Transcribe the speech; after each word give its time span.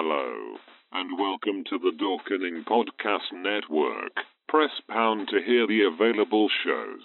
Hello, 0.00 0.54
and 0.92 1.18
welcome 1.18 1.64
to 1.64 1.76
the 1.76 1.90
Dorkening 1.90 2.62
Podcast 2.64 3.34
Network. 3.34 4.12
Press 4.46 4.70
pound 4.88 5.26
to 5.26 5.42
hear 5.44 5.66
the 5.66 5.90
available 5.92 6.48
shows. 6.64 7.02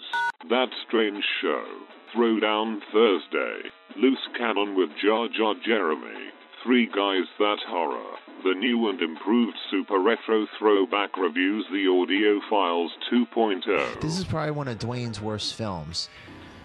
That 0.48 0.68
Strange 0.86 1.24
Show, 1.42 1.64
Throwdown 2.14 2.78
Thursday, 2.92 3.68
Loose 3.96 4.22
Cannon 4.38 4.76
with 4.76 4.90
Jar 5.02 5.26
Jar 5.26 5.56
Jeremy, 5.66 6.30
Three 6.62 6.86
Guys 6.86 7.26
That 7.40 7.58
Horror, 7.66 8.14
the 8.44 8.54
new 8.54 8.88
and 8.88 9.00
improved 9.00 9.56
Super 9.72 9.98
Retro 9.98 10.46
Throwback 10.56 11.16
Reviews, 11.16 11.66
the 11.72 11.88
Audio 11.88 12.38
Files 12.48 12.92
oh. 13.12 13.26
2.0. 13.34 14.00
This 14.02 14.20
is 14.20 14.24
probably 14.24 14.52
one 14.52 14.68
of 14.68 14.78
Dwayne's 14.78 15.20
worst 15.20 15.54
films. 15.54 16.08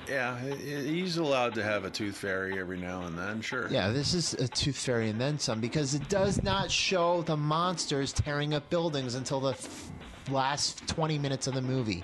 Yeah, 0.09 0.39
he's 0.39 1.17
allowed 1.17 1.53
to 1.55 1.63
have 1.63 1.85
a 1.85 1.89
tooth 1.89 2.17
fairy 2.17 2.59
every 2.59 2.77
now 2.77 3.03
and 3.03 3.17
then, 3.17 3.41
sure. 3.41 3.67
Yeah, 3.69 3.89
this 3.91 4.13
is 4.13 4.33
a 4.33 4.47
Tooth 4.47 4.77
Fairy 4.77 5.09
and 5.09 5.21
then 5.21 5.37
some 5.37 5.59
because 5.61 5.93
it 5.93 6.07
does 6.09 6.41
not 6.41 6.71
show 6.71 7.21
the 7.21 7.37
monsters 7.37 8.11
tearing 8.11 8.53
up 8.53 8.69
buildings 8.69 9.15
until 9.15 9.39
the 9.39 9.51
f- 9.51 9.91
last 10.31 10.87
20 10.87 11.19
minutes 11.19 11.47
of 11.47 11.53
the 11.53 11.61
movie. 11.61 12.03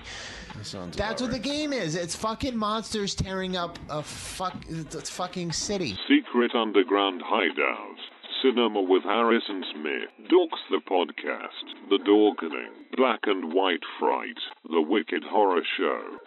That 0.54 0.66
sounds 0.66 0.96
That's 0.96 1.20
what 1.20 1.30
about 1.30 1.42
the 1.42 1.48
game 1.48 1.72
is. 1.72 1.96
It's 1.96 2.14
fucking 2.14 2.56
monsters 2.56 3.14
tearing 3.14 3.56
up 3.56 3.78
a 3.90 4.02
fuck, 4.02 4.54
it's 4.68 5.10
fucking 5.10 5.52
city. 5.52 5.98
Secret 6.08 6.54
Underground 6.54 7.22
Hideout. 7.24 7.96
Cinema 8.42 8.82
with 8.82 9.02
Harrison 9.02 9.64
Smith. 9.72 10.30
Dorks 10.30 10.60
the 10.70 10.80
Podcast. 10.88 11.88
The 11.88 11.98
Dorkening. 11.98 12.70
Black 12.96 13.20
and 13.24 13.52
White 13.52 13.82
Fright. 13.98 14.36
The 14.70 14.82
Wicked 14.82 15.24
Horror 15.24 15.62
Show. 15.78 16.18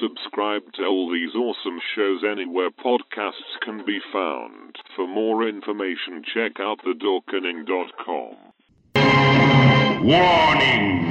Subscribe 0.00 0.72
to 0.74 0.84
all 0.84 1.10
these 1.12 1.34
awesome 1.34 1.80
shows 1.94 2.22
anywhere 2.24 2.70
podcasts 2.70 3.58
can 3.62 3.84
be 3.84 4.00
found. 4.12 4.76
For 4.96 5.06
more 5.06 5.48
information, 5.48 6.22
check 6.24 6.58
out 6.60 6.80
thedorkening.com. 6.80 8.36
Warning! 10.04 11.04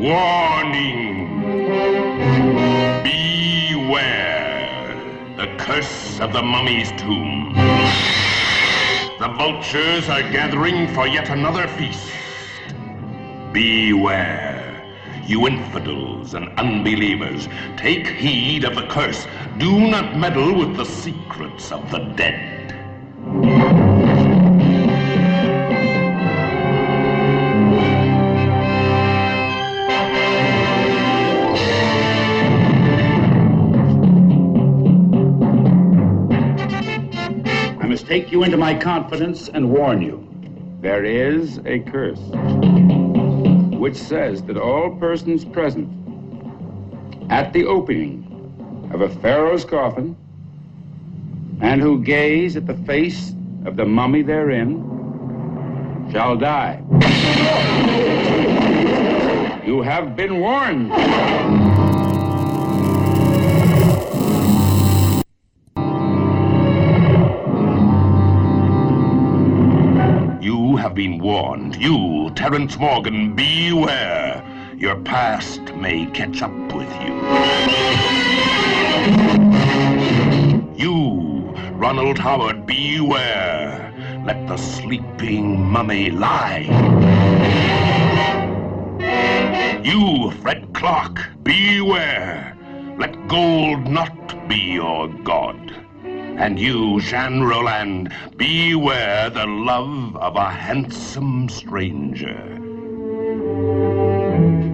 Warning! 0.00 1.42
Beware! 3.04 4.96
The 5.36 5.46
curse 5.58 6.20
of 6.20 6.32
the 6.32 6.42
mummy's 6.42 6.90
tomb. 6.92 7.52
The 9.18 9.28
vultures 9.36 10.08
are 10.08 10.22
gathering 10.32 10.88
for 10.94 11.06
yet 11.06 11.28
another 11.28 11.68
feast. 11.68 12.10
Beware! 13.52 14.69
You 15.30 15.46
infidels 15.46 16.34
and 16.34 16.48
unbelievers, 16.58 17.48
take 17.76 18.04
heed 18.08 18.64
of 18.64 18.74
the 18.74 18.84
curse. 18.88 19.28
Do 19.58 19.78
not 19.78 20.16
meddle 20.16 20.52
with 20.52 20.76
the 20.76 20.84
secrets 20.84 21.70
of 21.70 21.88
the 21.92 21.98
dead. 22.16 22.72
I 37.80 37.86
must 37.86 38.08
take 38.08 38.32
you 38.32 38.42
into 38.42 38.56
my 38.56 38.74
confidence 38.74 39.48
and 39.48 39.70
warn 39.70 40.02
you. 40.02 40.26
There 40.80 41.04
is 41.04 41.60
a 41.64 41.78
curse 41.78 42.99
which 43.80 43.96
says 43.96 44.42
that 44.42 44.58
all 44.58 44.94
persons 44.96 45.42
present 45.42 45.88
at 47.30 47.50
the 47.54 47.64
opening 47.64 48.20
of 48.92 49.00
a 49.00 49.08
pharaoh's 49.20 49.64
coffin 49.64 50.14
and 51.62 51.80
who 51.80 52.02
gaze 52.04 52.56
at 52.56 52.66
the 52.66 52.76
face 52.84 53.32
of 53.64 53.76
the 53.76 53.84
mummy 53.86 54.20
therein 54.20 54.82
shall 56.12 56.36
die. 56.36 56.82
You 59.66 59.80
have 59.80 60.14
been 60.14 60.40
warned. 60.40 61.59
Have 70.90 70.96
been 70.96 71.20
warned. 71.20 71.76
You, 71.76 72.32
Terence 72.34 72.76
Morgan, 72.76 73.36
beware. 73.36 74.42
Your 74.76 74.96
past 75.02 75.72
may 75.76 76.06
catch 76.06 76.42
up 76.42 76.50
with 76.74 76.90
you. 77.00 77.14
You, 80.74 81.54
Ronald 81.74 82.18
Howard, 82.18 82.66
beware. 82.66 83.94
Let 84.26 84.48
the 84.48 84.56
sleeping 84.56 85.60
mummy 85.64 86.10
lie. 86.10 86.66
You, 89.84 90.32
Fred 90.42 90.74
Clark, 90.74 91.20
beware. 91.44 92.56
Let 92.98 93.28
gold 93.28 93.86
not 93.86 94.48
be 94.48 94.56
your 94.56 95.06
god. 95.22 95.72
And 96.38 96.58
you, 96.58 97.00
Jeanne 97.00 97.42
Roland, 97.42 98.12
beware 98.36 99.30
the 99.30 99.46
love 99.46 100.16
of 100.16 100.36
a 100.36 100.50
handsome 100.50 101.48
stranger. 101.48 102.58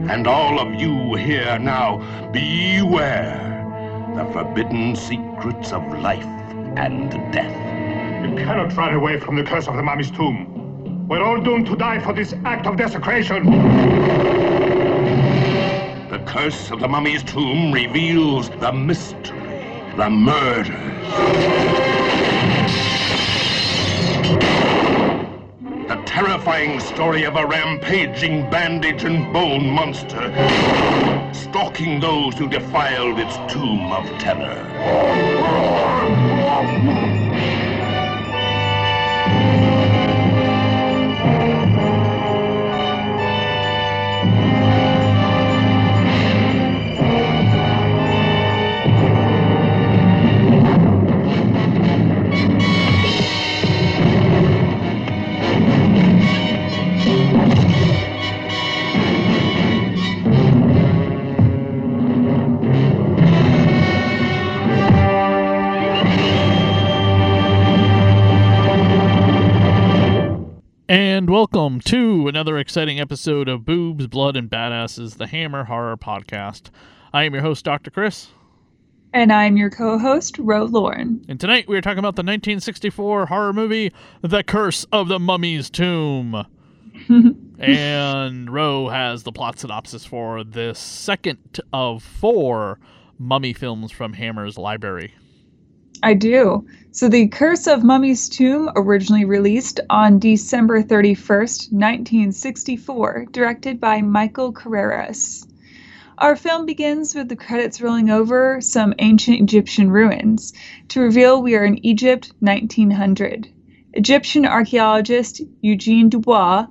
And 0.08 0.26
all 0.26 0.60
of 0.60 0.74
you 0.80 1.14
here 1.14 1.58
now, 1.58 1.98
beware 2.32 3.54
the 4.16 4.24
forbidden 4.32 4.96
secrets 4.96 5.72
of 5.72 5.82
life 6.00 6.24
and 6.76 7.10
death. 7.32 7.54
You 8.24 8.34
cannot 8.36 8.74
run 8.76 8.94
away 8.94 9.20
from 9.20 9.36
the 9.36 9.42
curse 9.42 9.68
of 9.68 9.76
the 9.76 9.82
mummy's 9.82 10.10
tomb. 10.10 11.06
We're 11.08 11.22
all 11.22 11.40
doomed 11.40 11.66
to 11.66 11.76
die 11.76 12.00
for 12.00 12.12
this 12.12 12.34
act 12.44 12.66
of 12.66 12.76
desecration. 12.76 13.44
The 16.08 16.18
curse 16.26 16.70
of 16.70 16.80
the 16.80 16.88
mummy's 16.88 17.22
tomb 17.22 17.72
reveals 17.72 18.50
the 18.50 18.72
mystery, 18.72 19.45
the 19.96 20.10
murders. 20.10 20.68
The 25.88 26.02
terrifying 26.04 26.80
story 26.80 27.24
of 27.24 27.36
a 27.36 27.46
rampaging 27.46 28.50
bandage 28.50 29.04
and 29.04 29.32
bone 29.32 29.70
monster 29.70 30.30
stalking 31.32 32.00
those 32.00 32.36
who 32.36 32.46
defiled 32.48 33.18
its 33.18 33.36
tomb 33.50 33.90
of 33.92 34.04
terror. 34.18 34.66
And 71.26 71.32
welcome 71.34 71.80
to 71.80 72.28
another 72.28 72.56
exciting 72.56 73.00
episode 73.00 73.48
of 73.48 73.64
Boobs, 73.64 74.06
Blood, 74.06 74.36
and 74.36 74.48
Badasses, 74.48 75.16
the 75.16 75.26
Hammer 75.26 75.64
Horror 75.64 75.96
Podcast. 75.96 76.70
I 77.12 77.24
am 77.24 77.34
your 77.34 77.42
host, 77.42 77.64
Dr. 77.64 77.90
Chris, 77.90 78.28
And 79.12 79.32
I'm 79.32 79.56
your 79.56 79.68
co 79.68 79.98
host, 79.98 80.38
Ro 80.38 80.66
Lauren. 80.66 81.24
and 81.28 81.40
tonight 81.40 81.66
we 81.66 81.76
are 81.76 81.80
talking 81.80 81.98
about 81.98 82.14
the 82.14 82.22
1964 82.22 83.26
horror 83.26 83.52
movie, 83.52 83.92
The 84.20 84.44
Curse 84.44 84.84
of 84.92 85.08
the 85.08 85.18
Mummy's 85.18 85.68
Tomb. 85.68 86.46
and 87.58 88.48
Ro 88.48 88.88
has 88.88 89.24
the 89.24 89.32
plot 89.32 89.58
synopsis 89.58 90.04
for 90.04 90.44
this 90.44 90.78
second 90.78 91.58
of 91.72 92.04
four 92.04 92.78
mummy 93.18 93.52
films 93.52 93.90
from 93.90 94.12
Hammer's 94.12 94.58
library. 94.58 95.12
I 96.02 96.14
do. 96.14 96.66
So, 96.90 97.08
The 97.08 97.28
Curse 97.28 97.66
of 97.66 97.84
Mummy's 97.84 98.28
Tomb, 98.28 98.70
originally 98.74 99.24
released 99.24 99.80
on 99.90 100.18
December 100.18 100.82
31st, 100.82 101.72
1964, 101.72 103.26
directed 103.30 103.80
by 103.80 104.02
Michael 104.02 104.52
Carreras. 104.52 105.46
Our 106.18 106.34
film 106.34 106.64
begins 106.64 107.14
with 107.14 107.28
the 107.28 107.36
credits 107.36 107.82
rolling 107.82 108.08
over 108.08 108.60
some 108.62 108.94
ancient 108.98 109.40
Egyptian 109.40 109.90
ruins 109.90 110.54
to 110.88 111.00
reveal 111.00 111.42
we 111.42 111.54
are 111.54 111.64
in 111.64 111.84
Egypt 111.84 112.32
1900. 112.40 113.48
Egyptian 113.92 114.46
archaeologist 114.46 115.42
Eugene 115.60 116.08
Dubois, 116.08 116.66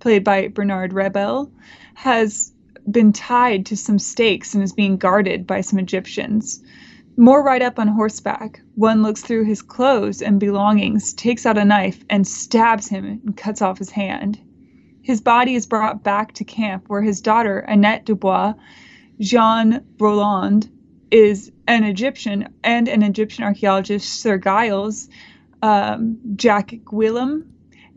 played 0.00 0.24
by 0.24 0.48
Bernard 0.48 0.92
Rebel, 0.92 1.52
has 1.94 2.52
been 2.90 3.12
tied 3.12 3.66
to 3.66 3.76
some 3.76 3.98
stakes 3.98 4.54
and 4.54 4.64
is 4.64 4.72
being 4.72 4.96
guarded 4.96 5.46
by 5.46 5.60
some 5.60 5.78
Egyptians. 5.78 6.62
More 7.20 7.42
ride 7.42 7.62
up 7.62 7.80
on 7.80 7.88
horseback. 7.88 8.60
One 8.76 9.02
looks 9.02 9.22
through 9.22 9.42
his 9.42 9.60
clothes 9.60 10.22
and 10.22 10.38
belongings, 10.38 11.12
takes 11.12 11.46
out 11.46 11.58
a 11.58 11.64
knife, 11.64 12.04
and 12.08 12.24
stabs 12.24 12.86
him 12.86 13.04
and 13.04 13.36
cuts 13.36 13.60
off 13.60 13.78
his 13.78 13.90
hand. 13.90 14.38
His 15.02 15.20
body 15.20 15.56
is 15.56 15.66
brought 15.66 16.04
back 16.04 16.30
to 16.34 16.44
camp 16.44 16.84
where 16.86 17.02
his 17.02 17.20
daughter, 17.20 17.58
Annette 17.58 18.04
Dubois, 18.04 18.54
Jeanne 19.18 19.84
Roland, 19.98 20.70
is 21.10 21.50
an 21.66 21.82
Egyptian 21.82 22.50
and 22.62 22.86
an 22.86 23.02
Egyptian 23.02 23.42
archaeologist, 23.42 24.20
Sir 24.20 24.38
Giles, 24.38 25.08
um, 25.60 26.18
Jack 26.36 26.72
Gwillim, 26.84 27.48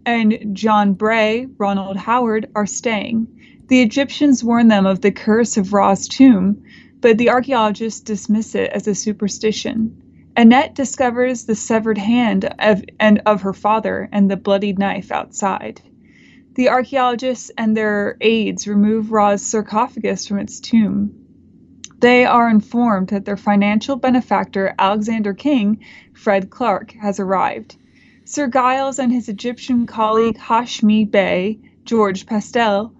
and 0.04 0.56
John 0.56 0.94
Bray, 0.94 1.46
Ronald 1.60 1.98
Howard, 1.98 2.50
are 2.56 2.66
staying. 2.66 3.28
The 3.68 3.84
Egyptians 3.84 4.44
warn 4.44 4.68
them 4.68 4.88
of 4.88 5.02
the 5.02 5.12
curse 5.12 5.58
of 5.58 5.74
Ra's 5.74 6.08
tomb, 6.08 6.64
but 7.02 7.18
the 7.18 7.30
archaeologists 7.30 8.00
dismiss 8.00 8.56
it 8.56 8.72
as 8.72 8.88
a 8.88 8.96
superstition. 8.96 10.02
Annette 10.38 10.76
discovers 10.76 11.44
the 11.44 11.56
severed 11.56 11.98
hand 11.98 12.54
of, 12.60 12.84
and 13.00 13.22
of 13.26 13.42
her 13.42 13.54
father 13.54 14.08
and 14.12 14.32
the 14.32 14.38
bloodied 14.38 14.80
knife 14.80 15.12
outside. 15.12 15.82
The 16.56 16.70
archaeologists 16.70 17.52
and 17.58 17.76
their 17.76 18.18
aides 18.22 18.68
remove 18.68 19.12
Ra's 19.12 19.42
sarcophagus 19.42 20.28
from 20.28 20.40
its 20.40 20.60
tomb. 20.60 21.14
They 22.00 22.26
are 22.26 22.50
informed 22.50 23.10
that 23.10 23.26
their 23.26 23.38
financial 23.38 23.96
benefactor, 23.96 24.74
Alexander 24.80 25.34
King, 25.34 25.80
Fred 26.14 26.50
Clark, 26.50 26.94
has 26.94 27.20
arrived. 27.20 27.76
Sir 28.26 28.48
Giles 28.48 29.00
and 29.00 29.12
his 29.12 29.28
Egyptian 29.28 29.86
colleague 29.86 30.38
Hashmi 30.38 31.10
Bey, 31.10 31.60
George 31.84 32.26
Pastell, 32.26 32.94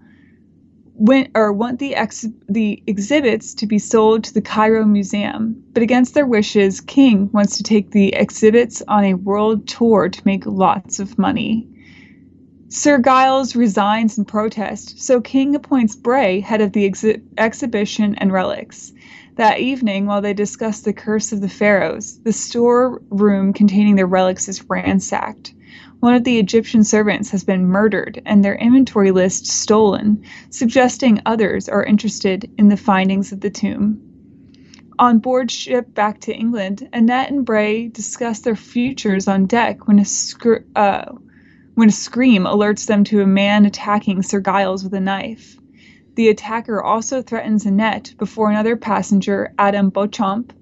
went, 0.94 1.30
or 1.34 1.52
want 1.52 1.78
the, 1.78 1.94
ex, 1.94 2.26
the 2.48 2.82
exhibits 2.86 3.54
to 3.54 3.66
be 3.66 3.78
sold 3.78 4.24
to 4.24 4.34
the 4.34 4.42
Cairo 4.42 4.84
Museum, 4.84 5.62
but 5.72 5.82
against 5.82 6.14
their 6.14 6.26
wishes, 6.26 6.80
King 6.80 7.30
wants 7.32 7.56
to 7.56 7.62
take 7.62 7.90
the 7.90 8.14
exhibits 8.14 8.82
on 8.88 9.04
a 9.04 9.14
world 9.14 9.66
tour 9.66 10.08
to 10.08 10.22
make 10.24 10.46
lots 10.46 10.98
of 10.98 11.18
money. 11.18 11.68
Sir 12.68 12.98
Giles 12.98 13.54
resigns 13.54 14.16
in 14.16 14.24
protest, 14.24 14.98
so 14.98 15.20
King 15.20 15.54
appoints 15.54 15.94
Bray 15.94 16.40
head 16.40 16.62
of 16.62 16.72
the 16.72 16.88
exhi- 16.88 17.20
exhibition 17.36 18.14
and 18.14 18.32
relics. 18.32 18.92
That 19.36 19.60
evening, 19.60 20.06
while 20.06 20.22
they 20.22 20.34
discuss 20.34 20.80
the 20.80 20.92
curse 20.92 21.32
of 21.32 21.40
the 21.40 21.48
pharaohs, 21.48 22.18
the 22.20 22.32
storeroom 22.32 23.52
containing 23.52 23.96
their 23.96 24.06
relics 24.06 24.48
is 24.48 24.68
ransacked. 24.70 25.52
One 26.02 26.14
of 26.14 26.24
the 26.24 26.40
Egyptian 26.40 26.82
servants 26.82 27.30
has 27.30 27.44
been 27.44 27.64
murdered 27.64 28.20
and 28.26 28.44
their 28.44 28.56
inventory 28.56 29.12
list 29.12 29.46
stolen, 29.46 30.24
suggesting 30.50 31.22
others 31.24 31.68
are 31.68 31.84
interested 31.84 32.50
in 32.58 32.68
the 32.68 32.76
findings 32.76 33.30
of 33.30 33.40
the 33.40 33.50
tomb. 33.50 34.00
On 34.98 35.20
board 35.20 35.48
ship 35.48 35.94
back 35.94 36.18
to 36.22 36.34
England, 36.34 36.88
Annette 36.92 37.30
and 37.30 37.46
Bray 37.46 37.86
discuss 37.86 38.40
their 38.40 38.56
futures 38.56 39.28
on 39.28 39.46
deck 39.46 39.86
when 39.86 40.00
a 40.00 40.04
scr- 40.04 40.66
uh, 40.74 41.04
when 41.76 41.88
a 41.88 41.92
scream 41.92 42.46
alerts 42.46 42.88
them 42.88 43.04
to 43.04 43.20
a 43.20 43.26
man 43.26 43.64
attacking 43.64 44.24
Sir 44.24 44.40
Giles 44.40 44.82
with 44.82 44.94
a 44.94 45.00
knife. 45.00 45.56
The 46.16 46.30
attacker 46.30 46.82
also 46.82 47.22
threatens 47.22 47.64
Annette 47.64 48.14
before 48.18 48.50
another 48.50 48.74
passenger, 48.74 49.54
Adam 49.56 49.90
Beauchamp, 49.90 50.52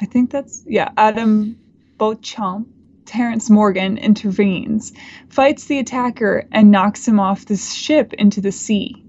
I 0.00 0.06
think 0.06 0.32
that's, 0.32 0.64
yeah, 0.66 0.90
Adam 0.96 1.56
Beauchamp, 1.98 2.73
Terence 3.06 3.50
Morgan, 3.50 3.98
intervenes, 3.98 4.92
fights 5.28 5.66
the 5.66 5.78
attacker, 5.78 6.46
and 6.52 6.70
knocks 6.70 7.06
him 7.06 7.20
off 7.20 7.46
the 7.46 7.56
ship 7.56 8.12
into 8.14 8.40
the 8.40 8.52
sea. 8.52 9.04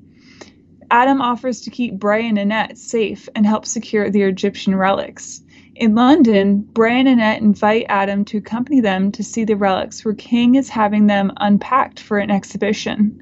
Adam 0.92 1.22
offers 1.22 1.62
to 1.62 1.70
keep 1.70 2.00
Bray 2.00 2.28
and 2.28 2.38
Annette 2.38 2.78
safe 2.78 3.28
and 3.36 3.46
help 3.46 3.66
secure 3.66 4.10
the 4.10 4.22
Egyptian 4.22 4.76
relics. 4.76 5.42
In 5.76 5.96
London, 5.96 6.62
Bray 6.74 7.00
and 7.00 7.08
Annette 7.08 7.42
invite 7.42 7.86
Adam 7.90 8.24
to 8.26 8.38
accompany 8.38 8.80
them 8.80 9.12
to 9.14 9.24
see 9.24 9.44
the 9.44 9.56
relics, 9.56 10.06
where 10.06 10.14
King 10.14 10.56
is 10.56 10.70
having 10.70 11.08
them 11.08 11.34
unpacked 11.38 12.00
for 12.00 12.18
an 12.18 12.32
exhibition. 12.32 13.22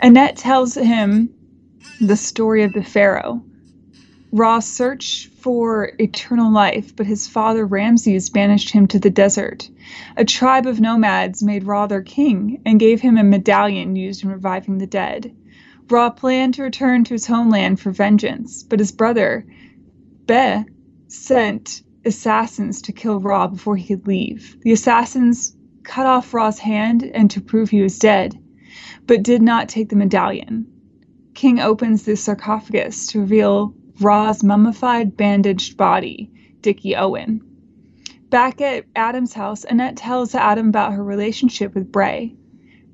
Annette 0.00 0.36
tells 0.36 0.74
him 0.74 1.28
the 2.00 2.16
story 2.16 2.62
of 2.62 2.72
the 2.72 2.82
Pharaoh. 2.82 3.42
Ra 4.32 4.60
searched 4.60 5.29
for 5.40 5.92
eternal 5.98 6.52
life, 6.52 6.94
but 6.94 7.06
his 7.06 7.26
father 7.26 7.64
Ramses 7.64 8.28
banished 8.28 8.70
him 8.70 8.86
to 8.88 8.98
the 8.98 9.10
desert. 9.10 9.70
A 10.16 10.24
tribe 10.24 10.66
of 10.66 10.80
nomads 10.80 11.42
made 11.42 11.64
Ra 11.64 11.86
their 11.86 12.02
king 12.02 12.60
and 12.66 12.78
gave 12.78 13.00
him 13.00 13.16
a 13.16 13.24
medallion 13.24 13.96
used 13.96 14.22
in 14.22 14.30
reviving 14.30 14.78
the 14.78 14.86
dead. 14.86 15.34
Ra 15.88 16.10
planned 16.10 16.54
to 16.54 16.62
return 16.62 17.04
to 17.04 17.14
his 17.14 17.26
homeland 17.26 17.80
for 17.80 17.90
vengeance, 17.90 18.62
but 18.62 18.78
his 18.78 18.92
brother, 18.92 19.46
Be, 20.26 20.64
sent 21.08 21.82
assassins 22.04 22.82
to 22.82 22.92
kill 22.92 23.18
Ra 23.18 23.46
before 23.46 23.76
he 23.76 23.88
could 23.88 24.06
leave. 24.06 24.56
The 24.60 24.72
assassins 24.72 25.56
cut 25.82 26.06
off 26.06 26.34
Ra's 26.34 26.58
hand 26.58 27.02
and 27.02 27.30
to 27.30 27.40
prove 27.40 27.70
he 27.70 27.82
was 27.82 27.98
dead, 27.98 28.38
but 29.06 29.22
did 29.22 29.42
not 29.42 29.68
take 29.68 29.88
the 29.88 29.96
medallion. 29.96 30.66
King 31.34 31.58
opens 31.60 32.04
the 32.04 32.16
sarcophagus 32.16 33.06
to 33.08 33.20
reveal 33.20 33.74
Ra's 34.00 34.42
mummified, 34.42 35.16
bandaged 35.16 35.76
body, 35.76 36.30
Dickie 36.62 36.96
Owen. 36.96 37.42
Back 38.30 38.60
at 38.60 38.86
Adam's 38.96 39.34
house, 39.34 39.64
Annette 39.64 39.96
tells 39.96 40.34
Adam 40.34 40.68
about 40.68 40.92
her 40.92 41.04
relationship 41.04 41.74
with 41.74 41.90
Bray. 41.92 42.34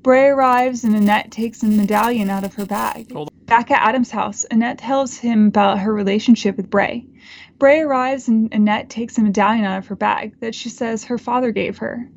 Bray 0.03 0.27
arrives 0.27 0.83
and 0.83 0.95
Annette 0.95 1.31
takes 1.31 1.63
a 1.63 1.67
medallion 1.67 2.29
out 2.29 2.43
of 2.43 2.53
her 2.55 2.65
bag. 2.65 3.13
Back 3.45 3.71
at 3.71 3.87
Adam's 3.87 4.11
house, 4.11 4.45
Annette 4.49 4.79
tells 4.79 5.17
him 5.17 5.47
about 5.47 5.79
her 5.79 5.93
relationship 5.93 6.57
with 6.57 6.69
Bray. 6.69 7.05
Bray 7.59 7.81
arrives 7.81 8.27
and 8.27 8.53
Annette 8.53 8.89
takes 8.89 9.17
a 9.17 9.21
medallion 9.21 9.65
out 9.65 9.79
of 9.79 9.87
her 9.87 9.95
bag 9.95 10.39
that 10.39 10.55
she 10.55 10.69
says 10.69 11.03
her 11.05 11.17
father 11.17 11.51
gave 11.51 11.77
her. 11.79 12.09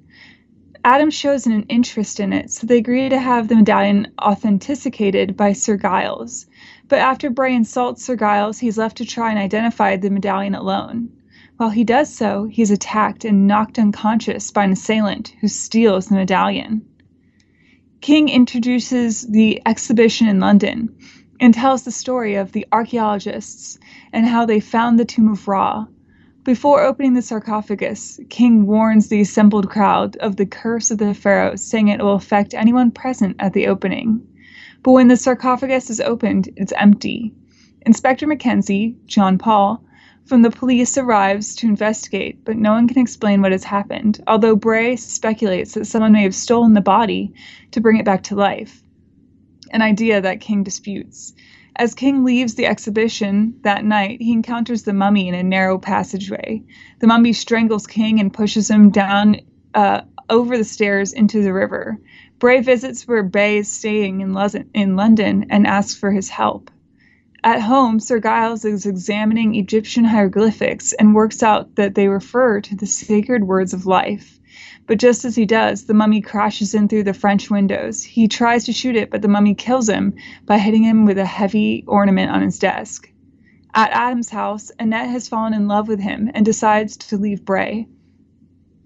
Adam 0.84 1.10
shows 1.10 1.46
an 1.46 1.64
interest 1.64 2.20
in 2.20 2.32
it, 2.32 2.50
so 2.50 2.66
they 2.66 2.78
agree 2.78 3.08
to 3.08 3.18
have 3.18 3.48
the 3.48 3.56
medallion 3.56 4.12
authenticated 4.20 5.36
by 5.36 5.52
Sir 5.52 5.76
Giles. 5.76 6.46
But 6.90 6.98
after 6.98 7.30
Bray 7.30 7.54
insults 7.54 8.04
Sir 8.04 8.16
Giles, 8.16 8.58
he's 8.58 8.76
left 8.76 8.96
to 8.96 9.04
try 9.04 9.30
and 9.30 9.38
identify 9.38 9.96
the 9.96 10.10
medallion 10.10 10.56
alone. 10.56 11.08
While 11.56 11.70
he 11.70 11.84
does 11.84 12.12
so, 12.12 12.46
he's 12.46 12.72
attacked 12.72 13.24
and 13.24 13.46
knocked 13.46 13.78
unconscious 13.78 14.50
by 14.50 14.64
an 14.64 14.72
assailant 14.72 15.32
who 15.40 15.46
steals 15.46 16.08
the 16.08 16.16
medallion. 16.16 16.82
King 18.00 18.28
introduces 18.28 19.22
the 19.22 19.62
exhibition 19.64 20.26
in 20.26 20.40
London 20.40 20.88
and 21.38 21.54
tells 21.54 21.84
the 21.84 21.92
story 21.92 22.34
of 22.34 22.50
the 22.50 22.66
archaeologists 22.72 23.78
and 24.12 24.26
how 24.26 24.44
they 24.44 24.58
found 24.58 24.98
the 24.98 25.04
tomb 25.04 25.28
of 25.28 25.46
Ra. 25.46 25.86
Before 26.42 26.82
opening 26.82 27.14
the 27.14 27.22
sarcophagus, 27.22 28.18
King 28.30 28.66
warns 28.66 29.08
the 29.08 29.20
assembled 29.20 29.70
crowd 29.70 30.16
of 30.16 30.34
the 30.34 30.46
curse 30.46 30.90
of 30.90 30.98
the 30.98 31.14
pharaoh, 31.14 31.54
saying 31.54 31.86
it 31.86 32.00
will 32.00 32.14
affect 32.14 32.52
anyone 32.52 32.90
present 32.90 33.36
at 33.38 33.52
the 33.52 33.68
opening. 33.68 34.26
But 34.82 34.92
when 34.92 35.08
the 35.08 35.16
sarcophagus 35.16 35.90
is 35.90 36.00
opened, 36.00 36.48
it's 36.56 36.72
empty. 36.76 37.34
Inspector 37.82 38.26
Mackenzie, 38.26 38.96
John 39.06 39.36
Paul, 39.38 39.82
from 40.24 40.42
the 40.42 40.50
police 40.50 40.96
arrives 40.96 41.54
to 41.56 41.66
investigate, 41.66 42.44
but 42.44 42.56
no 42.56 42.72
one 42.72 42.86
can 42.86 42.98
explain 42.98 43.42
what 43.42 43.52
has 43.52 43.64
happened, 43.64 44.22
although 44.26 44.54
Bray 44.54 44.96
speculates 44.96 45.74
that 45.74 45.86
someone 45.86 46.12
may 46.12 46.22
have 46.22 46.34
stolen 46.34 46.74
the 46.74 46.80
body 46.80 47.32
to 47.72 47.80
bring 47.80 47.96
it 47.96 48.04
back 48.04 48.22
to 48.24 48.36
life, 48.36 48.82
an 49.72 49.82
idea 49.82 50.20
that 50.20 50.40
King 50.40 50.62
disputes. 50.62 51.34
As 51.76 51.94
King 51.94 52.24
leaves 52.24 52.54
the 52.54 52.66
exhibition 52.66 53.54
that 53.62 53.84
night, 53.84 54.20
he 54.20 54.32
encounters 54.32 54.82
the 54.82 54.92
mummy 54.92 55.28
in 55.28 55.34
a 55.34 55.42
narrow 55.42 55.78
passageway. 55.78 56.62
The 57.00 57.06
mummy 57.06 57.32
strangles 57.32 57.86
King 57.86 58.20
and 58.20 58.32
pushes 58.32 58.70
him 58.70 58.90
down 58.90 59.40
uh, 59.74 60.02
over 60.28 60.56
the 60.58 60.64
stairs 60.64 61.12
into 61.12 61.42
the 61.42 61.52
river. 61.52 61.98
Bray 62.40 62.62
visits 62.62 63.06
where 63.06 63.22
Bey 63.22 63.58
is 63.58 63.70
staying 63.70 64.22
in, 64.22 64.34
in 64.72 64.96
London 64.96 65.46
and 65.50 65.66
asks 65.66 65.94
for 65.94 66.10
his 66.10 66.30
help. 66.30 66.70
At 67.44 67.60
home, 67.60 68.00
Sir 68.00 68.18
Giles 68.18 68.64
is 68.64 68.86
examining 68.86 69.54
Egyptian 69.54 70.04
hieroglyphics 70.04 70.94
and 70.94 71.14
works 71.14 71.42
out 71.42 71.76
that 71.76 71.94
they 71.94 72.08
refer 72.08 72.62
to 72.62 72.74
the 72.74 72.86
sacred 72.86 73.44
words 73.44 73.74
of 73.74 73.84
life. 73.84 74.40
But 74.86 74.98
just 74.98 75.26
as 75.26 75.36
he 75.36 75.44
does, 75.44 75.84
the 75.84 75.92
mummy 75.92 76.22
crashes 76.22 76.74
in 76.74 76.88
through 76.88 77.04
the 77.04 77.12
French 77.12 77.50
windows. 77.50 78.02
He 78.02 78.26
tries 78.26 78.64
to 78.64 78.72
shoot 78.72 78.96
it, 78.96 79.10
but 79.10 79.20
the 79.20 79.28
mummy 79.28 79.54
kills 79.54 79.90
him 79.90 80.14
by 80.46 80.56
hitting 80.56 80.82
him 80.82 81.04
with 81.04 81.18
a 81.18 81.26
heavy 81.26 81.84
ornament 81.86 82.30
on 82.30 82.40
his 82.40 82.58
desk. 82.58 83.12
At 83.74 83.92
Adam's 83.92 84.30
house, 84.30 84.72
Annette 84.78 85.10
has 85.10 85.28
fallen 85.28 85.52
in 85.52 85.68
love 85.68 85.88
with 85.88 86.00
him 86.00 86.30
and 86.32 86.46
decides 86.46 86.96
to 86.96 87.18
leave 87.18 87.44
Bray. 87.44 87.86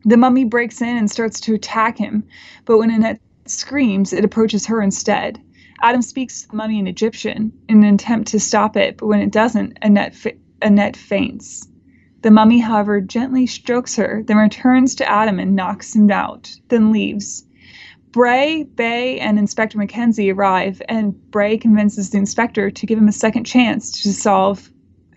The 0.05 0.17
mummy 0.17 0.45
breaks 0.45 0.83
in 0.83 0.97
and 0.97 1.11
starts 1.11 1.41
to 1.41 1.55
attack 1.55 1.97
him, 1.97 2.25
but 2.67 2.79
when 2.79 2.91
Annette 2.91 3.21
screams, 3.47 4.13
it 4.13 4.25
approaches 4.25 4.67
her 4.67 4.83
instead. 4.83 5.41
Adam 5.83 6.03
speaks 6.03 6.43
to 6.43 6.49
the 6.49 6.57
mummy 6.57 6.79
in 6.79 6.87
Egyptian 6.87 7.53
in 7.69 7.83
an 7.85 7.95
attempt 7.95 8.29
to 8.29 8.41
stop 8.41 8.77
it, 8.77 8.97
but 8.97 9.07
when 9.07 9.21
it 9.21 9.33
doesn't, 9.33 9.79
Annette, 9.83 10.15
fa- 10.15 10.33
Annette 10.63 10.97
faints. 10.97 11.69
The 12.23 12.31
mummy, 12.31 12.59
however, 12.59 13.01
gently 13.01 13.47
strokes 13.47 13.97
her, 13.97 14.23
then 14.27 14.39
returns 14.39 14.95
to 14.95 15.11
Adam 15.11 15.39
and 15.39 15.55
knocks 15.55 15.95
him 15.95 16.11
out, 16.11 16.55
then 16.69 16.91
leaves. 16.91 17.45
Bray, 18.13 18.63
Bey, 18.63 19.19
and 19.19 19.39
Inspector 19.39 19.77
Mackenzie 19.77 20.31
arrive, 20.31 20.81
and 20.89 21.15
Bray 21.31 21.59
convinces 21.59 22.11
the 22.11 22.19
inspector 22.19 22.71
to 22.71 22.87
give 22.87 22.97
him 22.97 23.09
a 23.09 23.13
second 23.13 23.45
chance 23.45 24.03
to 24.03 24.13
solve 24.13 24.71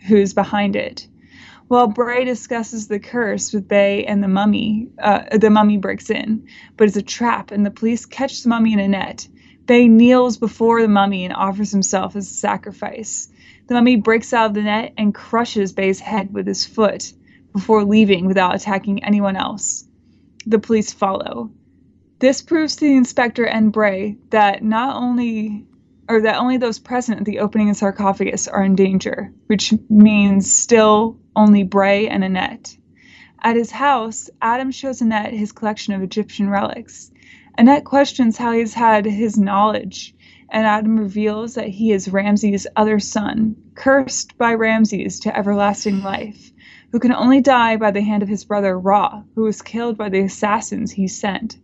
who's 0.07 0.33
behind 0.33 0.75
it. 0.75 1.07
While 1.67 1.87
Bray 1.87 2.23
discusses 2.23 2.87
the 2.87 2.99
curse 2.99 3.51
with 3.51 3.67
Bey 3.67 4.05
and 4.05 4.23
the 4.23 4.29
mummy, 4.29 4.87
uh, 4.99 5.37
the 5.37 5.49
mummy 5.49 5.77
breaks 5.77 6.09
in, 6.09 6.47
but 6.77 6.87
it's 6.87 6.95
a 6.95 7.01
trap, 7.01 7.51
and 7.51 7.65
the 7.65 7.71
police 7.71 8.05
catch 8.05 8.41
the 8.41 8.49
mummy 8.49 8.71
in 8.71 8.79
a 8.79 8.87
net. 8.87 9.27
Bey 9.65 9.89
kneels 9.89 10.37
before 10.37 10.81
the 10.81 10.87
mummy 10.87 11.25
and 11.25 11.33
offers 11.33 11.71
himself 11.71 12.15
as 12.15 12.31
a 12.31 12.33
sacrifice. 12.33 13.27
The 13.67 13.73
mummy 13.73 13.97
breaks 13.97 14.31
out 14.31 14.45
of 14.45 14.53
the 14.53 14.63
net 14.63 14.93
and 14.97 15.13
crushes 15.13 15.73
Bey's 15.73 15.99
head 15.99 16.33
with 16.33 16.47
his 16.47 16.65
foot 16.65 17.11
before 17.51 17.83
leaving 17.83 18.27
without 18.27 18.55
attacking 18.55 19.03
anyone 19.03 19.35
else. 19.35 19.85
The 20.45 20.59
police 20.59 20.93
follow. 20.93 21.51
This 22.19 22.41
proves 22.41 22.77
to 22.77 22.85
the 22.85 22.95
inspector 22.95 23.45
and 23.45 23.73
Bray 23.73 24.17
that 24.29 24.63
not 24.63 24.95
only 24.95 25.67
or 26.09 26.21
that 26.21 26.37
only 26.37 26.55
those 26.55 26.79
present 26.79 27.19
at 27.19 27.25
the 27.25 27.39
opening 27.39 27.69
of 27.69 27.75
the 27.75 27.79
sarcophagus 27.79 28.47
are 28.47 28.63
in 28.63 28.75
danger, 28.75 29.33
which 29.47 29.73
means 29.89 30.49
still 30.49 31.19
only 31.37 31.61
Bray 31.63 32.07
and 32.07 32.23
Annette. 32.23 32.75
At 33.43 33.55
his 33.55 33.69
house, 33.69 34.27
Adam 34.41 34.71
shows 34.71 35.01
Annette 35.01 35.31
his 35.31 35.51
collection 35.51 35.93
of 35.93 36.01
Egyptian 36.01 36.49
relics. 36.49 37.11
Annette 37.55 37.85
questions 37.85 38.37
how 38.37 38.53
he's 38.53 38.73
had 38.73 39.05
his 39.05 39.37
knowledge, 39.37 40.15
and 40.49 40.65
Adam 40.65 40.97
reveals 40.97 41.53
that 41.53 41.67
he 41.67 41.91
is 41.91 42.11
Ramses' 42.11 42.65
other 42.75 42.99
son, 42.99 43.55
cursed 43.75 44.35
by 44.39 44.55
Ramses 44.55 45.19
to 45.21 45.37
everlasting 45.37 46.01
life, 46.01 46.51
who 46.91 46.99
can 46.99 47.13
only 47.13 47.39
die 47.39 47.77
by 47.77 47.91
the 47.91 48.01
hand 48.01 48.23
of 48.23 48.29
his 48.29 48.43
brother 48.43 48.77
Ra, 48.77 49.21
who 49.35 49.43
was 49.43 49.61
killed 49.61 49.95
by 49.95 50.09
the 50.09 50.21
assassins 50.21 50.91
he 50.91 51.07
sent. 51.07 51.59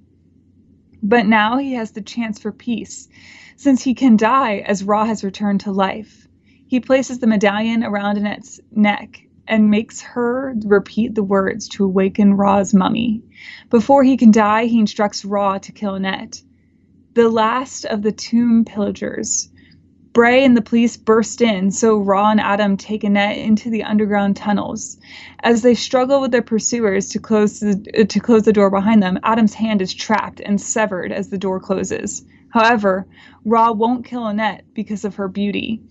But 1.01 1.25
now 1.25 1.57
he 1.57 1.73
has 1.73 1.91
the 1.91 2.01
chance 2.01 2.39
for 2.39 2.51
peace, 2.51 3.09
since 3.55 3.83
he 3.83 3.95
can 3.95 4.17
die 4.17 4.57
as 4.59 4.83
Ra 4.83 5.05
has 5.05 5.23
returned 5.23 5.61
to 5.61 5.71
life. 5.71 6.27
He 6.67 6.79
places 6.79 7.17
the 7.17 7.27
medallion 7.27 7.83
around 7.83 8.17
Annette's 8.17 8.59
neck 8.71 9.23
and 9.47 9.69
makes 9.69 10.01
her 10.01 10.55
repeat 10.65 11.15
the 11.15 11.23
words 11.23 11.67
to 11.69 11.85
awaken 11.85 12.35
Ra's 12.35 12.73
mummy. 12.73 13.21
Before 13.69 14.03
he 14.03 14.17
can 14.17 14.31
die, 14.31 14.65
he 14.65 14.79
instructs 14.79 15.25
Ra 15.25 15.57
to 15.59 15.71
kill 15.71 15.95
Annette. 15.95 16.41
The 17.13 17.29
last 17.29 17.85
of 17.85 18.01
the 18.01 18.11
tomb 18.11 18.65
pillagers. 18.65 19.49
Bray 20.13 20.45
and 20.45 20.55
the 20.55 20.61
police 20.61 20.95
burst 20.95 21.41
in, 21.41 21.71
so 21.71 21.97
Ra 21.97 22.29
and 22.29 22.39
Adam 22.39 22.77
take 22.77 23.03
Annette 23.03 23.37
into 23.37 23.71
the 23.71 23.83
underground 23.83 24.35
tunnels. 24.35 24.99
As 25.41 25.63
they 25.63 25.73
struggle 25.73 26.21
with 26.21 26.31
their 26.31 26.43
pursuers 26.43 27.09
to 27.09 27.19
close 27.19 27.59
the, 27.59 28.05
to 28.07 28.19
close 28.19 28.43
the 28.43 28.53
door 28.53 28.69
behind 28.69 29.01
them, 29.01 29.19
Adam's 29.23 29.55
hand 29.55 29.81
is 29.81 29.93
trapped 29.93 30.39
and 30.39 30.61
severed 30.61 31.11
as 31.11 31.29
the 31.29 31.37
door 31.39 31.59
closes. 31.59 32.23
However, 32.49 33.07
Ra 33.43 33.71
won't 33.71 34.05
kill 34.05 34.27
Annette 34.27 34.65
because 34.75 35.03
of 35.03 35.15
her 35.15 35.27
beauty. 35.27 35.81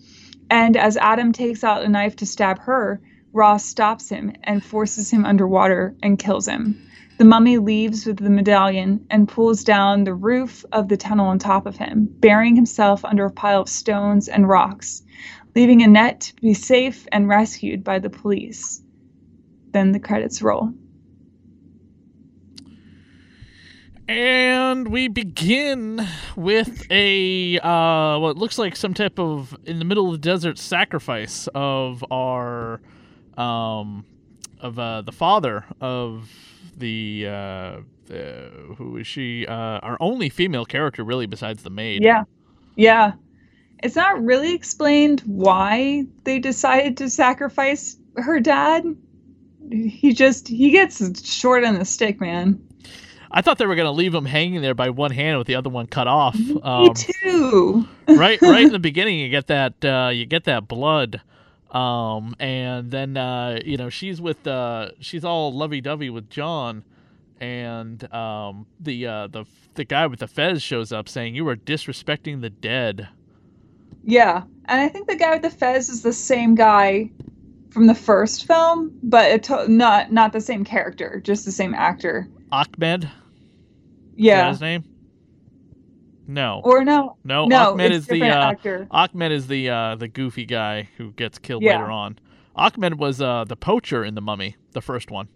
And 0.49 0.76
as 0.76 0.97
Adam 0.97 1.32
takes 1.32 1.64
out 1.64 1.85
a 1.85 1.88
knife 1.88 2.14
to 2.16 2.26
stab 2.26 2.61
her, 2.61 3.00
Ra 3.32 3.56
stops 3.56 4.08
him 4.08 4.32
and 4.44 4.62
forces 4.62 5.10
him 5.10 5.24
underwater 5.24 5.94
and 6.02 6.18
kills 6.18 6.46
him. 6.46 6.86
The 7.18 7.24
mummy 7.24 7.58
leaves 7.58 8.04
with 8.04 8.18
the 8.18 8.30
medallion 8.30 9.06
and 9.08 9.28
pulls 9.28 9.64
down 9.64 10.04
the 10.04 10.14
roof 10.14 10.64
of 10.72 10.88
the 10.88 10.96
tunnel 10.96 11.28
on 11.28 11.38
top 11.38 11.66
of 11.66 11.76
him, 11.76 12.08
burying 12.20 12.56
himself 12.56 13.04
under 13.04 13.24
a 13.24 13.30
pile 13.30 13.62
of 13.62 13.68
stones 13.68 14.28
and 14.28 14.48
rocks, 14.48 15.02
leaving 15.54 15.82
Annette 15.82 16.20
to 16.20 16.34
be 16.42 16.54
safe 16.54 17.06
and 17.12 17.28
rescued 17.28 17.84
by 17.84 17.98
the 17.98 18.10
police. 18.10 18.82
Then 19.72 19.92
the 19.92 20.00
credits 20.00 20.42
roll. 20.42 20.72
And 24.08 24.88
we 24.88 25.08
begin 25.08 26.06
with 26.36 26.84
a 26.90 27.58
uh, 27.60 28.18
what 28.18 28.36
looks 28.36 28.58
like 28.58 28.76
some 28.76 28.92
type 28.92 29.18
of 29.18 29.56
in 29.64 29.78
the 29.78 29.84
middle 29.84 30.06
of 30.06 30.12
the 30.12 30.18
desert 30.18 30.58
sacrifice 30.58 31.48
of 31.54 32.04
our 32.10 32.80
um, 33.36 34.04
of 34.60 34.78
uh, 34.78 35.02
the 35.02 35.12
father 35.12 35.64
of 35.80 36.30
the 36.76 37.26
uh, 37.28 37.30
uh, 37.30 37.80
who 38.76 38.96
is 38.98 39.06
she? 39.06 39.46
Uh, 39.46 39.52
our 39.54 39.96
only 40.00 40.28
female 40.28 40.64
character, 40.64 41.04
really, 41.04 41.26
besides 41.26 41.62
the 41.62 41.70
maid. 41.70 42.02
Yeah, 42.02 42.24
yeah. 42.76 43.12
It's 43.82 43.96
not 43.96 44.22
really 44.22 44.54
explained 44.54 45.22
why 45.26 46.06
they 46.24 46.38
decided 46.38 46.96
to 46.98 47.10
sacrifice 47.10 47.96
her 48.16 48.38
dad. 48.38 48.84
He 49.70 50.12
just 50.12 50.46
he 50.48 50.70
gets 50.70 51.28
short 51.28 51.64
on 51.64 51.78
the 51.78 51.84
stick, 51.84 52.20
man. 52.20 52.62
I 53.30 53.40
thought 53.40 53.58
they 53.58 53.66
were 53.66 53.74
gonna 53.74 53.92
leave 53.92 54.14
him 54.14 54.26
hanging 54.26 54.60
there 54.60 54.74
by 54.74 54.90
one 54.90 55.10
hand 55.10 55.38
with 55.38 55.46
the 55.46 55.54
other 55.54 55.70
one 55.70 55.86
cut 55.86 56.06
off. 56.06 56.36
Um, 56.62 56.82
Me 56.82 56.94
too. 56.94 57.88
right, 58.06 58.40
right 58.42 58.64
in 58.64 58.72
the 58.72 58.78
beginning, 58.90 59.18
you 59.18 59.28
get 59.30 59.46
that 59.48 59.84
uh, 59.84 60.10
you 60.12 60.26
get 60.26 60.44
that 60.44 60.68
blood, 60.68 61.20
um, 61.73 62.37
and 62.38 62.91
then 62.91 63.17
uh, 63.17 63.59
you 63.64 63.76
know 63.76 63.88
she's 63.88 64.21
with 64.21 64.47
uh, 64.47 64.91
she's 65.00 65.25
all 65.25 65.52
lovey 65.52 65.81
dovey 65.81 66.11
with 66.11 66.29
John, 66.31 66.85
and 67.41 68.12
um, 68.12 68.67
the 68.79 69.07
uh, 69.07 69.26
the 69.29 69.45
the 69.75 69.85
guy 69.85 70.07
with 70.07 70.21
the 70.21 70.29
fez 70.29 70.62
shows 70.62 70.93
up 70.93 71.09
saying 71.09 71.35
you 71.35 71.49
are 71.49 71.57
disrespecting 71.57 72.41
the 72.43 72.50
dead. 72.50 73.09
Yeah, 74.05 74.43
and 74.67 74.81
I 74.81 74.88
think 74.88 75.09
the 75.09 75.17
guy 75.17 75.33
with 75.33 75.43
the 75.43 75.50
fez 75.50 75.88
is 75.88 76.02
the 76.02 76.12
same 76.12 76.55
guy 76.55 77.11
from 77.71 77.87
the 77.87 77.95
first 77.95 78.47
film, 78.47 78.93
but 79.02 79.45
to- 79.45 79.69
not 79.71 80.12
not 80.12 80.33
the 80.33 80.41
same 80.41 80.64
character, 80.64 81.21
just 81.25 81.45
the 81.45 81.52
same 81.52 81.75
actor. 81.75 82.29
Ahmed. 82.50 83.11
Yeah. 84.14 84.50
Is 84.50 84.57
his 84.57 84.61
name? 84.61 84.85
No. 86.26 86.61
Or 86.64 86.85
no. 86.85 87.17
No. 87.25 87.47
No, 87.47 87.73
Ahmed 87.73 87.93
is 87.93 88.07
the 88.07 88.23
uh, 88.23 88.50
actor. 88.50 88.87
Ahmed 88.91 89.33
is 89.33 89.47
the 89.49 89.69
uh, 89.71 89.97
the 89.97 90.09
goofy 90.09 90.47
guy 90.47 90.88
who 90.97 91.12
gets 91.12 91.38
killed 91.38 91.62
Yeah. 91.62 91.73
later 91.79 91.91
on. 91.91 92.19
Ahmed 92.55 92.99
was 92.99 93.21
uh, 93.21 93.45
the 93.45 93.57
poacher 93.57 94.05
in 94.05 94.14
the 94.14 94.21
Mummy, 94.21 94.57
the 94.73 94.81
first 94.83 95.11
one. 95.11 95.29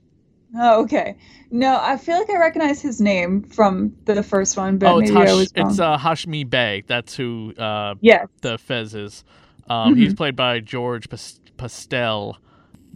Oh, 0.58 0.82
okay. 0.84 1.16
No, 1.50 1.78
I 1.82 1.96
feel 1.96 2.18
like 2.18 2.30
I 2.30 2.38
recognize 2.38 2.80
his 2.80 3.00
name 3.00 3.42
from 3.42 3.94
the 4.04 4.22
first 4.22 4.56
one, 4.56 4.78
but 4.78 4.92
oh, 4.92 4.98
it's 5.00 5.10
maybe 5.10 5.28
I 5.28 5.34
was 5.34 5.52
wrong. 5.56 5.70
it's 5.70 5.80
uh, 5.80 5.98
Hashmi 5.98 6.48
Bey. 6.48 6.84
That's 6.86 7.16
who 7.16 7.52
uh, 7.58 7.94
yes. 8.00 8.28
the 8.42 8.56
Fez 8.58 8.94
is. 8.94 9.24
Um, 9.68 9.96
He's 9.96 10.12
Mhm. 10.12 10.16
played 10.16 10.36
by 10.36 10.60
George 10.60 11.08
Pas- 11.10 11.40
Pastell. 11.56 12.36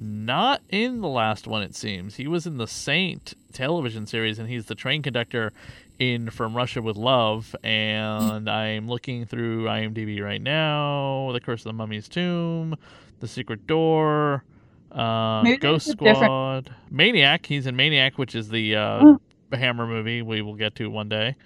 Not 0.03 0.63
in 0.71 1.01
the 1.03 1.09
last 1.09 1.47
one, 1.47 1.63
it 1.63 1.75
seems. 1.75 2.15
He 2.17 2.27
was 2.27 2.47
in 2.47 2.57
the 2.57 2.67
Saint 2.69 3.35
television 3.53 4.07
series, 4.07 4.39
and 4.39 4.49
he's 4.49 4.67
the 4.67 4.75
train 4.75 5.03
conductor 5.03 5.53
in 6.01 6.31
From 6.31 6.57
Russia 6.57 6.83
with 6.83 6.97
Love. 6.97 7.55
And 7.63 8.51
I'm 8.51 8.89
looking 8.89 9.25
through 9.27 9.65
IMDb 9.67 10.21
right 10.21 10.43
now. 10.43 11.31
The 11.33 11.41
Curse 11.41 11.61
of 11.61 11.65
the 11.67 11.73
Mummy's 11.75 12.09
Tomb, 12.09 12.75
The 13.21 13.29
Secret 13.29 13.67
Door, 13.69 14.43
uh, 14.91 15.45
Ghost 15.61 15.91
a 15.91 15.95
different- 15.95 16.17
Squad, 16.17 16.75
Maniac. 16.91 17.47
He's 17.47 17.67
in 17.67 17.77
Maniac, 17.77 18.19
which 18.19 18.35
is 18.35 18.49
the 18.49 18.75
uh, 18.75 19.01
Oh. 19.05 19.21
Hammer 19.53 19.87
movie 19.87 20.23
we 20.23 20.43
will 20.43 20.55
get 20.55 20.75
to 20.77 20.89
one 20.91 21.09
day. 21.09 21.37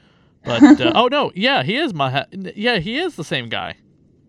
But 0.44 0.80
uh, 0.80 0.92
oh 0.94 1.08
no, 1.08 1.32
yeah, 1.34 1.62
he 1.62 1.76
is 1.76 1.92
my 1.94 2.26
yeah 2.54 2.76
he 2.78 2.98
is 2.98 3.16
the 3.16 3.24
same 3.24 3.48
guy. 3.48 3.76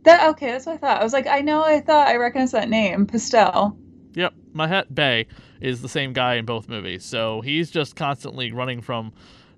That 0.03 0.29
okay, 0.29 0.51
that's 0.51 0.65
what 0.65 0.75
I 0.75 0.77
thought. 0.77 1.01
I 1.01 1.03
was 1.03 1.11
like, 1.13 1.27
I 1.27 1.41
know 1.41 1.63
I 1.63 1.81
thought 1.81 2.07
I 2.07 2.15
recognized 2.15 2.53
that 2.53 2.69
name, 2.69 3.05
Pastell. 3.05 3.77
Yep, 4.13 4.33
Mehemet 4.53 4.95
Bey 4.95 5.27
is 5.59 5.81
the 5.81 5.89
same 5.89 6.13
guy 6.13 6.35
in 6.35 6.45
both 6.45 6.69
movies. 6.69 7.03
So 7.03 7.41
he's 7.41 7.69
just 7.69 7.97
constantly 7.97 8.51
running 8.53 8.81
from 8.81 9.11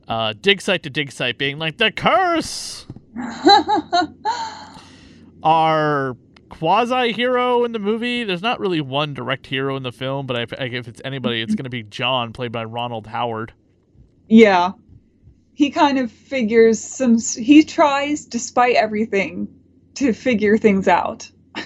uh, 0.08 0.34
dig 0.40 0.62
site 0.62 0.84
to 0.84 0.90
dig 0.90 1.12
site, 1.12 1.38
being 1.38 1.60
like, 1.60 1.78
the 1.78 1.92
curse! 1.92 2.86
Our 5.44 6.18
quasi 6.50 7.14
hero 7.14 7.64
in 7.64 7.72
the 7.72 7.80
movie, 7.80 8.24
there's 8.24 8.42
not 8.42 8.60
really 8.60 8.82
one 8.82 9.14
direct 9.14 9.48
hero 9.48 9.76
in 9.76 9.84
the 9.84 9.92
film, 9.92 10.26
but 10.26 10.42
if, 10.42 10.54
if 10.54 10.88
it's 10.88 11.02
anybody, 11.06 11.42
it's 11.42 11.56
going 11.56 11.66
to 11.66 11.70
be 11.70 11.84
John, 11.84 12.34
played 12.34 12.52
by 12.52 12.64
Ronald 12.64 13.08
Howard. 13.08 13.54
yeah. 14.28 14.72
He 15.54 15.72
kind 15.72 15.98
of 15.98 16.12
figures 16.12 16.80
some 16.80 17.18
he 17.20 17.64
tries 17.64 18.26
despite 18.26 18.76
everything 18.76 19.48
to 19.96 20.14
figure 20.14 20.56
things 20.56 20.88
out. 20.88 21.32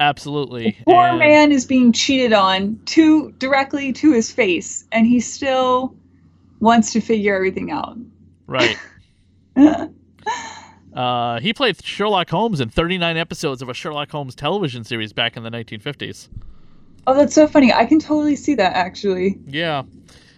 Absolutely. 0.00 0.76
Poor 0.84 1.06
And- 1.06 1.20
man 1.20 1.52
is 1.52 1.66
being 1.66 1.92
cheated 1.92 2.32
on 2.32 2.80
to 2.86 3.30
directly 3.38 3.92
to 3.92 4.10
his 4.12 4.32
face, 4.32 4.84
and 4.90 5.06
he 5.06 5.20
still 5.20 5.94
wants 6.60 6.92
to 6.92 7.00
figure 7.00 7.34
everything 7.34 7.70
out. 7.70 7.96
Right. 8.46 8.78
Uh, 10.94 11.40
he 11.40 11.52
played 11.52 11.82
Sherlock 11.84 12.30
Holmes 12.30 12.60
in 12.60 12.68
39 12.68 13.16
episodes 13.16 13.60
of 13.60 13.68
a 13.68 13.74
Sherlock 13.74 14.10
Holmes 14.12 14.36
television 14.36 14.84
series 14.84 15.12
back 15.12 15.36
in 15.36 15.42
the 15.42 15.50
1950s. 15.50 16.28
Oh, 17.06 17.14
that's 17.14 17.34
so 17.34 17.46
funny. 17.46 17.72
I 17.72 17.84
can 17.84 17.98
totally 17.98 18.36
see 18.36 18.54
that 18.54 18.74
actually. 18.74 19.38
Yeah. 19.46 19.82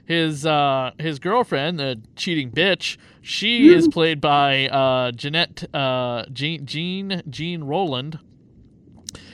His 0.06 0.46
uh 0.46 0.92
his 0.98 1.18
girlfriend, 1.18 1.78
the 1.78 2.00
cheating 2.16 2.50
bitch, 2.50 2.96
she 3.20 3.68
is 3.68 3.86
played 3.92 4.20
by 4.20 4.68
uh 4.68 5.12
Jeanette 5.12 5.64
uh 5.74 6.24
Jean 6.32 6.64
Jean 6.64 7.22
Jeanne 7.28 7.64
Roland. 7.64 8.18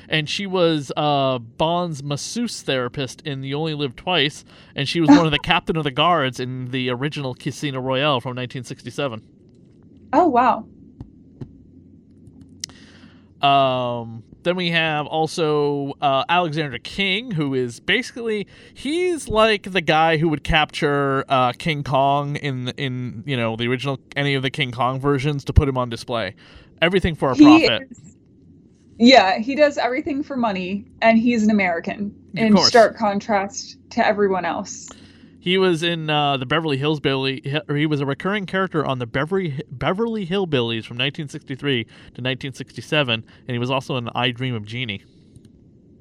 And 0.08 0.28
she 0.28 0.46
was 0.46 0.92
uh 0.96 1.38
Bond's 1.38 2.02
masseuse 2.02 2.62
therapist 2.62 3.20
in 3.22 3.42
You 3.42 3.56
Only 3.56 3.74
Live 3.74 3.96
Twice, 3.96 4.44
and 4.74 4.88
she 4.88 5.00
was 5.00 5.08
one 5.08 5.24
of 5.26 5.32
the 5.32 5.38
captain 5.42 5.76
of 5.76 5.84
the 5.84 5.90
guards 5.90 6.40
in 6.40 6.70
the 6.70 6.90
original 6.90 7.34
Casino 7.34 7.80
Royale 7.80 8.20
from 8.20 8.30
1967. 8.36 9.22
Oh 10.12 10.28
wow. 10.28 10.66
Um 13.40 14.22
Then 14.44 14.56
we 14.56 14.70
have 14.70 15.06
also 15.06 15.94
uh, 16.00 16.24
Alexander 16.28 16.78
King, 16.78 17.30
who 17.32 17.54
is 17.54 17.80
basically 17.80 18.46
he's 18.74 19.28
like 19.28 19.70
the 19.72 19.80
guy 19.80 20.16
who 20.16 20.28
would 20.28 20.44
capture 20.44 21.24
uh, 21.28 21.52
King 21.52 21.82
Kong 21.84 22.36
in 22.36 22.68
in 22.76 23.24
you 23.26 23.36
know 23.36 23.56
the 23.56 23.66
original 23.68 23.98
any 24.16 24.34
of 24.34 24.42
the 24.42 24.50
King 24.50 24.70
Kong 24.72 25.00
versions 25.00 25.44
to 25.44 25.52
put 25.52 25.68
him 25.68 25.76
on 25.78 25.88
display. 25.90 26.34
Everything 26.80 27.14
for 27.14 27.30
a 27.30 27.36
He 27.36 27.44
profit. 27.66 27.88
is- 27.90 28.11
yeah, 28.98 29.38
he 29.38 29.54
does 29.54 29.78
everything 29.78 30.22
for 30.22 30.36
money, 30.36 30.86
and 31.00 31.18
he's 31.18 31.42
an 31.42 31.50
American 31.50 32.14
in 32.34 32.56
stark 32.58 32.96
contrast 32.96 33.78
to 33.90 34.06
everyone 34.06 34.44
else. 34.44 34.88
He 35.40 35.58
was 35.58 35.82
in 35.82 36.08
uh, 36.08 36.36
the 36.36 36.46
Beverly 36.46 36.76
Hills 36.76 37.00
Billy, 37.00 37.42
or 37.68 37.74
he 37.74 37.86
was 37.86 38.00
a 38.00 38.06
recurring 38.06 38.46
character 38.46 38.86
on 38.86 39.00
the 39.00 39.06
Beverly 39.06 39.60
Beverly 39.70 40.24
Hillbillies 40.24 40.84
from 40.84 40.98
1963 40.98 41.84
to 41.84 41.90
1967, 41.90 43.14
and 43.14 43.54
he 43.54 43.58
was 43.58 43.70
also 43.70 43.96
in 43.96 44.08
I 44.14 44.30
Dream 44.30 44.54
of 44.54 44.64
Jeannie. 44.64 45.02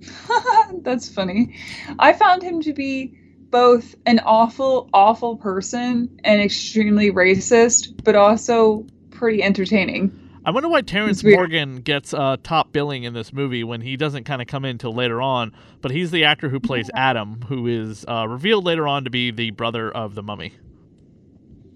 That's 0.81 1.09
funny. 1.09 1.55
I 1.97 2.13
found 2.13 2.43
him 2.43 2.61
to 2.61 2.73
be 2.73 3.17
both 3.49 3.95
an 4.05 4.19
awful, 4.19 4.89
awful 4.93 5.37
person 5.37 6.19
and 6.23 6.41
extremely 6.41 7.11
racist, 7.11 8.03
but 8.03 8.15
also 8.15 8.85
pretty 9.09 9.43
entertaining. 9.43 10.20
I 10.43 10.51
wonder 10.51 10.69
why 10.69 10.81
Terence 10.81 11.23
Morgan 11.23 11.77
gets 11.81 12.13
uh, 12.13 12.37
top 12.41 12.71
billing 12.73 13.03
in 13.03 13.13
this 13.13 13.31
movie 13.31 13.63
when 13.63 13.81
he 13.81 13.95
doesn't 13.95 14.23
kind 14.23 14.41
of 14.41 14.47
come 14.47 14.65
in 14.65 14.77
till 14.79 14.93
later 14.93 15.21
on, 15.21 15.53
but 15.81 15.91
he's 15.91 16.09
the 16.11 16.23
actor 16.23 16.49
who 16.49 16.59
plays 16.59 16.89
Adam, 16.95 17.41
who 17.47 17.67
is 17.67 18.05
uh, 18.07 18.27
revealed 18.27 18.65
later 18.65 18.87
on 18.87 19.03
to 19.03 19.09
be 19.11 19.29
the 19.31 19.51
brother 19.51 19.91
of 19.91 20.15
the 20.15 20.23
mummy. 20.23 20.53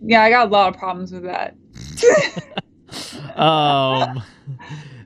Yeah, 0.01 0.23
I 0.23 0.29
got 0.29 0.47
a 0.47 0.49
lot 0.49 0.73
of 0.73 0.79
problems 0.79 1.11
with 1.11 1.23
that. 1.23 1.55
Um, 3.35 4.23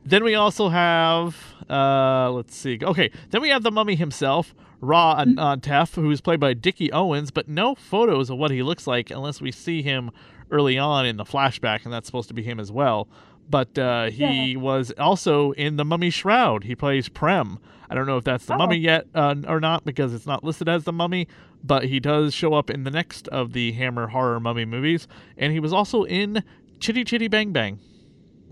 then 0.06 0.24
we 0.24 0.36
also 0.36 0.70
have, 0.70 1.36
uh, 1.70 2.30
let's 2.32 2.56
see. 2.56 2.78
Okay, 2.82 3.12
then 3.32 3.42
we 3.42 3.50
have 3.50 3.64
the 3.64 3.72
mummy 3.72 3.96
himself, 3.96 4.54
Ra 4.82 5.16
Mm-hmm. 5.26 5.40
Antef, 5.40 5.96
who's 5.96 6.22
played 6.22 6.40
by 6.40 6.54
Dickie 6.54 6.92
Owens, 6.92 7.32
but 7.32 7.48
no 7.48 7.76
photos 7.76 8.30
of 8.30 8.38
what 8.38 8.52
he 8.52 8.62
looks 8.62 8.86
like 8.88 9.10
unless 9.12 9.42
we 9.42 9.52
see 9.52 9.82
him 9.82 10.12
early 10.52 10.78
on 10.78 11.06
in 11.06 11.18
the 11.18 11.24
flashback, 11.26 11.84
and 11.86 11.94
that's 11.94 12.06
supposed 12.08 12.28
to 12.28 12.34
be 12.34 12.44
him 12.44 12.60
as 12.60 12.72
well. 12.72 13.08
But 13.50 13.78
uh, 13.80 14.12
he 14.12 14.56
was 14.56 14.92
also 15.00 15.52
in 15.54 15.76
the 15.78 15.84
Mummy 15.86 16.10
Shroud. 16.12 16.64
He 16.66 16.76
plays 16.76 17.10
Prem. 17.10 17.58
I 17.90 17.96
don't 17.96 18.06
know 18.06 18.18
if 18.18 18.24
that's 18.24 18.46
the 18.46 18.54
Oh. 18.54 18.58
mummy 18.58 18.78
yet 18.78 19.08
uh, 19.16 19.34
or 19.48 19.60
not 19.60 19.84
because 19.84 20.14
it's 20.14 20.28
not 20.28 20.44
listed 20.44 20.70
as 20.70 20.84
the 20.84 20.94
mummy, 20.94 21.28
but 21.64 21.86
he 21.86 22.00
does 22.00 22.36
show 22.36 22.54
up 22.54 22.70
in 22.70 22.84
the 22.84 22.92
next 22.92 23.28
of 23.30 23.54
the 23.54 23.72
Hammer 23.72 24.06
horror 24.08 24.40
mummy 24.40 24.66
movies, 24.66 25.08
and 25.38 25.52
he 25.52 25.60
was 25.60 25.74
also 25.74 26.04
in 26.04 26.44
Chitty 26.80 27.04
Chitty 27.04 27.28
Bang 27.28 27.52
Bang. 27.52 27.80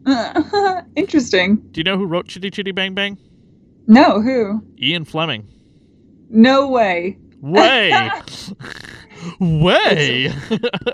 Interesting. 0.96 1.58
Do 1.72 1.80
you 1.80 1.84
know 1.84 1.98
who 1.98 2.06
wrote 2.08 2.28
Chitty 2.28 2.50
Chitty 2.50 2.72
Bang 2.72 2.96
Bang? 2.96 3.18
No, 3.86 4.22
who? 4.22 4.64
Ian 4.82 5.06
Fleming. 5.06 5.48
No 6.30 6.68
way. 6.68 7.18
Way. 7.40 8.10
Way. 9.40 10.32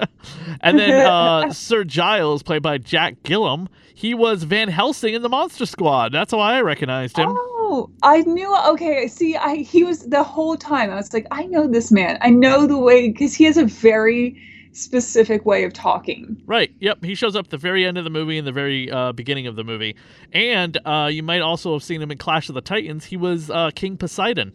and 0.62 0.80
then 0.80 1.06
uh, 1.06 1.52
Sir 1.52 1.84
Giles, 1.84 2.44
played 2.44 2.62
by 2.62 2.78
Jack 2.78 3.22
Gwillim, 3.24 3.68
he 3.94 4.14
was 4.14 4.44
Van 4.44 4.70
Helsing 4.70 5.14
in 5.14 5.22
the 5.22 5.30
Monster 5.30 5.66
Squad. 5.66 6.12
That's 6.12 6.32
how 6.32 6.40
I 6.40 6.62
recognized 6.62 7.18
him. 7.18 7.30
Oh, 7.30 7.90
I 8.02 8.22
knew. 8.22 8.56
Okay, 8.70 9.08
see, 9.08 9.36
I 9.36 9.58
he 9.58 9.84
was 9.84 10.00
the 10.08 10.24
whole 10.24 10.58
time. 10.58 10.92
I 10.92 10.96
was 10.96 11.14
like, 11.14 11.28
I 11.32 11.46
know 11.46 11.68
this 11.68 11.92
man. 11.92 12.18
I 12.22 12.30
know 12.30 12.68
the 12.68 12.78
way 12.78 13.10
because 13.10 13.34
he 13.34 13.44
has 13.46 13.58
a 13.58 13.66
very 13.66 14.42
specific 14.72 15.46
way 15.46 15.64
of 15.64 15.74
talking. 15.74 16.42
Right. 16.46 16.74
Yep. 16.80 17.04
He 17.04 17.14
shows 17.16 17.36
up 17.36 17.46
at 17.46 17.52
the 17.52 17.58
very 17.58 17.86
end 17.86 17.98
of 17.98 18.04
the 18.04 18.10
movie 18.10 18.38
and 18.38 18.48
the 18.48 18.52
very 18.52 18.90
uh, 18.90 19.12
beginning 19.12 19.46
of 19.46 19.56
the 19.56 19.64
movie. 19.64 19.96
And 20.32 20.78
uh, 20.86 21.10
you 21.12 21.22
might 21.22 21.42
also 21.42 21.74
have 21.74 21.84
seen 21.84 22.02
him 22.02 22.10
in 22.10 22.18
Clash 22.18 22.50
of 22.50 22.56
the 22.56 22.62
Titans. 22.62 23.06
He 23.06 23.18
was 23.18 23.50
uh, 23.52 23.70
King 23.76 23.98
Poseidon. 23.98 24.52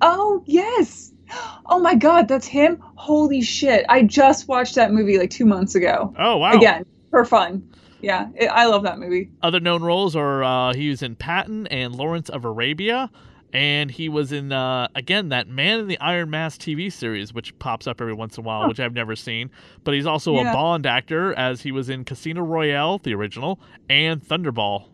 Oh 0.00 0.42
yes. 0.46 1.12
Oh 1.66 1.78
my 1.78 1.94
God, 1.94 2.28
that's 2.28 2.46
him. 2.46 2.78
Holy 2.96 3.40
shit! 3.40 3.86
I 3.88 4.02
just 4.02 4.46
watched 4.46 4.74
that 4.74 4.92
movie 4.92 5.18
like 5.18 5.30
two 5.30 5.46
months 5.46 5.74
ago. 5.74 6.14
Oh, 6.18 6.36
wow. 6.36 6.52
Again 6.52 6.84
for 7.14 7.24
fun. 7.24 7.62
Yeah, 8.04 8.28
it, 8.34 8.46
I 8.46 8.66
love 8.66 8.82
that 8.84 8.98
movie. 8.98 9.30
Other 9.42 9.60
known 9.60 9.82
roles 9.82 10.14
are 10.14 10.44
uh, 10.44 10.74
he 10.74 10.90
was 10.90 11.02
in 11.02 11.16
Patton 11.16 11.66
and 11.68 11.94
Lawrence 11.94 12.28
of 12.28 12.44
Arabia, 12.44 13.10
and 13.52 13.90
he 13.90 14.08
was 14.08 14.32
in 14.32 14.52
uh, 14.52 14.88
again 14.94 15.28
that 15.30 15.48
Man 15.48 15.80
in 15.80 15.86
the 15.88 15.98
Iron 16.00 16.30
Mask 16.30 16.60
TV 16.60 16.92
series, 16.92 17.32
which 17.32 17.56
pops 17.58 17.86
up 17.86 18.00
every 18.00 18.14
once 18.14 18.36
in 18.36 18.44
a 18.44 18.46
while, 18.46 18.68
which 18.68 18.80
I've 18.80 18.94
never 18.94 19.16
seen. 19.16 19.50
But 19.84 19.94
he's 19.94 20.06
also 20.06 20.36
a 20.38 20.44
Bond 20.52 20.86
actor, 20.86 21.32
as 21.34 21.62
he 21.62 21.72
was 21.72 21.88
in 21.88 22.04
Casino 22.04 22.42
Royale, 22.42 22.98
the 22.98 23.14
original, 23.14 23.60
and 23.88 24.22
Thunderball. 24.22 24.88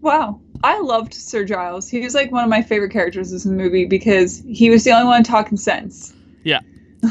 Wow. 0.00 0.40
I 0.64 0.80
loved 0.80 1.14
Sir 1.14 1.44
Giles. 1.44 1.88
He 1.88 2.00
was 2.00 2.12
like 2.14 2.32
one 2.32 2.42
of 2.42 2.50
my 2.50 2.60
favorite 2.62 2.90
characters 2.90 3.30
in 3.30 3.36
this 3.36 3.46
movie 3.46 3.84
because 3.84 4.42
he 4.48 4.68
was 4.68 4.82
the 4.82 4.90
only 4.90 5.06
one 5.06 5.22
talking 5.22 5.56
sense. 5.56 6.12
Yeah. 6.44 6.60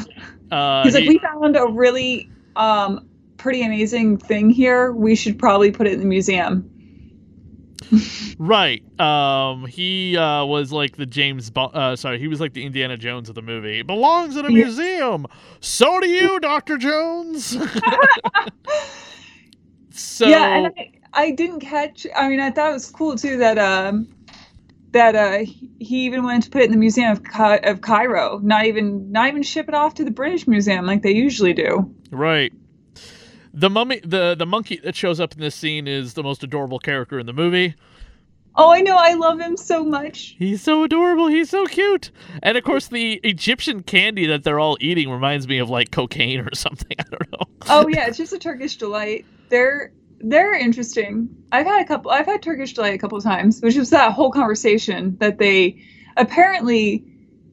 Uh, 0.52 0.84
He's 0.84 0.94
like, 0.96 1.04
he- 1.04 1.08
we 1.10 1.18
found 1.20 1.56
a 1.56 1.66
really 1.66 2.30
um 2.58 3.08
pretty 3.42 3.64
amazing 3.64 4.18
thing 4.18 4.50
here. 4.52 4.92
We 4.92 5.16
should 5.16 5.40
probably 5.40 5.72
put 5.72 5.88
it 5.88 5.94
in 5.94 6.00
the 6.00 6.06
museum. 6.06 6.68
right. 8.38 8.84
Um, 9.00 9.66
he 9.66 10.16
uh, 10.16 10.46
was 10.46 10.72
like 10.72 10.96
the 10.96 11.08
James. 11.08 11.50
Bo- 11.50 11.66
uh, 11.66 11.96
sorry, 11.96 12.20
he 12.20 12.28
was 12.28 12.40
like 12.40 12.54
the 12.54 12.64
Indiana 12.64 12.98
Jones 12.98 13.30
of 13.30 13.36
the 13.36 13.42
movie. 13.42 13.80
It 13.80 13.88
belongs 13.88 14.38
in 14.38 14.46
a 14.46 14.50
Yeah. 14.52 14.66
museum. 14.66 15.26
So 15.60 16.00
do 16.00 16.08
you, 16.08 16.40
Doctor 16.42 16.78
Jones. 16.78 17.58
so 19.92 20.28
yeah, 20.28 20.58
and 20.58 20.74
I, 20.78 20.92
I 21.14 21.32
didn't 21.32 21.62
catch. 21.62 22.06
I 22.16 22.30
mean, 22.30 22.40
I 22.40 22.52
thought 22.52 22.70
it 22.70 22.74
was 22.74 22.90
cool 22.92 23.16
too 23.16 23.38
that 23.38 23.58
um 23.58 24.08
that 24.92 25.16
uh 25.16 25.40
he 25.80 26.06
even 26.06 26.24
wanted 26.24 26.44
to 26.44 26.50
put 26.52 26.62
it 26.62 26.66
in 26.66 26.72
the 26.72 26.78
museum 26.78 27.12
of 27.12 27.24
of 27.64 27.82
Cairo. 27.82 28.40
Not 28.44 28.66
even 28.66 29.12
not 29.12 29.30
even 29.30 29.42
ship 29.42 29.68
it 29.68 29.74
off 29.74 29.96
to 29.96 30.04
the 30.04 30.12
British 30.12 30.48
Museum 30.48 30.86
like 30.86 31.02
they 31.02 31.12
usually 31.12 31.54
do. 31.54 31.94
Right. 32.12 32.54
The 33.54 33.70
mummy, 33.70 34.00
the 34.04 34.36
the 34.38 34.46
monkey 34.46 34.80
that 34.84 34.96
shows 34.96 35.20
up 35.20 35.34
in 35.34 35.40
this 35.40 35.56
scene 35.56 35.88
is 35.88 36.14
the 36.14 36.24
most 36.24 36.44
adorable 36.44 36.80
character 36.80 37.20
in 37.20 37.26
the 37.26 37.34
movie. 37.34 37.76
Oh, 38.56 38.72
I 38.72 38.82
know. 38.82 38.98
I 38.98 39.14
love 39.14 39.40
him 39.40 39.56
so 39.56 39.84
much. 39.84 40.36
He's 40.38 40.62
so 40.62 40.84
adorable. 40.84 41.28
He's 41.28 41.50
so 41.50 41.66
cute. 41.66 42.12
And 42.44 42.58
of 42.58 42.64
course, 42.66 42.88
the 42.88 43.14
Egyptian 43.24 43.82
candy 43.82 44.26
that 44.28 44.44
they're 44.44 44.60
all 44.60 44.78
eating 44.82 45.10
reminds 45.10 45.48
me 45.48 45.58
of 45.60 45.70
like 45.70 45.92
cocaine 45.92 46.42
or 46.42 46.50
something. 46.54 46.98
I 47.00 47.04
don't 47.04 47.32
know. 47.32 47.48
Oh 47.70 47.88
yeah, 47.88 48.08
it's 48.08 48.18
just 48.18 48.34
a 48.34 48.40
Turkish 48.40 48.78
delight. 48.78 49.26
They're 49.50 49.92
they're 50.20 50.54
interesting. 50.54 51.30
I've 51.52 51.66
had 51.66 51.82
a 51.82 51.86
couple. 51.86 52.12
I've 52.12 52.26
had 52.26 52.42
Turkish 52.42 52.74
delight 52.74 52.94
a 52.94 52.98
couple 52.98 53.18
of 53.18 53.24
times, 53.24 53.62
which 53.62 53.76
was 53.76 53.90
that 53.90 54.14
whole 54.14 54.32
conversation 54.32 55.18
that 55.20 55.38
they 55.38 55.82
apparently 56.18 57.06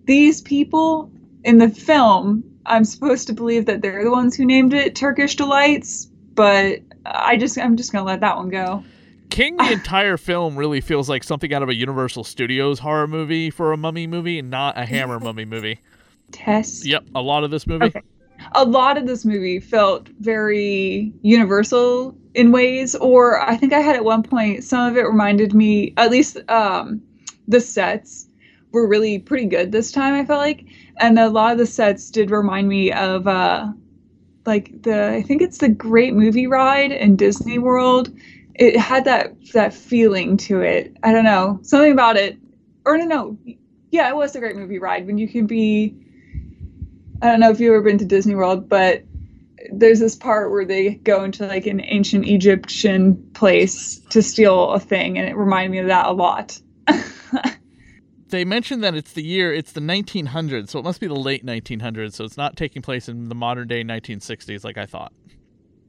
these 0.05 0.41
people 0.41 1.11
in 1.45 1.59
the 1.59 1.69
film. 1.69 2.45
I'm 2.69 2.85
supposed 2.85 3.27
to 3.29 3.33
believe 3.33 3.67
that 3.67 3.83
they're 3.83 4.05
the 4.05 4.11
ones 4.11 4.37
who 4.37 4.45
named 4.45 4.75
it 4.75 4.95
Turkish 4.95 5.37
delights, 5.37 6.07
but 6.35 6.81
I 7.05 7.37
just 7.37 7.59
I'm 7.59 7.77
just 7.77 7.93
gonna 7.93 8.05
let 8.05 8.21
that 8.21 8.37
one 8.37 8.49
go. 8.51 8.85
King, 9.31 9.57
the 9.57 9.73
entire 9.73 10.17
film 10.17 10.57
really 10.57 10.81
feels 10.81 11.09
like 11.09 11.23
something 11.23 11.53
out 11.53 11.63
of 11.63 11.69
a 11.69 11.75
Universal 11.75 12.25
Studios 12.25 12.79
horror 12.79 13.07
movie 13.07 13.51
for 13.51 13.73
a 13.73 13.77
mummy 13.77 14.07
movie, 14.07 14.41
not 14.43 14.79
a 14.79 14.87
Hammer 14.87 15.21
mummy 15.21 15.45
movie. 15.45 15.81
Test. 16.33 16.87
Yep, 16.87 17.05
a 17.15 17.23
lot 17.23 17.45
of 17.45 17.51
this 17.51 17.67
movie. 17.67 17.87
Okay. 17.87 18.03
a 18.53 18.65
lot 18.65 18.97
of 18.97 19.07
this 19.07 19.25
movie 19.25 19.59
felt 19.61 20.09
very 20.21 21.13
universal 21.23 22.17
in 22.35 22.53
ways 22.53 22.95
or 22.95 23.41
i 23.41 23.57
think 23.57 23.73
i 23.73 23.81
had 23.81 23.97
at 23.97 24.05
one 24.05 24.23
point 24.23 24.63
some 24.63 24.89
of 24.89 24.97
it 24.97 25.03
reminded 25.03 25.55
me 25.55 25.93
at 25.97 26.09
least 26.11 26.39
um 26.49 27.03
the 27.49 27.61
sets 27.61 28.29
were 28.71 28.87
really 28.87 29.19
pretty 29.19 29.45
good 29.47 29.73
this 29.73 29.91
time 29.91 30.15
i 30.15 30.25
felt 30.25 30.39
like 30.39 30.65
and 31.01 31.19
a 31.19 31.29
lot 31.29 31.53
of 31.53 31.59
the 31.59 31.67
sets 31.67 32.11
did 32.11 32.31
remind 32.31 32.69
me 32.69 32.93
of 32.93 33.27
uh 33.27 33.69
like 34.47 34.83
the 34.83 35.11
i 35.11 35.23
think 35.23 35.43
it's 35.43 35.59
the 35.59 35.69
great 35.69 36.15
movie 36.15 36.47
ride 36.47 36.93
in 36.93 37.17
disney 37.17 37.59
world. 37.59 38.11
It 38.55 38.77
had 38.77 39.05
that 39.05 39.35
that 39.53 39.73
feeling 39.73 40.37
to 40.39 40.61
it. 40.63 40.97
I 41.05 41.13
don't 41.13 41.25
know 41.25 41.61
something 41.63 41.93
about 41.93 42.17
it. 42.17 42.37
Or 42.85 42.99
no 42.99 43.05
no 43.05 43.39
yeah 43.91 44.09
it 44.09 44.17
was 44.17 44.33
the 44.33 44.41
great 44.41 44.57
movie 44.57 44.79
ride 44.79 45.07
when 45.07 45.19
you 45.19 45.29
can 45.29 45.47
be 45.47 45.95
I 47.21 47.27
don't 47.27 47.41
know 47.41 47.51
if 47.51 47.59
you've 47.59 47.73
ever 47.73 47.83
been 47.83 47.99
to 47.99 48.05
Disney 48.05 48.35
World, 48.37 48.69
but 48.69 49.03
there's 49.73 49.99
this 49.99 50.15
part 50.15 50.51
where 50.53 50.65
they 50.65 50.95
go 50.95 51.25
into 51.25 51.47
like 51.47 51.67
an 51.67 51.81
ancient 51.81 52.27
Egyptian 52.27 53.17
place 53.35 53.99
to 54.11 54.23
steal 54.23 54.71
a 54.71 54.81
thing, 54.81 55.19
and 55.19 55.29
it 55.29 55.37
reminded 55.37 55.73
me 55.73 55.79
of 55.79 55.89
that 55.89 56.07
a 56.07 56.13
lot. 56.13 56.61
They 58.31 58.45
mentioned 58.45 58.85
that 58.85 58.95
it's 58.95 59.13
the 59.13 59.23
year, 59.23 59.53
it's 59.53 59.73
the 59.73 59.81
1900s, 59.81 60.69
so 60.69 60.79
it 60.79 60.83
must 60.85 61.01
be 61.01 61.07
the 61.07 61.15
late 61.15 61.45
1900s. 61.47 62.13
So 62.15 62.25
it's 62.25 62.37
not 62.37 62.57
taking 62.57 62.83
place 62.83 63.09
in 63.09 63.29
the 63.29 63.35
modern 63.35 63.69
day 63.69 63.83
1960s, 63.83 64.65
like 64.65 64.77
I 64.79 64.87
thought. 64.87 65.13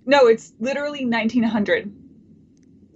no, 0.06 0.28
it's 0.28 0.54
literally 0.60 1.06
1900. 1.06 1.92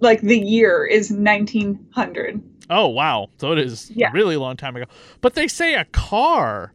Like 0.00 0.20
the 0.22 0.38
year 0.38 0.84
is 0.84 1.10
1900. 1.10 2.42
Oh 2.70 2.88
wow! 2.88 3.28
So 3.38 3.52
it 3.52 3.58
is 3.58 3.90
Yeah. 3.94 4.08
a 4.08 4.12
really 4.12 4.36
long 4.36 4.56
time 4.56 4.74
ago. 4.74 4.86
But 5.20 5.34
they 5.34 5.46
say 5.48 5.74
a 5.74 5.84
car. 5.84 6.72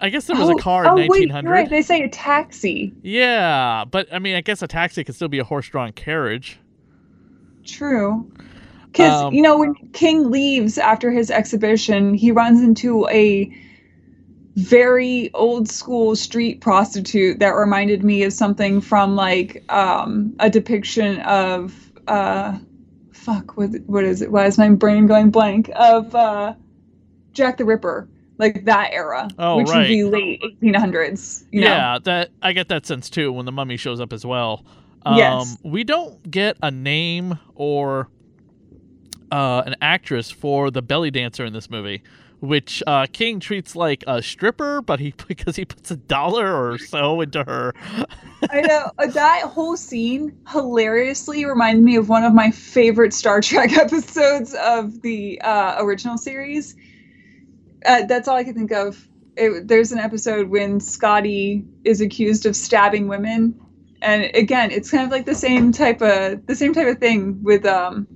I 0.00 0.10
guess 0.10 0.26
there 0.26 0.36
was 0.36 0.48
a 0.48 0.52
oh, 0.52 0.56
car 0.56 0.84
in 0.84 0.90
oh, 0.90 0.94
1900. 0.94 1.42
you're 1.44 1.52
right. 1.52 1.68
They 1.70 1.82
say 1.82 2.02
a 2.02 2.08
taxi. 2.08 2.92
Yeah, 3.02 3.84
but 3.90 4.06
I 4.12 4.18
mean, 4.18 4.36
I 4.36 4.40
guess 4.42 4.60
a 4.62 4.68
taxi 4.68 5.02
could 5.04 5.14
still 5.14 5.28
be 5.28 5.38
a 5.38 5.44
horse-drawn 5.44 5.92
carriage. 5.92 6.58
True. 7.64 8.30
Because 8.98 9.22
Um, 9.22 9.32
you 9.32 9.42
know 9.42 9.58
when 9.58 9.74
King 9.92 10.30
leaves 10.30 10.76
after 10.76 11.12
his 11.12 11.30
exhibition, 11.30 12.14
he 12.14 12.32
runs 12.32 12.60
into 12.62 13.06
a 13.08 13.48
very 14.56 15.30
old 15.34 15.68
school 15.68 16.16
street 16.16 16.60
prostitute 16.60 17.38
that 17.38 17.50
reminded 17.50 18.02
me 18.02 18.24
of 18.24 18.32
something 18.32 18.80
from 18.80 19.14
like 19.14 19.62
um, 19.72 20.34
a 20.40 20.50
depiction 20.50 21.20
of 21.20 21.92
uh, 22.08 22.58
fuck 23.12 23.56
what 23.56 23.70
what 23.86 24.02
is 24.02 24.20
it? 24.20 24.32
Why 24.32 24.46
is 24.46 24.58
my 24.58 24.68
brain 24.70 25.06
going 25.06 25.30
blank? 25.30 25.70
Of 25.76 26.12
uh, 26.16 26.54
Jack 27.34 27.58
the 27.58 27.64
Ripper, 27.64 28.08
like 28.38 28.64
that 28.64 28.90
era, 28.92 29.28
Oh, 29.38 29.58
which 29.58 29.68
would 29.68 29.86
be 29.86 30.02
late 30.02 30.42
1800s. 30.60 31.44
You 31.52 31.60
know? 31.60 31.66
Yeah, 31.68 31.98
that 32.02 32.30
I 32.42 32.52
get 32.52 32.68
that 32.70 32.84
sense 32.84 33.08
too 33.08 33.32
when 33.32 33.46
the 33.46 33.52
mummy 33.52 33.76
shows 33.76 34.00
up 34.00 34.12
as 34.12 34.26
well. 34.26 34.64
Um, 35.06 35.18
Yes. 35.18 35.56
We 35.62 35.84
don't 35.84 36.28
get 36.28 36.56
a 36.60 36.72
name 36.72 37.38
or 37.54 38.08
uh, 39.30 39.62
an 39.66 39.76
actress 39.80 40.30
for 40.30 40.70
the 40.70 40.82
belly 40.82 41.10
dancer 41.10 41.44
in 41.44 41.52
this 41.52 41.70
movie, 41.70 42.02
which 42.40 42.82
uh, 42.86 43.06
King 43.12 43.40
treats 43.40 43.74
like 43.74 44.04
a 44.06 44.22
stripper, 44.22 44.82
but 44.82 45.00
he 45.00 45.14
because 45.28 45.56
he 45.56 45.64
puts 45.64 45.90
a 45.90 45.96
dollar 45.96 46.70
or 46.70 46.78
so 46.78 47.20
into 47.20 47.42
her. 47.44 47.74
I 48.50 48.60
know 48.60 48.90
uh, 48.98 49.06
that 49.08 49.42
whole 49.42 49.76
scene 49.76 50.36
hilariously 50.48 51.44
reminded 51.44 51.84
me 51.84 51.96
of 51.96 52.08
one 52.08 52.24
of 52.24 52.32
my 52.34 52.50
favorite 52.50 53.12
Star 53.12 53.40
Trek 53.40 53.72
episodes 53.76 54.54
of 54.54 55.02
the 55.02 55.40
uh, 55.40 55.76
original 55.80 56.18
series. 56.18 56.76
Uh, 57.84 58.04
that's 58.06 58.28
all 58.28 58.36
I 58.36 58.44
can 58.44 58.54
think 58.54 58.72
of. 58.72 59.08
It, 59.36 59.68
there's 59.68 59.92
an 59.92 59.98
episode 59.98 60.48
when 60.48 60.80
Scotty 60.80 61.64
is 61.84 62.00
accused 62.00 62.44
of 62.44 62.56
stabbing 62.56 63.06
women, 63.06 63.58
and 64.02 64.30
again, 64.34 64.70
it's 64.70 64.90
kind 64.90 65.04
of 65.04 65.10
like 65.10 65.26
the 65.26 65.34
same 65.34 65.72
type 65.72 66.02
of 66.02 66.44
the 66.46 66.54
same 66.54 66.72
type 66.72 66.88
of 66.88 66.98
thing 66.98 67.42
with 67.42 67.64
um, 67.64 68.06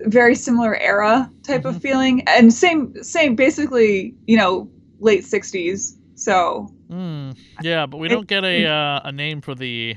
very 0.00 0.34
similar 0.34 0.76
era 0.76 1.30
type 1.42 1.64
of 1.64 1.80
feeling, 1.80 2.22
and 2.28 2.52
same 2.52 2.94
same 3.02 3.34
basically 3.36 4.14
you 4.26 4.36
know 4.36 4.70
late 5.00 5.24
'60s. 5.24 5.96
So 6.14 6.72
Hmm. 6.88 7.32
Yeah, 7.62 7.86
but 7.86 7.98
we 7.98 8.08
don't 8.08 8.26
get 8.26 8.44
a 8.44 8.66
uh, 8.66 9.00
a 9.04 9.12
name 9.12 9.40
for 9.40 9.54
the. 9.54 9.96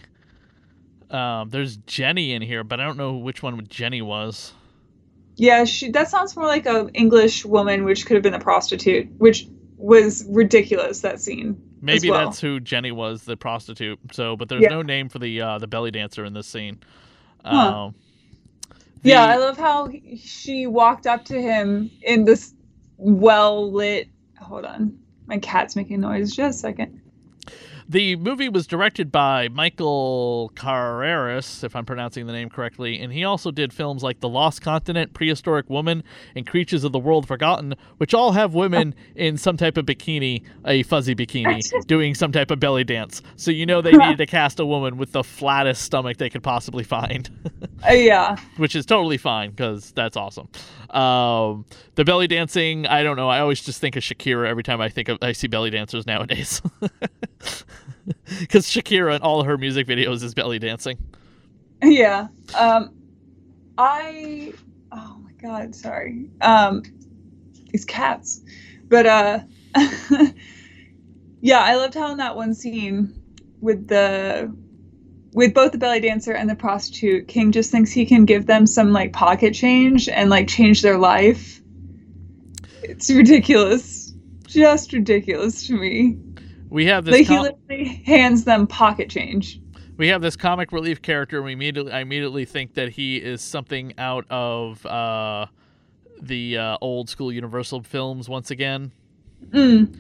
Um, 1.10 1.50
there's 1.50 1.78
Jenny 1.78 2.34
in 2.34 2.42
here, 2.42 2.64
but 2.64 2.80
I 2.80 2.86
don't 2.86 2.98
know 2.98 3.16
which 3.18 3.44
one 3.44 3.66
Jenny 3.68 4.02
was. 4.02 4.54
Yeah, 5.38 5.64
she 5.64 5.90
that 5.92 6.10
sounds 6.10 6.36
more 6.36 6.46
like 6.46 6.66
a 6.66 6.90
English 6.94 7.46
woman, 7.46 7.84
which 7.84 8.06
could 8.06 8.16
have 8.16 8.24
been 8.24 8.34
a 8.34 8.40
prostitute, 8.40 9.10
which 9.18 9.48
was 9.78 10.26
ridiculous. 10.30 11.02
That 11.02 11.20
scene. 11.20 11.62
Maybe 11.82 12.10
well. 12.12 12.26
that's 12.26 12.40
who 12.40 12.60
Jenny 12.60 12.92
was, 12.92 13.24
the 13.24 13.36
prostitute. 13.36 14.00
So, 14.12 14.36
but 14.36 14.50
there's 14.50 14.62
Yeah. 14.62 14.70
no 14.70 14.82
name 14.84 15.10
for 15.10 15.20
the 15.20 15.42
uh, 15.42 15.58
the 15.58 15.68
belly 15.68 15.92
dancer 15.92 16.24
in 16.26 16.34
this 16.34 16.48
scene. 16.48 16.80
Huh. 17.44 17.92
Yeah, 19.04 19.24
I 19.24 19.38
love 19.38 19.58
how 19.58 19.88
he- 19.88 20.18
she 20.18 20.68
walked 20.68 21.08
up 21.08 21.26
to 21.26 21.42
him 21.42 21.92
in 22.02 22.26
this 22.26 22.54
well 22.98 23.72
lit. 23.74 24.10
Hold 24.40 24.66
on, 24.66 25.00
my 25.28 25.40
cat's 25.40 25.76
making 25.76 26.02
noise. 26.02 26.36
Just 26.36 26.60
a 26.60 26.62
second. 26.62 27.01
The 27.92 28.16
movie 28.16 28.48
was 28.48 28.68
directed 28.68 29.12
by 29.12 29.50
Michael 29.50 30.54
Carreras, 30.56 31.62
if 31.62 31.76
I'm 31.76 31.84
pronouncing 31.84 32.26
the 32.26 32.32
name 32.32 32.50
correctly, 32.50 32.98
and 32.98 33.12
he 33.12 33.26
also 33.26 33.52
did 33.52 33.74
films 33.74 34.02
like 34.02 34.22
The 34.22 34.30
Lost 34.30 34.62
Continent, 34.62 35.14
Prehistoric 35.14 35.70
Woman, 35.70 36.02
and 36.34 36.48
Creatures 36.48 36.86
of 36.86 36.94
the 36.94 37.00
World 37.00 37.28
Forgotten, 37.28 37.76
which 37.98 38.14
all 38.14 38.32
have 38.32 38.54
women 38.54 38.96
in 39.18 39.36
some 39.36 39.58
type 39.58 39.76
of 39.76 39.86
bikini, 39.86 40.42
a 40.66 40.84
fuzzy 40.84 41.14
bikini, 41.14 41.62
doing 41.86 42.16
some 42.16 42.32
type 42.32 42.50
of 42.50 42.62
belly 42.62 42.86
dance. 42.86 43.22
So 43.36 43.52
you 43.52 43.66
know 43.66 43.82
they 43.82 43.92
needed 43.98 44.20
to 44.20 44.26
cast 44.26 44.62
a 44.62 44.66
woman 44.66 44.96
with 44.96 45.12
the 45.12 45.26
flattest 45.26 45.82
stomach 45.82 46.16
they 46.16 46.30
could 46.30 46.44
possibly 46.44 46.86
find. 46.86 47.30
Uh, 47.90 47.94
yeah, 47.94 48.36
which 48.58 48.76
is 48.76 48.86
totally 48.86 49.18
fine 49.18 49.50
because 49.50 49.92
that's 49.94 50.16
awesome. 50.16 50.48
Um, 50.92 51.66
the 51.96 52.06
belly 52.06 52.28
dancing, 52.28 52.86
I 52.86 53.02
don't 53.02 53.16
know. 53.16 53.28
I 53.28 53.40
always 53.40 53.60
just 53.60 53.82
think 53.82 53.96
of 53.96 54.04
Shakira 54.04 54.48
every 54.48 54.62
time 54.62 54.80
I 54.80 54.88
think 54.88 55.10
of 55.10 55.18
I 55.20 55.32
see 55.32 55.48
belly 55.48 55.72
dancers 55.72 56.06
nowadays. 56.06 56.62
Because 58.40 58.66
Shakira 58.66 59.16
in 59.16 59.22
all 59.22 59.44
her 59.44 59.58
music 59.58 59.88
videos 59.88 60.24
is 60.24 60.34
belly 60.34 60.60
dancing. 60.60 60.98
yeah. 61.84 62.28
Um, 62.58 62.94
I. 63.78 64.54
Oh 64.92 65.18
my 65.24 65.32
god, 65.42 65.76
sorry. 65.76 66.30
Um, 66.42 66.84
these 67.70 67.86
cats, 67.86 68.42
but 68.88 69.06
uh, 69.06 69.40
yeah, 71.42 71.60
I 71.60 71.76
loved 71.76 71.94
how 71.94 72.12
in 72.12 72.18
that 72.18 72.36
one 72.36 72.54
scene 72.54 73.22
with 73.62 73.88
the 73.88 74.54
with 75.34 75.54
both 75.54 75.72
the 75.72 75.78
belly 75.78 76.02
dancer 76.02 76.34
and 76.34 76.50
the 76.50 76.56
prostitute, 76.56 77.28
King 77.28 77.52
just 77.52 77.72
thinks 77.72 77.92
he 77.92 78.06
can 78.06 78.26
give 78.26 78.48
them 78.48 78.68
some 78.68 78.92
like 78.92 79.14
pocket 79.14 79.54
change 79.54 80.10
and 80.10 80.30
like 80.30 80.48
change 80.48 80.82
their 80.82 80.98
life. 80.98 81.62
It's 82.84 83.10
ridiculous. 83.10 84.14
Just 84.48 84.92
ridiculous 84.92 85.68
to 85.68 85.74
me. 85.78 86.18
We 86.72 86.86
have 86.86 87.04
this 87.04 87.14
Like 87.14 87.28
he 87.28 87.38
literally 87.38 88.02
hands 88.06 88.46
them 88.46 88.66
pocket 88.66 89.10
change. 89.10 89.60
we 89.98 90.08
have 90.08 90.22
this 90.22 90.38
comic 90.38 90.72
relief 90.72 91.02
character. 91.02 91.38
And 91.38 91.46
we 91.46 91.52
immediately 91.52 91.92
I 91.92 92.00
immediately 92.00 92.46
think 92.46 92.74
that 92.76 92.90
he 92.90 93.18
is 93.18 93.42
something 93.42 93.94
out 93.98 94.26
of 94.30 94.84
uh, 94.86 95.48
the 96.22 96.58
uh, 96.58 96.78
old 96.80 97.10
school 97.10 97.32
Universal 97.32 97.84
films 97.84 98.30
once 98.30 98.52
again. 98.52 98.94
Mm. 99.50 99.94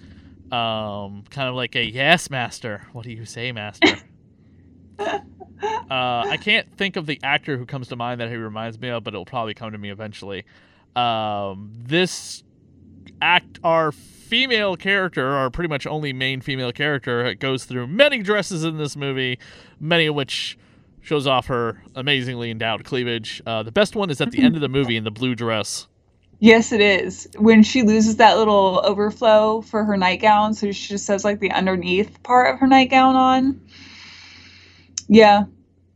um, 0.53 1.23
kind 1.29 1.49
of 1.49 1.55
like 1.55 1.75
a 1.75 1.84
yes, 1.84 2.29
master. 2.29 2.88
What 2.93 3.03
do 3.03 3.12
you 3.12 3.25
say, 3.25 3.51
master? 3.51 3.97
uh, 4.99 5.19
I 5.89 6.38
can't 6.39 6.71
think 6.77 6.95
of 6.95 7.05
the 7.05 7.19
actor 7.21 7.57
who 7.57 7.65
comes 7.65 7.89
to 7.89 7.97
mind 7.97 8.21
that 8.21 8.29
he 8.29 8.36
reminds 8.36 8.79
me 8.79 8.89
of, 8.89 9.03
but 9.03 9.13
it'll 9.13 9.25
probably 9.25 9.53
come 9.53 9.73
to 9.73 9.77
me 9.77 9.89
eventually. 9.89 10.45
Um, 10.95 11.71
this 11.73 12.43
act, 13.22 13.60
our 13.64 13.92
female 13.92 14.76
character, 14.76 15.28
our 15.28 15.50
pretty 15.50 15.68
much 15.68 15.86
only 15.86 16.14
main 16.14 16.42
female 16.42 16.72
character, 16.72 17.34
goes 17.36 17.66
through 17.66 17.88
many 17.88 18.22
dresses 18.22 18.64
in 18.64 18.78
this 18.78 18.96
movie, 18.96 19.38
many 19.80 20.06
of 20.06 20.16
which 20.16 20.58
shows 21.02 21.28
off 21.28 21.48
her 21.48 21.82
amazingly 21.96 22.52
endowed 22.52 22.84
cleavage. 22.84 23.42
Uh, 23.46 23.64
the 23.64 23.72
best 23.72 23.96
one 23.96 24.10
is 24.10 24.22
at 24.22 24.32
the 24.32 24.42
end 24.42 24.56
of 24.56 24.62
the 24.62 24.70
movie 24.70 24.96
in 24.96 25.04
the 25.04 25.12
blue 25.12 25.36
dress. 25.36 25.88
Yes, 26.40 26.72
it 26.72 26.82
is. 26.82 27.28
When 27.38 27.62
she 27.62 27.84
loses 27.84 28.16
that 28.16 28.38
little 28.38 28.82
overflow 28.84 29.62
for 29.62 29.84
her 29.84 29.96
nightgown, 29.96 30.54
so 30.54 30.72
she 30.72 30.88
just 30.88 31.08
has 31.08 31.24
like 31.24 31.40
the 31.40 31.52
underneath 31.52 32.22
part 32.24 32.54
of 32.54 32.60
her 32.60 32.68
nightgown 32.68 33.16
on. 33.16 33.62
Yeah. 35.08 35.44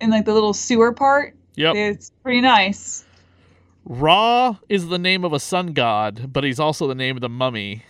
And 0.01 0.11
like 0.11 0.25
the 0.25 0.33
little 0.33 0.53
sewer 0.53 0.91
part. 0.91 1.35
Yep. 1.55 1.75
It's 1.75 2.11
pretty 2.21 2.41
nice. 2.41 3.04
Ra 3.85 4.57
is 4.67 4.87
the 4.87 4.97
name 4.97 5.23
of 5.23 5.31
a 5.31 5.39
sun 5.39 5.73
god, 5.73 6.33
but 6.33 6.43
he's 6.43 6.59
also 6.59 6.87
the 6.87 6.95
name 6.95 7.15
of 7.15 7.21
the 7.21 7.29
mummy. 7.29 7.83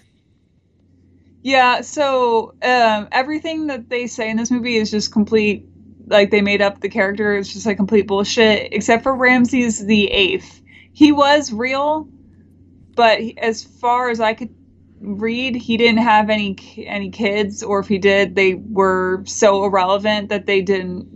Yeah, 1.41 1.81
so 1.81 2.55
um, 2.63 3.07
everything 3.11 3.67
that 3.67 3.89
they 3.89 4.07
say 4.07 4.29
in 4.29 4.37
this 4.37 4.51
movie 4.51 4.75
is 4.75 4.91
just 4.91 5.11
complete. 5.11 5.65
Like 6.07 6.31
they 6.31 6.41
made 6.41 6.61
up 6.61 6.81
the 6.81 6.89
character. 6.89 7.37
It's 7.37 7.53
just 7.53 7.65
like 7.65 7.77
complete 7.77 8.07
bullshit. 8.07 8.73
Except 8.73 9.03
for 9.03 9.15
Ramses 9.15 9.85
the 9.85 10.11
Eighth, 10.11 10.61
he 10.91 11.11
was 11.11 11.53
real, 11.53 12.07
but 12.95 13.19
he, 13.19 13.37
as 13.37 13.63
far 13.63 14.09
as 14.09 14.19
I 14.19 14.33
could 14.33 14.53
read, 14.99 15.55
he 15.55 15.77
didn't 15.77 16.01
have 16.01 16.29
any 16.29 16.57
any 16.85 17.09
kids, 17.09 17.63
or 17.63 17.79
if 17.79 17.87
he 17.87 17.97
did, 17.97 18.35
they 18.35 18.55
were 18.55 19.23
so 19.25 19.63
irrelevant 19.65 20.29
that 20.29 20.45
they 20.45 20.61
didn't. 20.61 21.07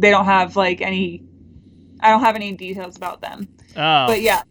They 0.00 0.10
don't 0.10 0.26
have 0.26 0.56
like 0.56 0.80
any. 0.80 1.24
I 2.00 2.10
don't 2.10 2.20
have 2.20 2.36
any 2.36 2.52
details 2.52 2.96
about 2.96 3.20
them. 3.20 3.48
Oh, 3.76 4.06
But 4.06 4.20
yeah, 4.22 4.42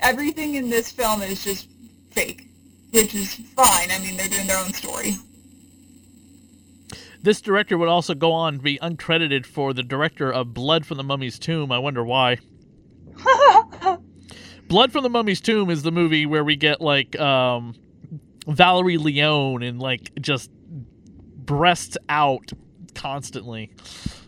everything 0.00 0.54
in 0.54 0.70
this 0.70 0.90
film 0.90 1.22
is 1.22 1.44
just 1.44 1.68
fake, 2.10 2.46
which 2.92 3.14
is 3.14 3.34
fine. 3.34 3.90
I 3.90 3.98
mean, 4.00 4.16
they're 4.16 4.28
doing 4.28 4.46
their 4.46 4.58
own 4.58 4.72
story. 4.72 5.16
this 7.22 7.40
director 7.40 7.76
would 7.76 7.88
also 7.88 8.14
go 8.14 8.32
on 8.32 8.54
to 8.56 8.62
be 8.62 8.78
uncredited 8.78 9.44
for 9.46 9.72
the 9.74 9.82
director 9.82 10.32
of 10.32 10.54
Blood 10.54 10.86
from 10.86 10.96
the 10.96 11.02
Mummy's 11.04 11.38
Tomb. 11.38 11.70
I 11.72 11.78
wonder 11.78 12.02
why. 12.04 12.38
Blood 14.68 14.92
from 14.92 15.02
the 15.02 15.10
Mummy's 15.10 15.40
Tomb 15.40 15.68
is 15.70 15.82
the 15.82 15.90
movie 15.92 16.26
where 16.26 16.44
we 16.44 16.56
get 16.56 16.80
like 16.80 17.18
um, 17.18 17.74
Valerie 18.46 18.96
Leon 18.98 19.62
and 19.62 19.80
like 19.80 20.12
just 20.20 20.50
breasts 20.52 21.96
out 22.08 22.52
constantly. 22.94 23.72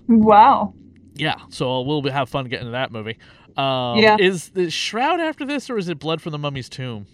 wow. 0.09 0.75
Yeah, 1.15 1.37
so 1.51 1.83
we'll 1.83 2.03
have 2.11 2.29
fun 2.31 2.47
getting 2.47 2.67
to 2.67 2.73
that 2.73 2.91
movie. 2.91 3.19
Um, 3.57 3.99
Yeah. 3.99 4.17
Is 4.19 4.51
the 4.51 4.71
Shroud 4.71 5.21
after 5.21 5.45
this, 5.45 5.69
or 5.71 5.79
is 5.79 5.89
it 5.89 5.99
Blood 5.99 6.21
from 6.21 6.33
the 6.33 6.39
Mummy's 6.39 6.69
Tomb? 6.69 7.07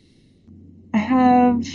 I 0.95 0.99
have. 0.99 1.67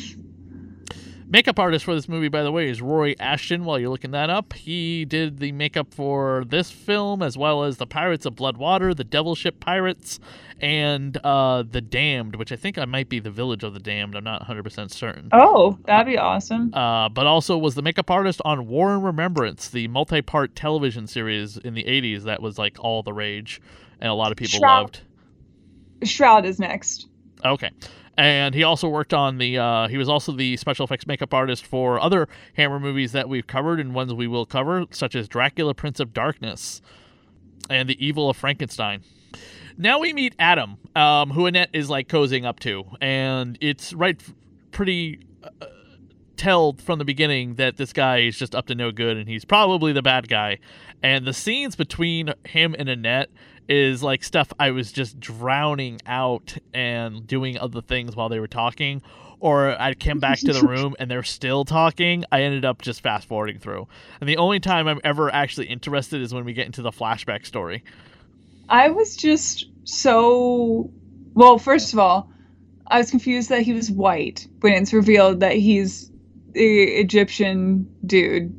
Makeup 1.28 1.58
artist 1.58 1.84
for 1.84 1.96
this 1.96 2.08
movie, 2.08 2.28
by 2.28 2.44
the 2.44 2.52
way, 2.52 2.70
is 2.70 2.80
Roy 2.80 3.16
Ashton. 3.20 3.66
While 3.66 3.80
you're 3.80 3.90
looking 3.90 4.12
that 4.12 4.30
up, 4.30 4.54
he 4.54 5.04
did 5.04 5.40
the 5.40 5.52
makeup 5.52 5.92
for 5.92 6.44
this 6.48 6.70
film 6.70 7.24
as 7.24 7.36
well 7.36 7.64
as 7.64 7.78
the 7.78 7.88
Pirates 7.88 8.28
of 8.28 8.36
Bloodwater, 8.36 8.96
the 8.96 9.04
Devil 9.04 9.34
Ship 9.34 9.60
Pirates, 9.60 10.20
and 10.62 11.18
uh, 11.24 11.64
the 11.64 11.82
Damned, 11.82 12.36
which 12.36 12.52
I 12.52 12.56
think 12.56 12.78
I 12.78 12.86
might 12.86 13.10
be 13.10 13.20
the 13.20 13.32
Village 13.32 13.64
of 13.64 13.74
the 13.74 13.80
Damned. 13.80 14.14
I'm 14.14 14.24
not 14.24 14.48
100% 14.48 14.92
certain. 14.92 15.30
Oh, 15.32 15.80
that'd 15.86 16.06
be 16.06 16.20
awesome. 16.20 16.72
Uh, 16.72 17.10
but 17.10 17.26
also 17.26 17.58
was 17.58 17.74
the 17.74 17.82
makeup 17.82 18.12
artist 18.12 18.40
on 18.46 18.68
War 18.68 18.94
and 18.94 19.04
Remembrance, 19.04 19.70
the 19.70 19.88
multi-part 19.88 20.56
television 20.56 21.08
series 21.08 21.58
in 21.58 21.74
the 21.74 21.84
80s 21.86 22.26
that 22.26 22.44
was 22.44 22.60
like 22.60 22.78
all 22.80 23.02
the 23.02 23.14
rage 23.14 23.60
and 24.04 24.12
a 24.12 24.14
lot 24.14 24.32
of 24.32 24.38
people 24.38 24.60
Shroud. 24.60 24.82
loved. 24.82 25.02
Shroud 26.04 26.46
is 26.46 26.60
next. 26.60 27.08
Okay. 27.44 27.72
And 28.16 28.54
he 28.54 28.62
also 28.62 28.88
worked 28.88 29.14
on 29.14 29.40
the. 29.40 29.58
Uh, 29.58 29.88
he 29.88 29.98
was 29.98 30.08
also 30.08 30.34
the 30.34 30.56
special 30.58 30.84
effects 30.84 31.08
makeup 31.08 31.34
artist 31.34 31.66
for 31.66 32.00
other 32.00 32.28
Hammer 32.56 32.80
movies 32.80 33.14
that 33.14 33.28
we've 33.28 33.48
covered 33.48 33.80
and 33.80 33.96
ones 33.96 34.14
we 34.14 34.28
will 34.28 34.46
cover, 34.46 34.86
such 34.92 35.16
as 35.16 35.28
Dracula, 35.28 35.74
Prince 35.74 36.00
of 36.00 36.14
Darkness, 36.14 36.82
and 37.72 37.90
The 37.90 38.06
Evil 38.06 38.30
of 38.30 38.38
Frankenstein. 38.38 39.02
Now 39.78 39.98
we 39.98 40.14
meet 40.14 40.36
Adam, 40.38 40.78
um, 40.96 41.32
who 41.32 41.48
Annette 41.48 41.70
is 41.74 41.90
like 41.90 42.08
cozying 42.08 42.46
up 42.46 42.60
to, 42.60 42.84
and 43.02 43.58
it's 43.62 43.94
right 43.94 44.22
pretty 44.70 45.26
uh, 45.44 45.66
tell 46.36 46.74
from 46.74 47.00
the 47.00 47.06
beginning 47.06 47.56
that 47.56 47.78
this 47.78 47.94
guy 47.94 48.20
is 48.20 48.38
just 48.38 48.54
up 48.54 48.68
to 48.68 48.76
no 48.76 48.92
good 48.92 49.18
and 49.18 49.28
he's 49.28 49.46
probably 49.46 49.94
the 49.94 50.02
bad 50.02 50.28
guy. 50.28 50.60
And 51.02 51.26
the 51.26 51.34
scenes 51.34 51.76
between 51.76 52.34
him 52.46 52.76
and 52.78 52.90
Annette 52.90 53.30
is 53.68 54.04
like 54.04 54.24
stuff 54.24 54.52
I 54.60 54.72
was 54.72 54.92
just 54.92 55.20
drowning 55.20 56.00
out 56.06 56.58
and 56.74 57.26
doing 57.26 57.58
other 57.58 57.82
things 57.82 58.16
while 58.16 58.30
they 58.30 58.40
were 58.40 58.48
talking. 58.48 59.02
Or 59.40 59.80
I 59.82 59.94
came 59.94 60.20
back 60.20 60.40
to 60.40 60.54
the 60.54 60.62
room 60.68 60.96
and 61.00 61.12
they're 61.12 61.24
still 61.24 61.66
talking. 61.66 62.24
I 62.32 62.44
ended 62.44 62.64
up 62.64 62.82
just 62.82 63.02
fast 63.02 63.28
forwarding 63.28 63.60
through. 63.60 63.88
And 64.22 64.30
the 64.30 64.38
only 64.38 64.60
time 64.60 64.88
I'm 64.88 65.02
ever 65.04 65.34
actually 65.34 65.68
interested 65.68 66.22
is 66.22 66.34
when 66.34 66.46
we 66.46 66.54
get 66.54 66.66
into 66.66 66.82
the 66.82 66.92
flashback 66.92 67.46
story. 67.46 67.84
I 68.70 68.90
was 68.90 69.18
just 69.18 69.66
so 69.84 70.90
well. 71.34 71.58
First 71.58 71.94
of 71.94 72.00
all, 72.00 72.32
I 72.88 72.98
was 72.98 73.10
confused 73.10 73.50
that 73.50 73.64
he 73.64 73.74
was 73.74 73.92
white 73.92 74.48
when 74.62 74.74
it's 74.74 74.94
revealed 74.94 75.42
that 75.42 75.56
he's 75.56 76.10
the 76.54 76.84
Egyptian 76.84 77.94
dude. 78.06 78.56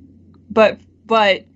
But 0.50 0.80
but 1.06 1.46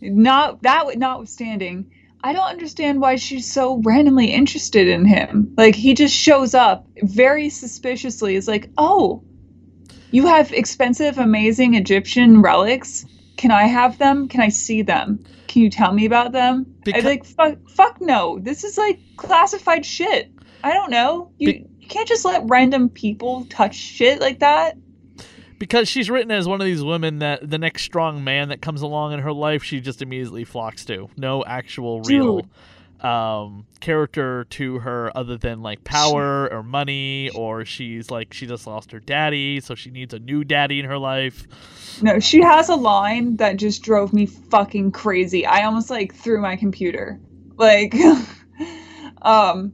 not 0.00 0.62
that 0.62 0.96
notwithstanding, 0.96 1.90
I 2.26 2.32
don't 2.32 2.48
understand 2.48 3.00
why 3.00 3.14
she's 3.14 3.48
so 3.48 3.80
randomly 3.84 4.26
interested 4.26 4.88
in 4.88 5.04
him. 5.04 5.54
Like 5.56 5.76
he 5.76 5.94
just 5.94 6.12
shows 6.12 6.54
up 6.54 6.84
very 7.04 7.48
suspiciously. 7.48 8.34
Is 8.34 8.48
like, 8.48 8.68
oh, 8.76 9.22
you 10.10 10.26
have 10.26 10.52
expensive, 10.52 11.18
amazing 11.18 11.74
Egyptian 11.74 12.42
relics. 12.42 13.06
Can 13.36 13.52
I 13.52 13.68
have 13.68 13.98
them? 13.98 14.26
Can 14.26 14.40
I 14.40 14.48
see 14.48 14.82
them? 14.82 15.22
Can 15.46 15.62
you 15.62 15.70
tell 15.70 15.92
me 15.92 16.04
about 16.04 16.32
them? 16.32 16.66
Because- 16.84 17.04
be 17.04 17.08
like, 17.08 17.24
fuck, 17.24 17.58
fuck 17.70 18.00
no. 18.00 18.40
This 18.40 18.64
is 18.64 18.76
like 18.76 18.98
classified 19.16 19.86
shit. 19.86 20.32
I 20.64 20.72
don't 20.72 20.90
know. 20.90 21.30
You, 21.38 21.52
Be- 21.52 21.66
you 21.78 21.86
can't 21.86 22.08
just 22.08 22.24
let 22.24 22.42
random 22.46 22.88
people 22.88 23.46
touch 23.48 23.76
shit 23.76 24.20
like 24.20 24.40
that. 24.40 24.76
Because 25.58 25.88
she's 25.88 26.10
written 26.10 26.30
as 26.30 26.46
one 26.46 26.60
of 26.60 26.64
these 26.66 26.82
women 26.82 27.18
that 27.20 27.48
the 27.48 27.58
next 27.58 27.82
strong 27.82 28.22
man 28.22 28.48
that 28.48 28.60
comes 28.60 28.82
along 28.82 29.12
in 29.12 29.20
her 29.20 29.32
life 29.32 29.62
she 29.62 29.80
just 29.80 30.02
immediately 30.02 30.44
flocks 30.44 30.84
to 30.84 31.08
no 31.16 31.44
actual 31.44 32.00
real 32.02 32.46
um 33.00 33.66
character 33.80 34.44
to 34.44 34.78
her 34.78 35.10
other 35.14 35.36
than 35.36 35.60
like 35.62 35.84
power 35.84 36.48
or 36.50 36.62
money 36.62 37.30
or 37.34 37.64
she's 37.64 38.10
like 38.10 38.32
she 38.32 38.46
just 38.46 38.66
lost 38.66 38.90
her 38.90 39.00
daddy 39.00 39.60
so 39.60 39.74
she 39.74 39.90
needs 39.90 40.14
a 40.14 40.18
new 40.18 40.42
daddy 40.44 40.78
in 40.80 40.86
her 40.86 40.98
life 40.98 41.46
No, 42.02 42.18
she 42.20 42.42
has 42.42 42.68
a 42.68 42.74
line 42.74 43.36
that 43.36 43.56
just 43.56 43.82
drove 43.82 44.12
me 44.12 44.26
fucking 44.26 44.92
crazy. 44.92 45.46
I 45.46 45.64
almost 45.64 45.88
like 45.88 46.14
threw 46.14 46.40
my 46.40 46.56
computer. 46.56 47.18
Like 47.56 47.94
um 49.22 49.72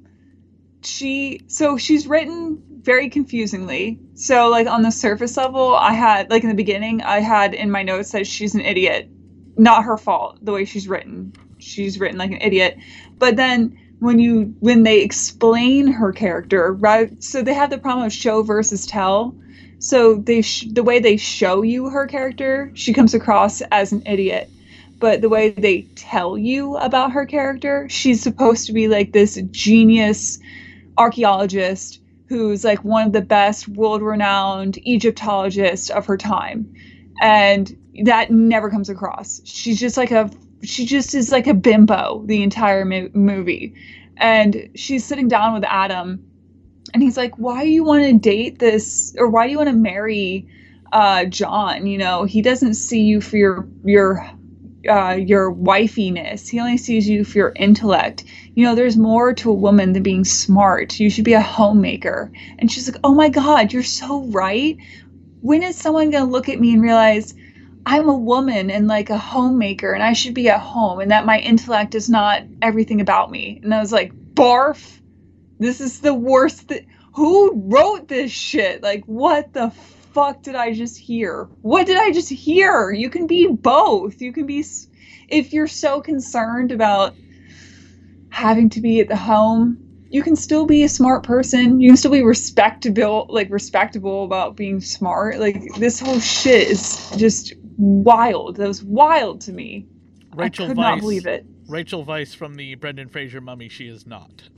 she 0.82 1.42
so 1.48 1.76
she's 1.76 2.06
written 2.06 2.62
very 2.82 3.08
confusingly. 3.08 3.98
So 4.14 4.48
like 4.48 4.66
on 4.66 4.82
the 4.82 4.90
surface 4.90 5.36
level, 5.36 5.74
I 5.74 5.92
had 5.92 6.30
like 6.30 6.42
in 6.42 6.48
the 6.48 6.54
beginning, 6.54 7.02
I 7.02 7.20
had 7.20 7.54
in 7.54 7.70
my 7.70 7.82
notes 7.82 8.12
that 8.12 8.26
she's 8.26 8.54
an 8.54 8.60
idiot. 8.60 9.08
Not 9.56 9.84
her 9.84 9.96
fault 9.96 10.38
the 10.42 10.52
way 10.52 10.64
she's 10.64 10.88
written. 10.88 11.32
She's 11.58 12.00
written 12.00 12.18
like 12.18 12.32
an 12.32 12.40
idiot. 12.40 12.76
But 13.18 13.36
then 13.36 13.78
when 14.00 14.18
you 14.18 14.54
when 14.58 14.82
they 14.82 15.00
explain 15.00 15.86
her 15.86 16.12
character, 16.12 16.72
right? 16.72 17.22
So 17.22 17.42
they 17.42 17.54
have 17.54 17.70
the 17.70 17.78
problem 17.78 18.06
of 18.06 18.12
show 18.12 18.42
versus 18.42 18.86
tell. 18.86 19.34
So 19.78 20.14
they 20.16 20.42
sh- 20.42 20.66
the 20.70 20.82
way 20.82 20.98
they 20.98 21.16
show 21.16 21.62
you 21.62 21.88
her 21.88 22.06
character, 22.06 22.70
she 22.74 22.92
comes 22.92 23.14
across 23.14 23.60
as 23.70 23.92
an 23.92 24.02
idiot. 24.06 24.50
But 24.98 25.20
the 25.20 25.28
way 25.28 25.50
they 25.50 25.82
tell 25.96 26.38
you 26.38 26.76
about 26.76 27.12
her 27.12 27.26
character, 27.26 27.88
she's 27.88 28.22
supposed 28.22 28.66
to 28.66 28.72
be 28.72 28.88
like 28.88 29.12
this 29.12 29.40
genius 29.50 30.38
archaeologist 30.96 32.01
who's 32.32 32.64
like 32.64 32.82
one 32.82 33.06
of 33.06 33.12
the 33.12 33.20
best 33.20 33.68
world-renowned 33.68 34.78
Egyptologists 34.86 35.90
of 35.90 36.06
her 36.06 36.16
time. 36.16 36.74
And 37.20 37.76
that 38.04 38.30
never 38.30 38.70
comes 38.70 38.88
across. 38.88 39.42
She's 39.44 39.78
just 39.78 39.98
like 39.98 40.10
a 40.10 40.30
she 40.62 40.86
just 40.86 41.14
is 41.14 41.30
like 41.30 41.46
a 41.46 41.52
bimbo 41.52 42.22
the 42.24 42.42
entire 42.42 42.86
mo- 42.86 43.10
movie. 43.12 43.74
And 44.16 44.70
she's 44.74 45.04
sitting 45.04 45.28
down 45.28 45.52
with 45.52 45.64
Adam 45.64 46.24
and 46.94 47.02
he's 47.02 47.18
like, 47.18 47.36
"Why 47.36 47.64
do 47.64 47.70
you 47.70 47.84
want 47.84 48.04
to 48.04 48.12
date 48.14 48.58
this 48.58 49.14
or 49.18 49.28
why 49.28 49.46
do 49.46 49.52
you 49.52 49.58
want 49.58 49.68
to 49.68 49.76
marry 49.76 50.48
uh 50.90 51.26
John? 51.26 51.86
You 51.86 51.98
know, 51.98 52.24
he 52.24 52.40
doesn't 52.40 52.74
see 52.74 53.02
you 53.02 53.20
for 53.20 53.36
your 53.36 53.68
your 53.84 54.26
uh, 54.88 55.12
your 55.12 55.50
wifiness. 55.50 56.48
He 56.48 56.60
only 56.60 56.76
sees 56.78 57.08
you 57.08 57.24
for 57.24 57.38
your 57.38 57.52
intellect. 57.56 58.24
You 58.54 58.64
know, 58.64 58.74
there's 58.74 58.96
more 58.96 59.32
to 59.34 59.50
a 59.50 59.54
woman 59.54 59.92
than 59.92 60.02
being 60.02 60.24
smart. 60.24 60.98
You 60.98 61.10
should 61.10 61.24
be 61.24 61.34
a 61.34 61.40
homemaker. 61.40 62.32
And 62.58 62.70
she's 62.70 62.90
like, 62.90 63.00
Oh 63.04 63.14
my 63.14 63.28
God, 63.28 63.72
you're 63.72 63.82
so 63.82 64.24
right. 64.24 64.76
When 65.40 65.62
is 65.62 65.76
someone 65.76 66.10
going 66.10 66.24
to 66.24 66.30
look 66.30 66.48
at 66.48 66.60
me 66.60 66.72
and 66.72 66.82
realize 66.82 67.34
I'm 67.84 68.08
a 68.08 68.16
woman 68.16 68.70
and 68.70 68.86
like 68.86 69.10
a 69.10 69.18
homemaker 69.18 69.92
and 69.92 70.02
I 70.02 70.12
should 70.12 70.34
be 70.34 70.48
at 70.48 70.60
home 70.60 71.00
and 71.00 71.10
that 71.10 71.26
my 71.26 71.38
intellect 71.38 71.94
is 71.94 72.08
not 72.08 72.42
everything 72.60 73.00
about 73.00 73.30
me? 73.30 73.60
And 73.62 73.74
I 73.74 73.80
was 73.80 73.92
like, 73.92 74.12
Barf. 74.34 75.00
This 75.58 75.80
is 75.80 76.00
the 76.00 76.14
worst. 76.14 76.68
Th- 76.68 76.86
Who 77.14 77.52
wrote 77.54 78.08
this 78.08 78.32
shit? 78.32 78.82
Like, 78.82 79.04
what 79.04 79.52
the 79.52 79.72
fuck 80.12 80.42
did 80.42 80.54
I 80.54 80.72
just 80.72 80.98
hear? 80.98 81.44
What 81.62 81.86
did 81.86 81.96
I 81.96 82.12
just 82.12 82.28
hear? 82.28 82.90
You 82.90 83.10
can 83.10 83.26
be 83.26 83.46
both. 83.46 84.20
You 84.20 84.32
can 84.32 84.46
be, 84.46 84.64
if 85.28 85.52
you're 85.52 85.66
so 85.66 86.00
concerned 86.00 86.72
about 86.72 87.14
having 88.30 88.70
to 88.70 88.80
be 88.80 89.00
at 89.00 89.08
the 89.08 89.16
home, 89.16 89.78
you 90.10 90.22
can 90.22 90.36
still 90.36 90.66
be 90.66 90.82
a 90.82 90.88
smart 90.88 91.22
person. 91.22 91.80
You 91.80 91.90
can 91.90 91.96
still 91.96 92.10
be 92.10 92.22
respectable, 92.22 93.26
like 93.30 93.50
respectable 93.50 94.24
about 94.24 94.56
being 94.56 94.80
smart. 94.80 95.38
Like 95.38 95.62
this 95.78 96.00
whole 96.00 96.20
shit 96.20 96.68
is 96.68 97.10
just 97.16 97.54
wild. 97.78 98.56
That 98.56 98.68
was 98.68 98.82
wild 98.82 99.40
to 99.42 99.52
me. 99.52 99.86
rachel 100.34 100.66
I 100.66 100.68
could 100.68 100.76
Weisz, 100.76 100.80
not 100.80 101.00
believe 101.00 101.26
it. 101.26 101.46
rachel 101.68 102.04
Weisz 102.04 102.34
from 102.36 102.54
the 102.56 102.74
brendan 102.74 103.08
fraser 103.08 103.40
mummy 103.40 103.68
she 103.68 103.88
is 103.88 104.06
not 104.06 104.48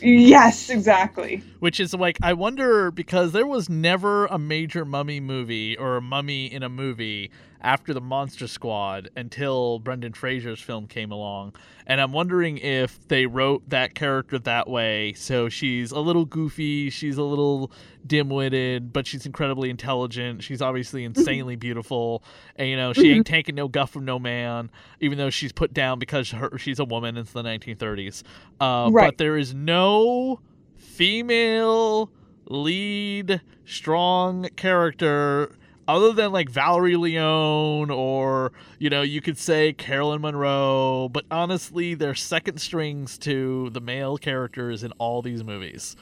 Yes, 0.00 0.68
exactly. 0.68 1.42
which 1.60 1.78
is 1.78 1.94
like 1.94 2.18
I 2.22 2.32
wonder 2.32 2.90
because 2.90 3.32
there 3.32 3.46
was 3.46 3.68
never 3.68 4.26
a 4.26 4.38
major 4.38 4.84
mummy 4.84 5.20
movie 5.20 5.76
or 5.76 5.96
a 5.96 6.02
mummy 6.02 6.52
in 6.52 6.62
a 6.62 6.68
movie 6.68 7.30
after 7.62 7.94
the 7.94 8.00
Monster 8.00 8.46
Squad 8.48 9.08
until 9.16 9.78
Brendan 9.78 10.12
Fraser's 10.12 10.60
film 10.60 10.86
came 10.86 11.10
along, 11.12 11.54
and 11.86 12.00
I'm 12.00 12.12
wondering 12.12 12.58
if 12.58 13.06
they 13.08 13.26
wrote 13.26 13.68
that 13.70 13.94
character 13.94 14.38
that 14.40 14.68
way. 14.68 15.12
So 15.14 15.48
she's 15.48 15.92
a 15.92 16.00
little 16.00 16.24
goofy, 16.24 16.90
she's 16.90 17.16
a 17.16 17.22
little 17.22 17.70
dim-witted, 18.06 18.92
but 18.92 19.06
she's 19.06 19.24
incredibly 19.26 19.70
intelligent. 19.70 20.42
She's 20.42 20.60
obviously 20.60 21.04
insanely 21.06 21.56
beautiful, 21.56 22.22
and 22.56 22.68
you 22.68 22.76
know 22.76 22.92
she 22.92 23.12
ain't 23.12 23.26
taking 23.26 23.54
no 23.54 23.68
guff 23.68 23.90
from 23.90 24.04
no 24.04 24.18
man, 24.18 24.70
even 25.00 25.16
though 25.18 25.30
she's 25.30 25.52
put 25.52 25.72
down 25.72 25.98
because 25.98 26.30
her, 26.32 26.58
she's 26.58 26.78
a 26.80 26.84
woman. 26.84 27.16
It's 27.16 27.32
the 27.32 27.42
1930s, 27.42 28.22
uh, 28.60 28.90
Right. 28.92 29.06
but 29.08 29.18
there 29.18 29.36
is 29.38 29.54
no 29.54 30.40
female 30.76 32.10
lead 32.46 33.40
strong 33.64 34.48
character 34.56 35.52
other 35.88 36.12
than 36.12 36.32
like 36.32 36.48
Valerie 36.48 36.96
Leon 36.96 37.90
or 37.90 38.52
you 38.78 38.90
know 38.90 39.02
you 39.02 39.20
could 39.20 39.38
say 39.38 39.72
Caroline 39.72 40.20
Munro 40.20 41.08
but 41.08 41.24
honestly 41.30 41.94
they're 41.94 42.14
second 42.14 42.60
strings 42.60 43.18
to 43.18 43.70
the 43.70 43.80
male 43.80 44.16
characters 44.16 44.82
in 44.84 44.92
all 44.92 45.22
these 45.22 45.42
movies 45.44 45.96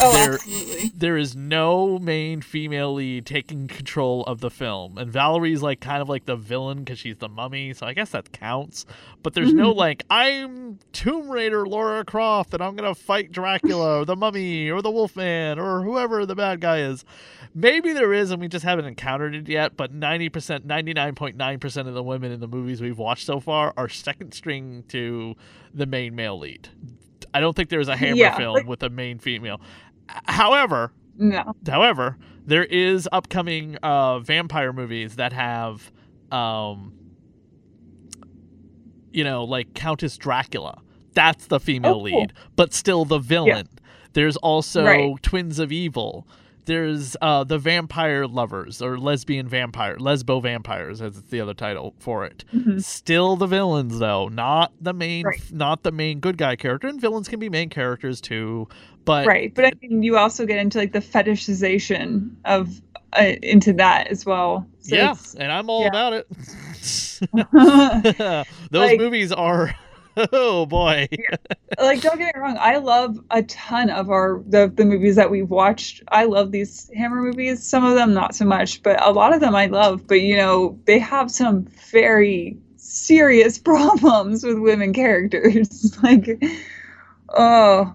Oh, 0.00 0.12
There- 0.12 0.34
absolutely. 0.34 0.92
there 0.94 1.16
is 1.16 1.34
no 1.34 1.98
main 1.98 2.40
female 2.40 2.94
lead 2.94 3.26
taking 3.26 3.66
control 3.66 4.22
of 4.24 4.40
the 4.40 4.50
film. 4.50 4.96
And 4.96 5.10
Valerie's 5.10 5.60
like 5.60 5.80
kind 5.80 6.00
of 6.00 6.08
like 6.08 6.26
the 6.26 6.36
villain 6.36 6.78
because 6.84 7.00
she's 7.00 7.16
the 7.16 7.28
mummy 7.28 7.74
so 7.74 7.86
I 7.86 7.94
guess 7.94 8.10
that 8.10 8.30
counts. 8.30 8.86
But 9.24 9.34
there's 9.34 9.52
no 9.52 9.70
mm-hmm. 9.70 9.78
like 9.78 10.04
I'm 10.08 10.78
Tomb 10.92 11.28
Raider 11.28 11.66
Lara 11.66 12.04
Croft 12.04 12.54
and 12.54 12.62
I'm 12.62 12.76
gonna 12.76 12.94
fight 12.94 13.32
Dracula 13.32 14.00
or 14.00 14.04
the 14.04 14.14
mummy 14.14 14.70
or 14.70 14.82
the 14.82 14.90
Wolfman 14.90 15.58
or 15.58 15.82
whoever 15.82 16.24
the 16.24 16.36
bad 16.36 16.60
guy 16.60 16.78
is. 16.78 17.04
Maybe 17.54 17.92
there 17.92 18.12
is 18.12 18.30
and 18.30 18.40
we 18.40 18.46
just 18.46 18.64
haven't 18.64 18.84
encountered 18.84 19.34
it 19.34 19.48
yet 19.48 19.76
but 19.76 19.92
90% 19.92 20.60
99.9% 20.64 21.88
of 21.88 21.94
the 21.94 22.02
women 22.04 22.30
in 22.30 22.38
the 22.38 22.48
movies 22.48 22.80
we've 22.80 22.98
watched 22.98 23.26
so 23.26 23.40
far 23.40 23.74
are 23.76 23.88
second 23.88 24.32
string 24.32 24.84
to 24.88 25.34
the 25.74 25.86
main 25.86 26.14
male 26.14 26.38
lead. 26.38 26.68
I 27.34 27.40
don't 27.40 27.54
think 27.54 27.68
there's 27.68 27.88
a 27.88 27.96
Hammer 27.96 28.16
Yeah, 28.16 28.36
film 28.36 28.54
like- 28.54 28.66
with 28.66 28.82
a 28.82 28.90
main 28.90 29.18
female 29.18 29.60
however 30.26 30.92
No. 31.16 31.54
However, 31.66 32.16
there 32.46 32.64
is 32.64 33.08
upcoming 33.12 33.76
uh, 33.82 34.20
vampire 34.20 34.72
movies 34.72 35.16
that 35.16 35.32
have, 35.32 35.90
um, 36.30 36.92
you 39.12 39.24
know, 39.24 39.44
like 39.44 39.74
Countess 39.74 40.16
Dracula. 40.16 40.80
That's 41.14 41.46
the 41.46 41.58
female 41.60 41.90
Oh, 41.92 41.94
cool. 41.94 42.20
lead, 42.20 42.32
but 42.56 42.72
still 42.72 43.04
the 43.04 43.18
villain. 43.18 43.68
There's 44.12 44.36
also 44.36 44.84
Right. 44.84 45.22
Twins 45.22 45.58
of 45.58 45.72
Evil. 45.72 46.26
There's 46.66 47.16
uh, 47.22 47.44
the 47.44 47.58
Vampire 47.58 48.26
Lovers 48.26 48.82
or 48.82 48.98
Lesbian 48.98 49.48
Vampire, 49.48 49.96
Lesbo 49.96 50.42
Vampires, 50.42 51.00
as 51.00 51.16
it's 51.16 51.30
the 51.30 51.40
other 51.40 51.54
title 51.54 51.94
for 51.98 52.24
it. 52.26 52.44
Mhm. 52.54 52.82
Still 52.84 53.36
the 53.36 53.46
villains 53.46 53.98
though, 53.98 54.28
not 54.28 54.72
the 54.78 54.92
main, 54.92 55.24
Right. 55.24 55.40
not 55.50 55.82
the 55.82 55.92
main 55.92 56.20
good 56.20 56.36
guy 56.36 56.56
character. 56.56 56.86
And 56.86 57.00
villains 57.00 57.26
can 57.26 57.40
be 57.40 57.48
main 57.48 57.70
characters 57.70 58.20
too, 58.20 58.68
but 59.08 59.26
right 59.26 59.54
but 59.54 59.64
i 59.64 59.72
mean 59.82 60.02
you 60.02 60.16
also 60.16 60.46
get 60.46 60.58
into 60.58 60.78
like 60.78 60.92
the 60.92 61.00
fetishization 61.00 62.30
of 62.44 62.80
uh, 63.14 63.32
into 63.42 63.72
that 63.72 64.06
as 64.08 64.24
well 64.26 64.66
so 64.80 64.96
yeah, 64.96 65.14
and 65.38 65.52
I'm 65.52 65.68
all 65.68 65.82
yeah. 65.82 65.88
about 65.88 66.12
it. 66.14 66.26
Those 68.70 68.90
Like- 68.90 68.98
movies 68.98 69.32
are, 69.32 69.74
oh 70.32 70.66
boy. 70.66 71.08
like 71.80 72.00
don't 72.00 72.18
get 72.18 72.34
me 72.34 72.40
wrong 72.40 72.56
i 72.58 72.76
love 72.76 73.18
a 73.30 73.42
ton 73.44 73.90
of 73.90 74.10
our 74.10 74.42
the, 74.46 74.70
the 74.74 74.84
movies 74.84 75.16
that 75.16 75.30
we've 75.30 75.50
watched 75.50 76.02
i 76.08 76.24
love 76.24 76.50
these 76.50 76.90
hammer 76.96 77.22
movies 77.22 77.64
some 77.66 77.84
of 77.84 77.94
them 77.94 78.14
not 78.14 78.34
so 78.34 78.44
much 78.44 78.82
but 78.82 79.00
a 79.06 79.12
lot 79.12 79.32
of 79.32 79.40
them 79.40 79.54
i 79.54 79.66
love 79.66 80.06
but 80.06 80.20
you 80.20 80.36
know 80.36 80.78
they 80.86 80.98
have 80.98 81.30
some 81.30 81.64
very 81.92 82.56
serious 82.76 83.58
problems 83.58 84.44
with 84.44 84.58
women 84.58 84.92
characters 84.92 85.96
like 86.02 86.42
oh 87.36 87.92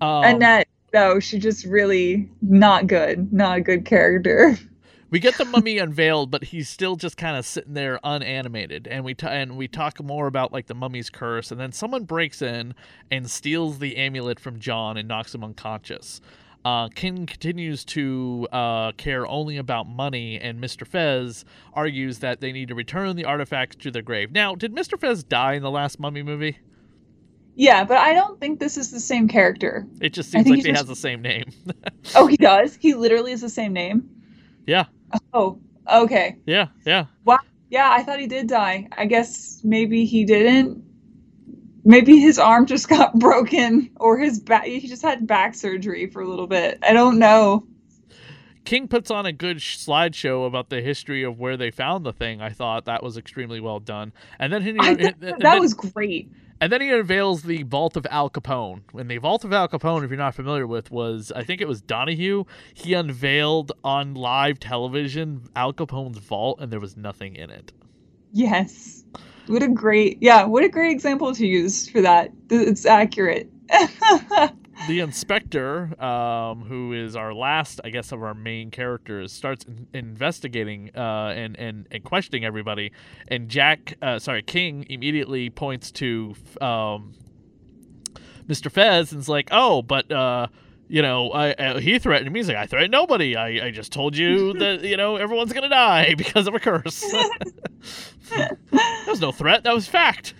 Um, 0.00 0.24
annette 0.24 0.68
though 0.92 1.20
she 1.20 1.38
just 1.38 1.64
really 1.64 2.28
not 2.42 2.86
good 2.86 3.32
not 3.32 3.58
a 3.58 3.60
good 3.60 3.84
character 3.84 4.56
we 5.10 5.20
get 5.20 5.38
the 5.38 5.44
mummy 5.44 5.78
unveiled, 5.78 6.30
but 6.30 6.44
he's 6.44 6.68
still 6.68 6.96
just 6.96 7.16
kind 7.16 7.36
of 7.36 7.46
sitting 7.46 7.74
there 7.74 8.04
unanimated, 8.04 8.88
and 8.88 9.04
we 9.04 9.14
t- 9.14 9.26
and 9.26 9.56
we 9.56 9.68
talk 9.68 10.02
more 10.02 10.26
about 10.26 10.52
like 10.52 10.66
the 10.66 10.74
mummy's 10.74 11.10
curse, 11.10 11.50
and 11.50 11.60
then 11.60 11.72
someone 11.72 12.04
breaks 12.04 12.42
in 12.42 12.74
and 13.10 13.30
steals 13.30 13.78
the 13.78 13.96
amulet 13.96 14.40
from 14.40 14.58
John 14.58 14.96
and 14.96 15.06
knocks 15.06 15.34
him 15.34 15.44
unconscious. 15.44 16.20
Uh, 16.64 16.88
King 16.88 17.26
continues 17.26 17.84
to 17.84 18.48
uh, 18.50 18.90
care 18.92 19.26
only 19.28 19.56
about 19.56 19.86
money, 19.88 20.40
and 20.40 20.60
Mr. 20.60 20.84
Fez 20.84 21.44
argues 21.72 22.18
that 22.18 22.40
they 22.40 22.50
need 22.50 22.66
to 22.68 22.74
return 22.74 23.14
the 23.14 23.24
artifacts 23.24 23.76
to 23.76 23.92
their 23.92 24.02
grave. 24.02 24.32
Now, 24.32 24.56
did 24.56 24.74
Mr. 24.74 24.98
Fez 24.98 25.22
die 25.22 25.54
in 25.54 25.62
the 25.62 25.70
last 25.70 26.00
Mummy 26.00 26.24
movie? 26.24 26.58
Yeah 27.56 27.82
but 27.84 27.96
i 27.96 28.12
don't 28.14 28.38
think 28.40 28.60
this 28.60 28.76
is 28.76 28.90
the 28.92 29.00
same 29.00 29.26
character 29.28 29.86
It 30.00 30.10
just 30.12 30.30
seems 30.30 30.46
like 30.46 30.56
he 30.60 30.62
he 30.62 30.68
just- 30.68 30.80
has 30.82 30.86
the 30.88 30.94
same 30.96 31.20
name. 31.22 31.50
oh 32.14 32.26
he 32.28 32.36
does 32.36 32.76
he 32.76 32.94
literally 32.94 33.32
is 33.32 33.40
the 33.40 33.48
same 33.48 33.72
name 33.72 34.08
yeah, 34.66 34.84
oh 35.34 35.58
okay 35.92 36.36
yeah, 36.46 36.68
yeah. 36.84 37.06
Wow. 37.24 37.38
Yeah, 37.70 37.90
I 37.90 38.02
thought 38.04 38.20
he 38.20 38.26
did 38.28 38.46
die. 38.46 38.86
I 38.96 39.06
guess 39.06 39.60
maybe 39.64 40.04
he 40.04 40.24
didn't. 40.24 40.84
Maybe 41.84 42.18
his 42.18 42.38
arm 42.38 42.66
just 42.66 42.88
got 42.96 43.16
broken 43.18 43.90
or 43.96 44.18
his 44.18 44.38
back 44.40 44.64
he 44.64 44.86
just 44.88 45.02
had 45.02 45.26
back 45.26 45.54
surgery 45.54 46.06
for 46.08 46.20
a 46.22 46.28
little 46.28 46.46
bit. 46.46 46.78
I 46.82 46.92
don't 46.92 47.18
know. 47.18 47.66
King 48.64 48.88
puts 48.88 49.10
on 49.12 49.26
a 49.26 49.32
good 49.32 49.62
sh- 49.62 49.78
slideshow 49.78 50.46
about 50.46 50.68
the 50.68 50.80
history 50.80 51.22
of 51.22 51.38
where 51.38 51.56
they 51.56 51.70
found 51.70 52.04
the 52.04 52.12
thing. 52.12 52.40
I 52.40 52.50
thought 52.50 52.86
that 52.86 53.02
was 53.02 53.16
extremely 53.16 53.60
well 53.60 53.78
done. 53.78 54.12
And 54.40 54.52
then 54.52 54.62
he, 54.62 54.76
I 54.80 54.90
and 54.90 55.00
thought 55.00 55.20
then- 55.20 55.38
that 55.40 55.60
was 55.60 55.74
great. 55.74 56.30
And 56.60 56.72
then 56.72 56.80
he 56.80 56.90
unveils 56.90 57.42
the 57.42 57.62
Vault 57.64 57.96
of 57.96 58.06
Al 58.10 58.30
Capone. 58.30 58.82
And 58.98 59.10
the 59.10 59.18
Vault 59.18 59.44
of 59.44 59.52
Al 59.52 59.68
Capone, 59.68 60.04
if 60.04 60.10
you're 60.10 60.18
not 60.18 60.34
familiar 60.34 60.66
with, 60.66 60.90
was 60.90 61.32
I 61.34 61.44
think 61.44 61.60
it 61.60 61.68
was 61.68 61.80
Donahue. 61.82 62.44
He 62.74 62.94
unveiled 62.94 63.72
on 63.84 64.14
live 64.14 64.58
television 64.58 65.42
Al 65.54 65.72
Capone's 65.72 66.18
vault, 66.18 66.60
and 66.60 66.72
there 66.72 66.80
was 66.80 66.96
nothing 66.96 67.36
in 67.36 67.50
it. 67.50 67.72
Yes. 68.32 69.04
What 69.46 69.62
a 69.62 69.68
great 69.68 70.18
Yeah, 70.20 70.44
what 70.44 70.64
a 70.64 70.68
great 70.68 70.92
example 70.92 71.34
to 71.34 71.46
use 71.46 71.88
for 71.88 72.00
that. 72.02 72.30
It's 72.50 72.86
accurate. 72.86 73.50
the 74.88 75.00
inspector, 75.00 76.00
um, 76.02 76.62
who 76.62 76.92
is 76.92 77.16
our 77.16 77.34
last, 77.34 77.80
I 77.84 77.90
guess, 77.90 78.12
of 78.12 78.22
our 78.22 78.34
main 78.34 78.70
characters, 78.70 79.32
starts 79.32 79.64
in- 79.64 79.86
investigating 79.94 80.90
uh, 80.94 81.32
and, 81.34 81.58
and 81.58 81.86
and 81.90 82.04
questioning 82.04 82.44
everybody. 82.44 82.92
And 83.28 83.48
Jack, 83.48 83.96
uh, 84.02 84.18
sorry, 84.18 84.42
King 84.42 84.86
immediately 84.88 85.50
points 85.50 85.90
to 85.92 86.34
um, 86.60 87.14
Mr. 88.48 88.70
Fez 88.70 89.12
and 89.12 89.20
is 89.20 89.28
like, 89.28 89.48
"Oh, 89.50 89.82
but." 89.82 90.10
Uh, 90.10 90.48
you 90.88 91.02
know, 91.02 91.30
I, 91.32 91.50
uh, 91.54 91.78
he 91.80 91.98
threatened 91.98 92.32
me. 92.32 92.38
He's 92.38 92.46
like, 92.46 92.56
I 92.56 92.66
threatened 92.66 92.92
nobody. 92.92 93.34
I, 93.34 93.66
I 93.66 93.70
just 93.72 93.90
told 93.90 94.16
you 94.16 94.52
that, 94.60 94.82
you 94.82 94.96
know, 94.96 95.16
everyone's 95.16 95.52
going 95.52 95.64
to 95.64 95.68
die 95.68 96.14
because 96.18 96.46
of 96.46 96.54
a 96.54 96.60
curse. 96.60 97.00
that 98.30 99.04
was 99.08 99.20
no 99.20 99.32
threat. 99.32 99.64
That 99.64 99.74
was 99.74 99.88
fact. 99.88 100.34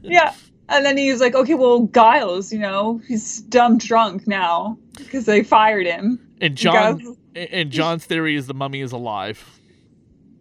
yeah. 0.00 0.32
And 0.72 0.84
then 0.86 0.96
he's 0.96 1.20
like, 1.20 1.34
"Okay, 1.34 1.54
well, 1.54 1.86
Giles, 1.94 2.52
you 2.52 2.58
know, 2.58 3.00
he's 3.06 3.40
dumb 3.42 3.78
drunk 3.78 4.26
now 4.26 4.78
because 4.96 5.26
they 5.26 5.42
fired 5.42 5.86
him." 5.86 6.18
And 6.40 6.56
John, 6.56 6.98
Giles- 7.00 7.16
and 7.34 7.70
John's 7.70 8.04
theory 8.04 8.36
is 8.36 8.46
the 8.46 8.54
mummy 8.54 8.80
is 8.80 8.92
alive. 8.92 9.60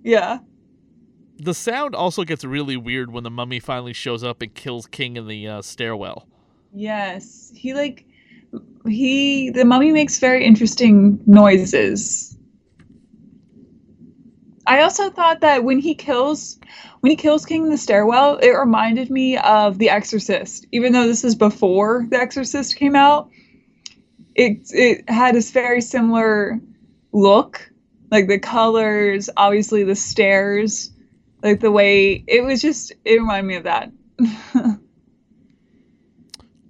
yeah. 0.04 0.40
The 1.44 1.56
sound 1.56 1.96
also 1.96 2.24
gets 2.24 2.44
really 2.44 2.78
weird 2.78 3.12
when 3.12 3.24
the 3.24 3.32
mummy 3.32 3.60
finally 3.60 3.94
shows 3.94 4.24
up 4.24 4.44
and 4.44 4.54
kills 4.54 4.86
King 4.86 5.18
in 5.18 5.28
the 5.28 5.48
uh, 5.48 5.62
stairwell. 5.64 6.28
Yes, 6.72 7.52
he 7.56 7.74
like 7.74 8.06
he 8.88 9.50
the 9.50 9.66
mummy 9.66 9.92
makes 9.92 10.20
very 10.20 10.46
interesting 10.46 11.20
noises. 11.26 12.31
I 14.68 14.82
also 14.82 15.10
thought 15.10 15.42
that 15.42 15.64
when 15.64 15.80
he 15.80 15.96
kills 15.96 16.60
when 17.00 17.10
he 17.10 17.16
kills 17.16 17.46
King 17.46 17.64
in 17.66 17.72
the 17.72 17.78
stairwell, 17.78 18.38
it 18.38 18.52
reminded 18.52 19.10
me 19.10 19.38
of 19.38 19.78
The 19.78 19.90
Exorcist. 19.90 20.68
Even 20.72 20.94
though 20.94 21.08
this 21.08 21.24
is 21.24 21.36
before 21.36 22.06
The 22.10 22.18
Exorcist 22.18 22.76
came 22.76 22.96
out, 22.96 23.30
it 24.36 24.60
it 24.72 25.10
had 25.10 25.36
this 25.36 25.52
very 25.52 25.82
similar 25.82 26.60
look, 27.12 27.72
like 28.12 28.28
the 28.28 28.40
colors, 28.40 29.30
obviously 29.36 29.84
the 29.84 29.96
stairs, 29.96 30.92
like 31.42 31.60
the 31.60 31.72
way 31.72 32.24
it 32.28 32.44
was 32.44 32.62
just 32.62 32.92
it 33.04 33.20
reminded 33.20 33.48
me 33.48 33.56
of 33.56 33.64
that. 33.64 33.92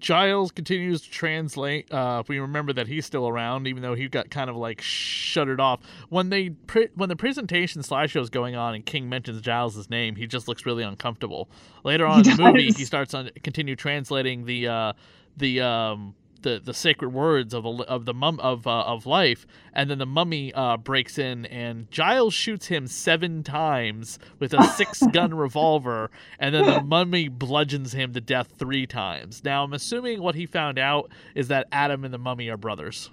Giles 0.02 0.52
continues 0.52 1.02
to 1.02 1.10
translate. 1.10 1.92
Uh, 1.94 2.24
we 2.28 2.40
remember 2.40 2.74
that 2.74 2.88
he's 2.88 3.06
still 3.06 3.28
around, 3.28 3.68
even 3.68 3.84
though 3.84 3.94
he 3.94 4.10
got 4.10 4.32
kind 4.32 4.50
of 4.50 4.56
like 4.56 4.82
shuttered 4.82 5.62
off. 5.62 5.80
When 6.10 6.30
they 6.30 6.50
pre- 6.50 6.90
when 6.96 7.08
the 7.08 7.16
presentation 7.16 7.84
slideshow 7.84 8.22
is 8.22 8.30
going 8.30 8.56
on 8.56 8.74
and 8.74 8.86
King 8.86 9.08
mentions 9.08 9.42
Giles' 9.42 9.90
name, 9.90 10.16
he 10.16 10.26
just 10.28 10.48
looks 10.48 10.66
really 10.66 10.84
uncomfortable. 10.84 11.50
Later 11.84 12.08
on 12.08 12.24
He 12.24 12.32
in 12.32 12.38
the 12.38 12.44
movie, 12.52 12.72
he 12.72 12.84
starts 12.84 13.14
on 13.14 13.30
continue 13.44 13.76
translating 13.76 14.46
the 14.46 14.68
uh, 14.68 14.94
the 15.38 15.62
um, 15.62 16.16
the 16.41 16.62
the 16.63 16.73
sacred 16.73 17.13
words 17.13 17.54
of 17.54 17.65
of 17.65 18.06
the 18.06 18.13
mum 18.13 18.39
of 18.39 18.67
uh, 18.67 18.82
of 18.82 19.06
life, 19.06 19.45
and 19.73 19.89
then 19.89 19.97
the 19.97 20.06
mummy 20.06 20.54
uh, 20.54 20.77
breaks 20.77 21.17
in 21.17 21.45
and 21.47 21.89
Giles 21.91 22.34
shoots 22.34 22.67
him 22.67 22.88
seven 22.88 23.43
times 23.43 24.19
with 24.39 24.54
a 24.54 24.63
six 24.75 25.01
gun 25.12 25.34
revolver, 25.34 26.12
and 26.39 26.54
then 26.54 26.65
the 26.65 26.82
mummy 26.86 27.27
bludgeons 27.27 27.93
him 27.93 28.13
to 28.13 28.21
death 28.21 28.54
three 28.58 28.86
times. 28.86 29.43
Now 29.43 29.63
I'm 29.63 29.73
assuming 29.73 30.21
what 30.21 30.36
he 30.36 30.45
found 30.45 30.77
out 30.80 31.12
is 31.36 31.47
that 31.49 31.67
Adam 31.71 32.04
and 32.04 32.13
the 32.13 32.17
mummy 32.17 32.49
are 32.49 32.58
brothers. 32.58 33.10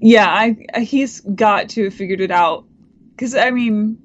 Yeah, 0.00 0.28
I 0.28 0.80
he's 0.80 1.20
got 1.20 1.68
to 1.70 1.84
have 1.84 1.94
figured 1.94 2.20
it 2.20 2.30
out. 2.30 2.64
Cause 3.16 3.34
I 3.34 3.50
mean, 3.50 3.98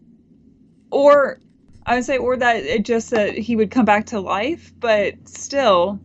or 0.92 1.40
I 1.86 1.96
would 1.96 2.06
say, 2.06 2.18
or 2.18 2.38
that 2.38 2.58
it 2.58 2.84
just 2.84 3.10
that 3.12 3.38
he 3.38 3.56
would 3.56 3.72
come 3.72 3.86
back 3.86 4.06
to 4.08 4.20
life, 4.20 4.72
but 4.80 5.28
still, 5.28 6.00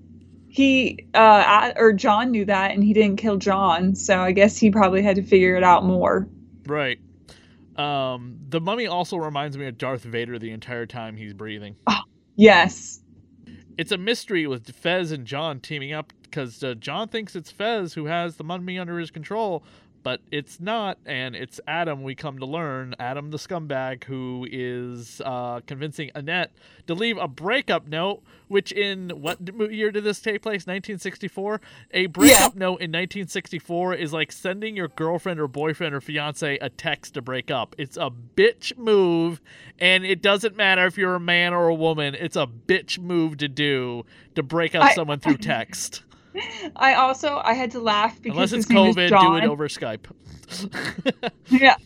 he 0.59 1.07
uh 1.15 1.73
or 1.77 1.93
John 1.93 2.33
knew 2.33 2.45
that, 2.45 2.73
and 2.73 2.83
he 2.83 2.93
didn't 2.93 3.17
kill 3.17 3.37
John, 3.37 3.95
so 3.95 4.19
I 4.19 4.33
guess 4.33 4.57
he 4.57 4.71
probably 4.71 5.03
had 5.03 5.17
to 5.17 5.23
figure 5.23 5.55
it 5.57 5.63
out 5.63 5.85
more. 5.85 6.29
Right. 6.67 6.99
Um, 7.77 8.39
the 8.49 8.61
mummy 8.61 8.89
also 8.89 9.17
reminds 9.17 9.57
me 9.57 9.69
of 9.69 9.79
Darth 9.79 10.03
Vader 10.03 10.37
the 10.37 10.51
entire 10.51 10.85
time 10.85 11.17
he's 11.17 11.33
breathing. 11.33 11.77
Yes. 12.35 13.01
It's 13.77 13.93
a 13.93 13.99
mystery 13.99 14.47
with 14.49 14.69
Fez 14.71 15.13
and 15.13 15.25
John 15.25 15.61
teaming 15.61 15.93
up 15.93 16.13
because 16.23 16.63
uh, 16.63 16.75
John 16.75 17.09
thinks 17.09 17.37
it's 17.37 17.51
Fez 17.51 17.95
who 17.95 18.07
has 18.07 18.37
the 18.37 18.45
mummy 18.45 18.79
under 18.79 18.99
his 18.99 19.11
control, 19.11 19.65
but 20.03 20.21
it's 20.31 20.61
not, 20.61 20.99
and 21.07 21.35
it's 21.37 21.61
Adam. 21.67 22.03
We 22.03 22.15
come 22.15 22.39
to 22.39 22.47
learn 22.47 22.95
Adam, 22.99 23.31
the 23.31 23.37
scumbag, 23.39 24.05
who 24.05 24.47
is 24.51 25.21
uh, 25.25 25.61
convincing 25.67 26.11
Annette 26.15 26.53
to 26.87 26.95
leave 26.95 27.19
a 27.19 27.29
breakup 27.29 27.87
note. 27.89 28.23
Which 28.49 28.73
in 28.73 29.11
what 29.11 29.39
year 29.71 29.91
did 29.91 30.05
this 30.05 30.21
take 30.21 30.41
place? 30.41 30.61
1964. 30.67 31.61
A 31.91 32.07
breakup 32.07 32.55
note 32.57 32.81
in 32.81 32.91
1964 32.91 33.95
is 33.95 34.13
like 34.15 34.33
sending 34.33 34.75
your 34.75 34.89
girlfriend 34.89 35.39
or 35.39 35.47
boyfriend 35.49 35.95
or 35.95 36.01
fiance 36.01 36.57
a 36.57 36.71
text 36.71 37.13
to 37.15 37.21
break 37.23 37.51
up. 37.51 37.75
It's 37.77 37.99
a 37.99 38.11
bitch 38.37 38.77
move, 38.79 39.43
and 39.79 40.07
it 40.07 40.23
doesn't 40.23 40.57
matter 40.57 40.87
if 40.87 40.97
you're 40.97 41.17
a 41.17 41.21
man 41.21 41.53
or 41.53 41.69
a 41.69 41.75
woman. 41.75 42.15
It's 42.15 42.37
a 42.37 42.47
bitch 42.47 42.99
move 42.99 43.37
to 43.39 43.49
do 43.49 44.07
to 44.35 44.43
break 44.43 44.75
up 44.75 44.85
I- 44.85 44.95
someone 44.95 45.21
through 45.21 45.37
text. 45.39 46.05
I 46.77 46.95
also 46.95 47.41
I 47.45 47.55
had 47.55 47.71
to 47.73 47.81
laugh 47.81 48.21
because 48.23 48.37
Unless 48.37 48.51
his 48.53 48.65
it's 48.65 48.73
COVID, 48.75 49.09
John. 49.09 49.41
do 49.41 49.47
it 49.47 49.49
over 49.51 49.69
Skype. 49.69 50.07
Yeah. 51.51 51.77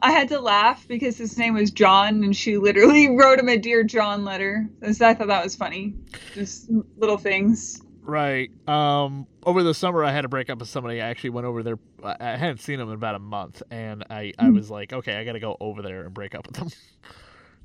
I 0.00 0.10
had 0.12 0.28
to 0.28 0.40
laugh 0.40 0.86
because 0.86 1.16
his 1.16 1.38
name 1.38 1.54
was 1.54 1.70
John 1.70 2.22
and 2.24 2.36
she 2.36 2.58
literally 2.58 3.08
wrote 3.16 3.38
him 3.38 3.48
a 3.48 3.56
Dear 3.56 3.84
John 3.84 4.24
letter. 4.24 4.68
So 4.92 5.06
I 5.08 5.14
thought 5.14 5.28
that 5.28 5.42
was 5.42 5.54
funny. 5.56 5.94
Just 6.34 6.70
little 6.98 7.16
things. 7.16 7.80
Right. 8.02 8.50
Um, 8.68 9.26
over 9.46 9.62
the 9.62 9.72
summer, 9.72 10.04
I 10.04 10.12
had 10.12 10.26
a 10.26 10.28
breakup 10.28 10.58
with 10.58 10.68
somebody. 10.68 11.00
I 11.00 11.08
actually 11.08 11.30
went 11.30 11.46
over 11.46 11.62
there. 11.62 11.78
I 12.02 12.36
hadn't 12.36 12.60
seen 12.60 12.78
them 12.78 12.88
in 12.90 12.94
about 12.96 13.14
a 13.14 13.18
month, 13.18 13.62
and 13.70 14.04
I, 14.10 14.34
I 14.38 14.48
Hmm. 14.48 14.54
was 14.54 14.70
like, 14.70 14.92
okay, 14.92 15.16
I 15.16 15.24
got 15.24 15.32
to 15.32 15.40
go 15.40 15.56
over 15.58 15.80
there 15.80 16.02
and 16.04 16.12
break 16.12 16.34
up 16.34 16.46
with 16.46 16.56
them. 16.56 16.68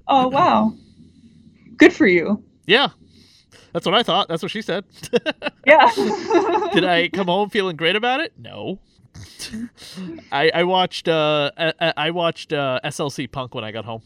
Oh 0.07 0.27
wow. 0.33 0.73
Good 1.75 1.91
for 1.91 2.07
you. 2.07 2.41
yeah, 2.67 2.89
that's 3.74 3.86
what 3.86 3.95
I 3.95 4.03
thought. 4.03 4.28
That's 4.28 4.41
what 4.41 4.51
she 4.51 4.61
said. 4.61 4.86
Yeah. 5.65 5.91
Did 6.74 6.84
I 6.86 7.09
come 7.13 7.28
home 7.28 7.49
feeling 7.49 7.76
great 7.76 7.95
about 7.95 8.22
it? 8.22 8.34
No. 8.39 8.80
I 10.32 10.49
I 10.53 10.63
watched 10.63 11.07
uh 11.07 11.51
I, 11.57 11.93
I- 11.95 12.11
watched 12.11 12.53
uh, 12.53 12.80
SLC 12.84 13.32
Punk 13.32 13.53
when 13.53 13.63
I 13.63 13.72
got 13.72 13.86
home. 13.86 14.01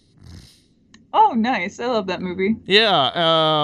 Oh, 1.14 1.34
nice. 1.38 1.80
I 1.80 1.86
love 1.86 2.08
that 2.08 2.22
movie. 2.22 2.56
Yeah. 2.66 3.12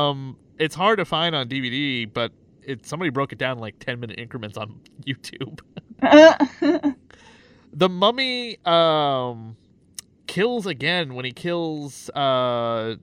Um, 0.09 0.37
it's 0.59 0.75
hard 0.75 0.99
to 0.99 1.05
find 1.05 1.35
on 1.35 1.49
DVD, 1.49 2.07
but 2.11 2.31
it 2.63 2.85
somebody 2.85 3.09
broke 3.09 3.33
it 3.33 3.37
down 3.39 3.57
in 3.57 3.61
like 3.61 3.79
ten 3.79 3.99
minute 3.99 4.17
increments 4.19 4.55
on 4.57 4.79
YouTube. 5.05 5.59
the 7.73 7.89
mummy 7.89 8.57
um 8.65 9.57
kills 10.27 10.65
again 10.67 11.15
when 11.15 11.25
he 11.25 11.31
kills 11.31 12.09
uh 12.11 12.95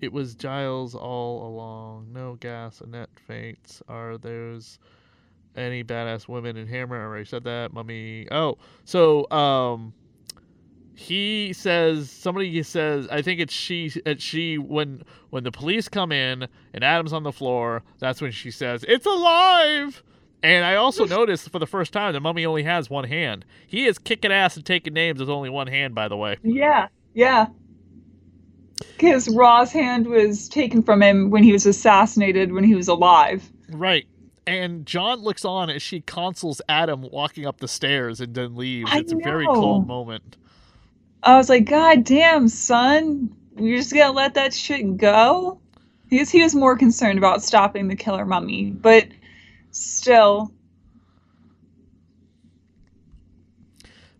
it 0.00 0.12
was 0.12 0.34
giles 0.34 0.94
all 0.94 1.46
along 1.46 2.06
no 2.12 2.34
gas 2.40 2.80
annette 2.80 3.10
faints 3.26 3.82
are 3.88 4.18
those 4.18 4.78
any 5.56 5.82
badass 5.82 6.28
women 6.28 6.56
in 6.56 6.66
hammer 6.66 7.00
i 7.00 7.04
already 7.04 7.24
said 7.24 7.44
that 7.44 7.72
mummy 7.72 8.26
oh 8.30 8.56
so 8.84 9.28
um 9.30 9.92
he 10.94 11.52
says 11.52 12.10
somebody 12.10 12.62
says 12.62 13.06
i 13.10 13.20
think 13.20 13.40
it's 13.40 13.52
she 13.52 13.90
it's 14.06 14.22
she 14.22 14.56
when 14.58 15.02
when 15.30 15.44
the 15.44 15.52
police 15.52 15.88
come 15.88 16.10
in 16.12 16.46
and 16.72 16.84
adam's 16.84 17.12
on 17.12 17.22
the 17.22 17.32
floor 17.32 17.82
that's 17.98 18.20
when 18.20 18.30
she 18.32 18.50
says 18.50 18.84
it's 18.88 19.06
alive 19.06 20.02
and 20.42 20.64
I 20.64 20.76
also 20.76 21.04
noticed 21.06 21.50
for 21.50 21.58
the 21.58 21.66
first 21.66 21.92
time 21.92 22.12
the 22.12 22.20
mummy 22.20 22.46
only 22.46 22.62
has 22.62 22.88
one 22.88 23.04
hand. 23.04 23.44
He 23.66 23.86
is 23.86 23.98
kicking 23.98 24.30
ass 24.30 24.56
and 24.56 24.64
taking 24.64 24.92
names 24.92 25.18
with 25.18 25.28
only 25.28 25.50
one 25.50 25.66
hand, 25.66 25.94
by 25.94 26.08
the 26.08 26.16
way. 26.16 26.36
yeah. 26.42 26.88
Yeah. 27.14 27.46
Because 28.78 29.28
Ra's 29.28 29.72
hand 29.72 30.06
was 30.06 30.48
taken 30.48 30.82
from 30.82 31.02
him 31.02 31.30
when 31.30 31.42
he 31.42 31.52
was 31.52 31.66
assassinated 31.66 32.52
when 32.52 32.64
he 32.64 32.74
was 32.74 32.88
alive. 32.88 33.50
Right. 33.70 34.06
And 34.46 34.86
John 34.86 35.20
looks 35.20 35.44
on 35.44 35.70
as 35.70 35.82
she 35.82 36.00
consoles 36.02 36.62
Adam 36.68 37.02
walking 37.10 37.46
up 37.46 37.58
the 37.58 37.68
stairs 37.68 38.20
and 38.20 38.34
then 38.34 38.54
leaves. 38.54 38.90
I 38.92 38.98
it's 38.98 39.12
a 39.12 39.16
very 39.16 39.46
cold 39.46 39.86
moment. 39.86 40.36
I 41.22 41.36
was 41.36 41.48
like, 41.48 41.64
God 41.64 42.04
damn, 42.04 42.48
son. 42.48 43.34
You're 43.58 43.78
just 43.78 43.92
gonna 43.92 44.12
let 44.12 44.34
that 44.34 44.54
shit 44.54 44.96
go? 44.96 45.60
Because 46.08 46.30
he 46.30 46.42
was 46.42 46.54
more 46.54 46.76
concerned 46.76 47.18
about 47.18 47.42
stopping 47.42 47.88
the 47.88 47.96
killer 47.96 48.24
mummy, 48.24 48.70
but 48.70 49.08
still. 49.70 50.52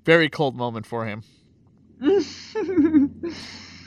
Very 0.05 0.29
cold 0.29 0.57
moment 0.57 0.87
for 0.87 1.07
him. 1.07 1.23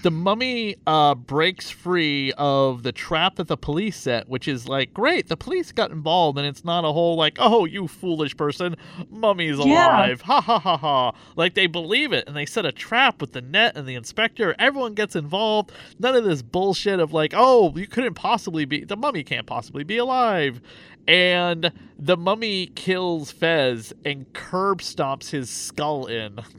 The 0.02 0.12
mummy 0.12 0.78
uh, 0.88 1.16
breaks 1.16 1.70
free 1.70 2.32
of 2.38 2.84
the 2.84 2.94
trap 2.94 3.36
that 3.36 3.48
the 3.50 3.58
police 3.58 3.98
set, 3.98 4.30
which 4.30 4.48
is 4.48 4.68
like, 4.68 4.94
great, 4.94 5.28
the 5.28 5.36
police 5.36 5.74
got 5.74 5.92
involved, 5.92 6.38
and 6.38 6.48
it's 6.48 6.64
not 6.64 6.86
a 6.86 6.92
whole 6.94 7.18
like, 7.18 7.36
oh, 7.40 7.66
you 7.66 7.88
foolish 7.88 8.38
person, 8.38 8.78
mummy's 9.10 9.58
Yeah. 9.58 10.08
alive, 10.08 10.22
ha 10.22 10.40
ha 10.40 10.58
ha 10.60 10.78
ha. 10.78 11.12
Like 11.36 11.54
they 11.56 11.68
believe 11.68 12.14
it, 12.14 12.26
and 12.28 12.36
they 12.38 12.46
set 12.46 12.66
a 12.66 12.72
trap 12.72 13.20
with 13.20 13.34
the 13.34 13.42
net 13.42 13.76
and 13.76 13.86
the 13.88 13.96
inspector. 13.96 14.56
Everyone 14.58 14.94
gets 14.94 15.18
involved. 15.18 15.74
None 16.00 16.16
of 16.16 16.24
this 16.24 16.44
bullshit 16.44 17.00
of 17.02 17.12
like, 17.12 17.34
oh, 17.36 17.74
you 17.76 17.88
couldn't 17.88 18.14
possibly 18.14 18.66
be, 18.66 18.86
the 18.86 18.98
mummy 18.98 19.24
can't 19.24 19.48
possibly 19.48 19.84
be 19.84 19.98
alive. 19.98 20.62
And 21.08 21.72
the 21.98 22.16
mummy 22.16 22.68
kills 22.68 23.32
Fez 23.32 23.92
and 24.06 24.32
curb 24.34 24.82
stomps 24.82 25.32
his 25.32 25.50
skull 25.50 26.06
in. 26.06 26.40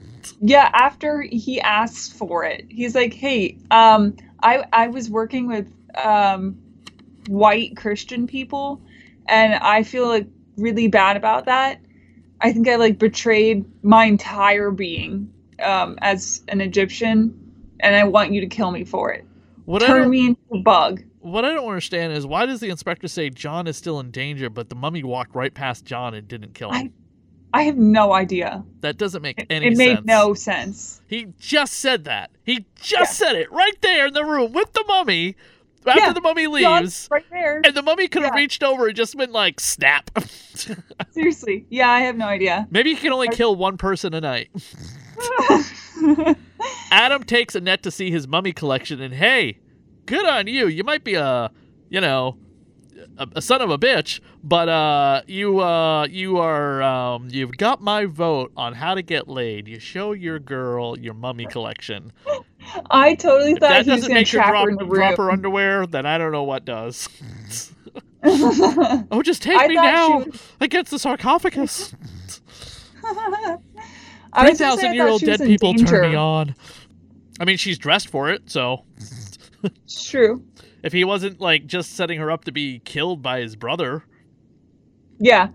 Yeah, 0.41 0.71
after 0.75 1.23
he 1.23 1.61
asks 1.61 2.09
for 2.13 2.45
it, 2.45 2.67
he's 2.69 2.95
like, 2.95 3.15
"Hey, 3.15 3.30
um, 3.71 4.17
I 4.43 4.65
I 4.73 4.89
was 4.89 5.11
working 5.11 5.47
with 5.47 5.73
um, 5.97 6.57
white 7.29 7.77
Christian 7.77 8.27
people, 8.27 8.81
and 9.29 9.55
I 9.55 9.83
feel 9.83 10.09
like 10.09 10.27
really 10.57 10.89
bad 10.89 11.17
about 11.17 11.47
that. 11.47 11.81
I 12.41 12.53
think 12.53 12.69
I 12.69 12.77
like 12.77 12.99
betrayed 12.99 13.65
my 13.85 14.05
entire 14.05 14.71
being 14.71 15.33
um, 15.63 15.99
as 16.01 16.43
an 16.49 16.61
Egyptian, 16.61 17.37
and 17.81 17.95
I 17.95 18.05
want 18.05 18.33
you 18.33 18.41
to 18.41 18.47
kill 18.47 18.71
me 18.71 18.85
for 18.85 19.13
it. 19.13 19.25
What 19.67 19.83
Turn 19.83 20.11
me 20.11 20.29
into 20.29 20.41
a 20.55 20.59
bug." 20.59 21.03
What 21.21 21.45
I 21.45 21.53
don't 21.53 21.69
understand 21.69 22.15
is 22.15 22.27
why 22.27 22.47
does 22.47 22.61
the 22.61 22.71
inspector 22.71 23.07
say 23.07 23.29
John 23.29 23.67
is 23.67 23.77
still 23.77 24.01
in 24.01 24.11
danger, 24.11 24.49
but 24.49 24.71
the 24.71 24.75
mummy 24.75 25.03
walked 25.03 25.35
right 25.35 25.53
past 25.53 25.85
John 25.85 26.15
and 26.15 26.27
didn't 26.27 26.55
kill 26.55 26.73
him? 26.73 26.95
I 27.53 27.63
have 27.65 27.77
no 27.77 28.13
idea. 28.13 28.65
that 28.81 28.97
doesn't 28.97 29.23
make 29.23 29.45
any 29.51 29.67
it 29.69 29.77
made 29.77 29.97
sense. 29.97 30.07
no 30.07 30.35
sense. 30.35 31.01
He 31.09 31.29
just 31.39 31.75
said 31.75 32.05
that. 32.05 32.31
He 32.45 32.65
just 32.81 33.17
said 33.19 33.35
it 33.37 33.51
right 33.53 33.81
there 33.81 34.07
in 34.07 34.15
the 34.15 34.25
room 34.25 34.53
with 34.53 34.73
the 34.73 34.85
mummy. 34.87 35.37
After 35.87 35.99
Yeah, 36.01 36.13
the 36.13 36.21
mummy 36.21 36.47
leaves, 36.47 37.09
right 37.11 37.25
there. 37.31 37.63
and 37.65 37.75
the 37.75 37.81
mummy 37.83 38.07
could 38.07 38.23
have 38.23 38.33
Yeah. 38.35 38.41
reached 38.41 38.63
over 38.63 38.87
and 38.89 38.95
just 38.97 39.17
been 39.17 39.33
like, 39.33 39.59
"Snap." 39.61 40.11
Seriously, 41.11 41.65
yeah, 41.71 41.89
I 41.91 42.01
have 42.03 42.17
no 42.17 42.27
idea. 42.27 42.69
Maybe 42.71 42.91
he 42.91 42.97
can 42.97 43.13
only 43.15 43.29
kill 43.29 43.57
one 43.57 43.79
person 43.79 44.13
a 44.13 44.21
night. 44.21 44.51
Adam 46.91 47.23
takes 47.25 47.55
Annette 47.55 47.83
to 47.85 47.91
see 47.91 48.11
his 48.11 48.27
mummy 48.29 48.53
collection, 48.53 49.01
and 49.01 49.15
hey, 49.15 49.59
good 50.07 50.27
on 50.27 50.47
you. 50.47 50.67
You 50.67 50.85
might 50.85 51.05
be 51.05 51.15
a, 51.15 51.51
you 51.89 52.01
know, 52.01 52.37
a, 53.21 53.29
a 53.37 53.43
son 53.43 53.61
of 53.61 53.71
a 53.71 53.79
bitch, 53.79 54.19
but 54.43 54.69
uh, 54.69 55.23
you 55.27 55.61
uh, 55.61 56.07
you 56.07 56.39
are 56.39 56.83
um, 56.83 57.29
you've 57.31 57.57
got 57.57 57.81
my 57.81 58.07
vote 58.07 58.51
on 58.57 58.73
how 58.75 58.95
to 58.95 59.03
get 59.03 59.29
laid. 59.29 59.69
You 59.69 59.79
show 59.79 60.13
your 60.13 60.39
girl 60.39 60.99
your 60.99 61.15
mummy 61.15 61.47
collection. 61.47 62.13
I 62.91 63.15
totally 63.15 63.53
If 63.53 63.59
thought 63.59 63.69
that 63.71 63.85
he 63.85 63.91
doesn't 63.91 64.13
make 64.13 64.29
her 64.29 64.39
drop, 64.39 64.69
her 64.69 64.75
drop 64.87 65.17
her 65.19 65.31
underwear, 65.31 65.87
then 65.87 66.07
I 66.07 66.19
don't 66.19 66.33
know 66.33 66.45
what 66.45 66.65
does. 66.65 67.09
Oh, 68.23 69.23
just 69.25 69.43
take 69.43 69.59
I 69.59 69.67
me 69.67 69.77
now 69.77 70.19
was- 70.19 70.43
against 70.61 70.91
the 70.91 70.99
sarcophagus. 70.99 71.95
Three 73.03 73.15
gonna 73.15 73.59
say, 73.59 73.61
I 74.33 74.53
thousand 74.55 74.93
year 74.95 75.09
old 75.09 75.23
dead 75.23 75.41
people 75.41 75.73
turn 75.75 76.11
me 76.11 76.17
on. 76.17 76.55
I 77.41 77.47
mean, 77.47 77.57
she's 77.57 77.79
dressed 77.79 78.11
for 78.11 78.31
it, 78.31 78.51
so 78.51 78.85
It's 79.63 80.09
true. 80.09 80.45
if 80.83 80.93
he 80.93 81.05
wasn't 81.05 81.41
like 81.41 81.67
just 81.67 81.93
setting 81.93 82.19
her 82.19 82.31
up 82.31 82.45
to 82.45 82.53
be 82.53 82.81
killed 82.85 83.23
by 83.23 83.41
his 83.41 83.57
brother, 83.57 84.05
Yeah. 85.19 85.49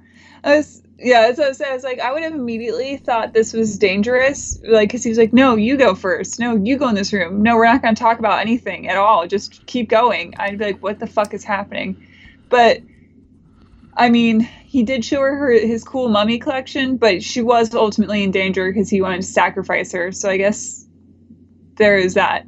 I 0.44 0.58
was, 0.58 0.84
yeah, 1.00 1.22
as 1.22 1.40
I 1.40 1.48
was, 1.48 1.60
I 1.60 1.74
was 1.74 1.84
like, 1.84 2.00
I 2.00 2.14
would 2.14 2.22
have 2.22 2.34
immediately 2.36 2.98
thought 2.98 3.34
this 3.34 3.52
was 3.52 3.80
dangerous. 3.80 4.60
Like, 4.64 4.90
because 4.90 5.04
he 5.04 5.10
was 5.10 5.18
like, 5.18 5.34
no, 5.34 5.56
you 5.56 5.76
go 5.76 5.96
first. 5.96 6.40
No, 6.40 6.56
you 6.56 6.78
go 6.78 6.88
in 6.88 6.94
this 6.94 7.12
room. 7.12 7.42
No, 7.42 7.56
we're 7.56 7.66
not 7.66 7.82
going 7.82 7.96
to 7.96 8.00
talk 8.00 8.20
about 8.20 8.40
anything 8.42 8.88
at 8.88 8.96
all. 8.96 9.26
Just 9.28 9.66
keep 9.66 9.90
going. 9.90 10.36
I'd 10.38 10.60
be 10.60 10.66
like, 10.66 10.84
what 10.84 11.00
the 11.00 11.08
fuck 11.08 11.34
is 11.34 11.44
happening? 11.44 12.06
But, 12.50 12.82
I 13.98 14.10
mean, 14.10 14.42
he 14.42 14.84
did 14.84 15.04
show 15.04 15.22
her, 15.22 15.36
her 15.36 15.52
his 15.52 15.84
cool 15.84 16.10
mummy 16.10 16.38
collection, 16.38 16.98
but 16.98 17.24
she 17.24 17.42
was 17.42 17.74
ultimately 17.74 18.24
in 18.24 18.30
danger 18.30 18.72
because 18.72 18.88
he 18.88 19.02
wanted 19.02 19.22
to 19.22 19.28
sacrifice 19.28 19.92
her. 19.94 20.12
So 20.12 20.30
I 20.30 20.38
guess 20.38 20.86
there 21.78 21.98
is 21.98 22.14
that. 22.14 22.46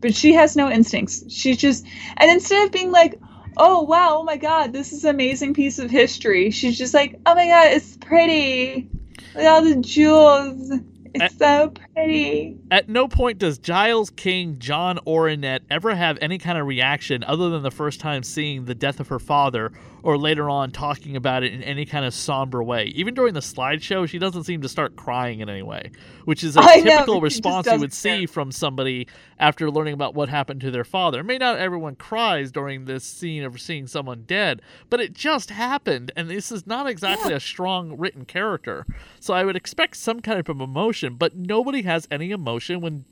But 0.00 0.14
she 0.14 0.32
has 0.34 0.56
no 0.56 0.70
instincts. 0.70 1.24
She's 1.32 1.56
just, 1.56 1.86
and 2.18 2.30
instead 2.30 2.66
of 2.66 2.72
being 2.72 2.92
like, 2.92 3.18
oh 3.56 3.82
wow, 3.82 4.18
oh 4.18 4.24
my 4.24 4.36
god, 4.36 4.72
this 4.72 4.92
is 4.92 5.04
an 5.04 5.10
amazing 5.10 5.54
piece 5.54 5.78
of 5.78 5.90
history. 5.90 6.50
She's 6.50 6.76
just 6.78 6.94
like, 6.94 7.18
oh 7.26 7.34
my 7.34 7.46
god, 7.46 7.68
it's 7.68 7.96
pretty. 7.96 8.88
Look 9.34 9.44
at 9.44 9.46
all 9.46 9.62
the 9.62 9.76
jewels. 9.76 10.72
It's 11.14 11.38
so 11.38 11.72
pretty. 11.94 12.58
at 12.70 12.90
no 12.90 13.08
point 13.08 13.38
does 13.38 13.56
Giles, 13.56 14.10
King, 14.10 14.58
John, 14.58 14.98
or 15.06 15.28
Annette 15.28 15.62
ever 15.70 15.94
have 15.94 16.18
any 16.20 16.36
kind 16.36 16.58
of 16.58 16.66
reaction 16.66 17.24
other 17.24 17.48
than 17.48 17.62
the 17.62 17.70
first 17.70 18.00
time 18.00 18.22
seeing 18.22 18.66
the 18.66 18.74
death 18.74 19.00
of 19.00 19.08
her 19.08 19.18
father, 19.18 19.72
or 20.06 20.16
later 20.16 20.48
on 20.48 20.70
talking 20.70 21.16
about 21.16 21.42
it 21.42 21.52
in 21.52 21.64
any 21.64 21.84
kind 21.84 22.04
of 22.04 22.14
somber 22.14 22.62
way. 22.62 22.84
Even 22.94 23.12
during 23.12 23.34
the 23.34 23.40
slideshow, 23.40 24.08
she 24.08 24.20
doesn't 24.20 24.44
seem 24.44 24.60
to 24.60 24.68
start 24.68 24.94
crying 24.94 25.40
in 25.40 25.48
any 25.48 25.64
way, 25.64 25.90
which 26.26 26.44
is 26.44 26.56
a 26.56 26.60
I 26.62 26.80
typical 26.80 27.14
just 27.14 27.22
response 27.24 27.66
you 27.66 27.80
would 27.80 27.90
care. 27.90 27.90
see 27.90 28.26
from 28.26 28.52
somebody 28.52 29.08
after 29.40 29.68
learning 29.68 29.94
about 29.94 30.14
what 30.14 30.28
happened 30.28 30.60
to 30.60 30.70
their 30.70 30.84
father. 30.84 31.24
May 31.24 31.38
not 31.38 31.58
everyone 31.58 31.96
cries 31.96 32.52
during 32.52 32.84
this 32.84 33.02
scene 33.02 33.42
of 33.42 33.60
seeing 33.60 33.88
someone 33.88 34.22
dead, 34.28 34.62
but 34.90 35.00
it 35.00 35.12
just 35.12 35.50
happened, 35.50 36.12
and 36.14 36.30
this 36.30 36.52
is 36.52 36.68
not 36.68 36.86
exactly 36.86 37.32
a 37.32 37.40
strong 37.40 37.98
written 37.98 38.24
character. 38.24 38.86
So 39.18 39.34
I 39.34 39.42
would 39.42 39.56
expect 39.56 39.96
some 39.96 40.20
kind 40.20 40.38
of 40.38 40.48
emotion, 40.48 41.16
but 41.16 41.34
nobody 41.34 41.82
has 41.82 42.06
any 42.12 42.30
emotion 42.30 42.80
when 42.80 43.06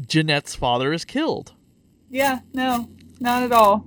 Jeanette's 0.00 0.54
father 0.54 0.94
is 0.94 1.04
killed. 1.04 1.52
Yeah, 2.08 2.40
no, 2.54 2.88
not 3.20 3.42
at 3.42 3.52
all. 3.52 3.84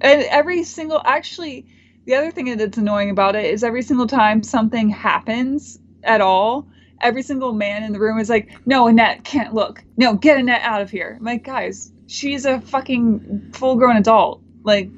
And 0.00 0.22
every 0.24 0.64
single, 0.64 1.00
actually, 1.04 1.66
the 2.04 2.14
other 2.14 2.30
thing 2.30 2.56
that's 2.56 2.78
annoying 2.78 3.10
about 3.10 3.36
it 3.36 3.46
is 3.46 3.64
every 3.64 3.82
single 3.82 4.06
time 4.06 4.42
something 4.42 4.88
happens 4.88 5.78
at 6.02 6.20
all, 6.20 6.68
every 7.00 7.22
single 7.22 7.52
man 7.52 7.82
in 7.82 7.92
the 7.92 7.98
room 7.98 8.18
is 8.18 8.28
like, 8.28 8.50
no, 8.66 8.86
Annette 8.86 9.24
can't 9.24 9.54
look. 9.54 9.82
No, 9.96 10.14
get 10.14 10.38
Annette 10.38 10.62
out 10.62 10.82
of 10.82 10.90
here. 10.90 11.16
I'm 11.18 11.24
like, 11.24 11.44
guys, 11.44 11.92
she's 12.06 12.46
a 12.46 12.60
fucking 12.60 13.52
full 13.54 13.76
grown 13.76 13.96
adult. 13.96 14.42
Like, 14.62 14.90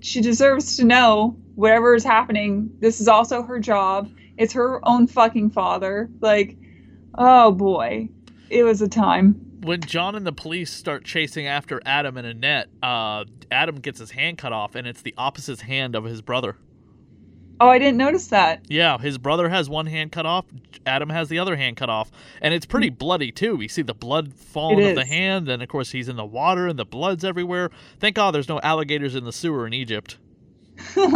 she 0.00 0.20
deserves 0.20 0.76
to 0.76 0.84
know 0.84 1.36
whatever 1.54 1.94
is 1.94 2.04
happening. 2.04 2.70
This 2.80 3.00
is 3.00 3.08
also 3.08 3.42
her 3.42 3.58
job. 3.58 4.10
It's 4.36 4.52
her 4.52 4.80
own 4.86 5.06
fucking 5.06 5.50
father. 5.50 6.08
Like, 6.20 6.56
oh 7.16 7.50
boy, 7.52 8.08
it 8.48 8.62
was 8.62 8.80
a 8.80 8.88
time. 8.88 9.47
When 9.68 9.82
John 9.82 10.14
and 10.14 10.26
the 10.26 10.32
police 10.32 10.72
start 10.72 11.04
chasing 11.04 11.46
after 11.46 11.78
Adam 11.84 12.16
and 12.16 12.26
Annette, 12.26 12.68
uh, 12.82 13.26
Adam 13.50 13.76
gets 13.76 14.00
his 14.00 14.12
hand 14.12 14.38
cut 14.38 14.50
off, 14.50 14.74
and 14.74 14.86
it's 14.86 15.02
the 15.02 15.12
opposite 15.18 15.60
hand 15.60 15.94
of 15.94 16.04
his 16.04 16.22
brother. 16.22 16.56
Oh, 17.60 17.68
I 17.68 17.78
didn't 17.78 17.98
notice 17.98 18.28
that. 18.28 18.64
Yeah, 18.70 18.96
his 18.96 19.18
brother 19.18 19.50
has 19.50 19.68
one 19.68 19.84
hand 19.84 20.10
cut 20.10 20.24
off. 20.24 20.46
Adam 20.86 21.10
has 21.10 21.28
the 21.28 21.38
other 21.38 21.54
hand 21.54 21.76
cut 21.76 21.90
off, 21.90 22.10
and 22.40 22.54
it's 22.54 22.64
pretty 22.64 22.88
bloody 22.88 23.30
too. 23.30 23.56
We 23.56 23.68
see 23.68 23.82
the 23.82 23.92
blood 23.92 24.32
falling 24.32 24.82
off 24.82 24.94
the 24.94 25.04
hand, 25.04 25.50
and 25.50 25.62
of 25.62 25.68
course 25.68 25.90
he's 25.90 26.08
in 26.08 26.16
the 26.16 26.24
water, 26.24 26.66
and 26.66 26.78
the 26.78 26.86
blood's 26.86 27.22
everywhere. 27.22 27.68
Thank 28.00 28.16
God 28.16 28.30
there's 28.34 28.48
no 28.48 28.60
alligators 28.60 29.14
in 29.14 29.24
the 29.24 29.32
sewer 29.34 29.66
in 29.66 29.74
Egypt. 29.74 30.16
Even 30.96 31.12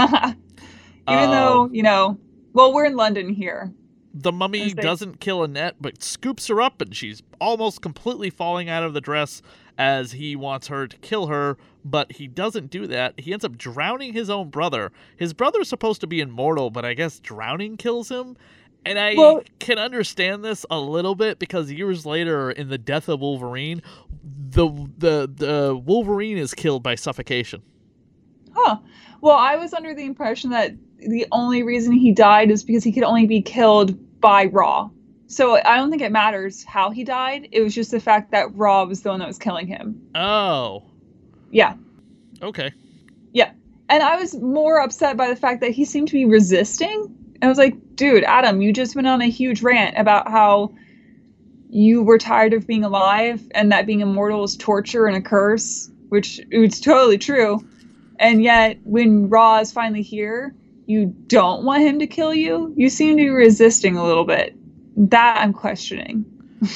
though, 1.07 1.63
Um, 1.63 1.75
you 1.75 1.83
know, 1.83 2.19
well, 2.53 2.75
we're 2.75 2.85
in 2.85 2.97
London 2.97 3.31
here. 3.31 3.73
The 4.15 4.33
mummy 4.33 4.75
doesn't 4.75 5.21
kill 5.21 5.43
Annette, 5.43 5.77
but 5.81 6.03
scoops 6.03 6.47
her 6.49 6.61
up, 6.61 6.81
and 6.81 6.95
she's 6.95 7.23
almost 7.41 7.81
completely 7.81 8.29
falling 8.31 8.69
out 8.69 8.83
of 8.83 8.93
the 8.93 9.01
dress 9.01 9.41
as 9.79 10.13
he 10.13 10.37
wants 10.37 10.67
her 10.69 10.87
to 10.87 10.97
kill 10.99 11.29
her. 11.29 11.57
But 11.85 12.13
he 12.13 12.29
doesn't 12.29 12.71
do 12.71 12.87
that. 12.89 13.19
He 13.19 13.33
ends 13.33 13.45
up 13.45 13.57
drowning 13.57 14.13
his 14.13 14.29
own 14.31 14.51
brother. 14.51 14.93
His 15.17 15.33
brother's 15.33 15.69
supposed 15.69 16.01
to 16.03 16.07
be 16.07 16.21
immortal, 16.21 16.71
but 16.71 16.85
I 16.85 16.95
guess 16.95 17.19
drowning 17.19 17.77
kills 17.77 18.11
him. 18.11 18.37
And 18.85 18.99
I 18.99 19.15
Well- 19.15 19.43
can 19.59 19.79
understand 19.79 20.45
this 20.45 20.67
a 20.71 20.79
little 20.79 21.15
bit 21.15 21.39
because 21.39 21.73
years 21.73 22.05
later, 22.05 22.51
in 22.51 22.69
the 22.69 22.79
death 22.79 23.09
of 23.09 23.21
Wolverine, 23.21 23.81
the 24.23 24.69
the 24.99 25.31
the 25.35 25.81
Wolverine 25.83 26.37
is 26.37 26.53
killed 26.53 26.83
by 26.83 26.95
suffocation. 26.97 27.63
Huh. 28.55 28.79
Well, 29.23 29.37
I 29.37 29.57
was 29.57 29.73
under 29.73 29.95
the 29.95 30.05
impression 30.05 30.51
that 30.51 30.73
the 30.99 31.27
only 31.33 31.63
reason 31.63 31.93
he 31.93 32.13
died 32.13 32.51
is 32.51 32.65
because 32.65 32.83
he 32.85 32.93
could 32.93 33.05
only 33.05 33.27
be 33.27 33.41
killed 33.41 34.21
by 34.21 34.47
Ra. 34.47 34.91
So 35.29 35.57
I 35.65 35.77
don't 35.77 35.91
think 35.91 36.03
it 36.03 36.13
matters 36.13 36.65
how 36.65 36.91
he 36.91 37.05
died. 37.05 37.49
It 37.53 37.63
was 37.63 37.75
just 37.75 37.93
the 37.93 38.01
fact 38.01 38.33
that 38.33 38.55
Ra 38.55 38.85
was 38.85 39.03
the 39.03 39.11
one 39.11 39.21
that 39.21 39.29
was 39.29 39.39
killing 39.39 39.67
him. 39.67 40.01
Oh, 40.15 40.83
Yeah. 41.51 41.75
okay. 42.43 42.73
Yeah. 43.33 43.53
And 43.89 44.03
I 44.03 44.17
was 44.17 44.35
more 44.41 44.81
upset 44.81 45.17
by 45.17 45.29
the 45.29 45.37
fact 45.37 45.61
that 45.61 45.71
he 45.71 45.85
seemed 45.85 46.09
to 46.09 46.15
be 46.15 46.25
resisting. 46.25 47.15
I 47.43 47.49
was 47.49 47.59
like, 47.59 47.77
dude, 47.95 48.25
Adam, 48.25 48.61
you 48.61 48.73
just 48.73 48.97
went 48.97 49.07
on 49.07 49.23
a 49.23 49.27
huge 49.27 49.63
rant 49.63 49.97
about 49.97 50.29
how 50.31 50.75
you 51.71 52.03
were 52.03 52.19
tired 52.19 52.53
of 52.55 52.67
being 52.67 52.85
alive 52.85 53.43
and 53.55 53.71
that 53.71 53.87
being 53.87 54.01
immortal 54.01 54.43
is 54.45 54.57
torture 54.57 55.07
and 55.07 55.17
a 55.17 55.21
curse, 55.21 55.91
which 56.09 56.41
it's 56.51 56.81
totally 56.81 57.19
true. 57.19 57.61
And 58.23 58.41
yet, 58.41 58.79
when 58.85 59.29
Ra 59.29 59.59
is 59.59 59.73
finally 59.73 60.03
here, 60.03 60.55
you 60.87 61.07
don't 61.27 61.65
want 61.65 61.83
him 61.83 61.99
to 61.99 62.07
kill 62.07 62.33
you. 62.33 62.73
You 62.77 62.89
seem 62.89 63.17
to 63.17 63.23
be 63.25 63.29
resisting 63.29 63.97
a 63.97 64.05
little 64.05 64.25
bit. 64.25 64.57
That 64.97 65.39
I'm 65.41 65.53
questioning. 65.53 66.25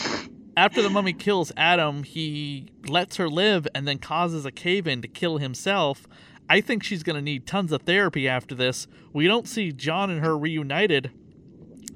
After 0.57 0.83
the 0.83 0.91
mummy 0.91 1.13
kills 1.13 1.53
Adam, 1.57 2.03
he 2.03 2.73
lets 2.89 3.17
her 3.17 3.29
live 3.29 3.69
and 3.77 3.87
then 3.87 3.99
causes 3.99 4.45
a 4.45 4.51
cave 4.51 4.89
in 4.89 5.03
to 5.03 5.09
kill 5.09 5.39
himself. 5.39 6.09
I 6.51 6.61
think 6.61 6.83
she's 6.83 7.05
going 7.05 7.17
to 7.17 7.23
need 7.23 7.47
tons 7.47 7.71
of 7.71 7.83
therapy 7.83 8.27
after 8.27 8.57
this. 8.57 8.89
We 9.13 9.29
don't 9.29 9.47
see 9.47 9.71
John 9.71 10.11
and 10.11 10.25
her 10.25 10.37
reunited, 10.37 11.13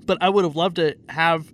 but 0.07 0.19
I 0.21 0.29
would 0.29 0.45
have 0.45 0.55
loved 0.55 0.77
to 0.77 0.97
have 1.09 1.53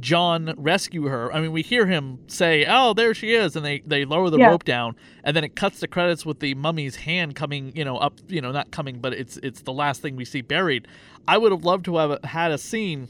John 0.00 0.54
rescue 0.56 1.04
her. 1.06 1.32
I 1.32 1.40
mean, 1.40 1.52
we 1.52 1.62
hear 1.62 1.86
him 1.86 2.20
say, 2.28 2.64
"Oh, 2.68 2.94
there 2.94 3.14
she 3.14 3.34
is," 3.34 3.56
and 3.56 3.64
they 3.64 3.80
they 3.86 4.04
lower 4.04 4.30
the 4.30 4.38
Yeah. 4.38 4.48
rope 4.50 4.64
down, 4.64 4.96
and 5.24 5.36
then 5.36 5.44
it 5.44 5.56
cuts 5.56 5.80
the 5.80 5.88
credits 5.88 6.24
with 6.26 6.40
the 6.40 6.54
mummy's 6.54 6.96
hand 6.96 7.34
coming, 7.34 7.72
you 7.76 7.84
know, 7.84 7.96
up, 7.98 8.14
you 8.28 8.40
know, 8.40 8.52
not 8.52 8.70
coming, 8.70 9.00
but 9.00 9.12
it's 9.14 9.38
it's 9.38 9.62
the 9.62 9.72
last 9.72 10.02
thing 10.02 10.16
we 10.16 10.24
see 10.24 10.40
buried. 10.42 10.86
I 11.26 11.38
would 11.38 11.52
have 11.52 11.64
loved 11.64 11.84
to 11.86 11.96
have 11.96 12.22
had 12.24 12.52
a 12.52 12.58
scene 12.58 13.08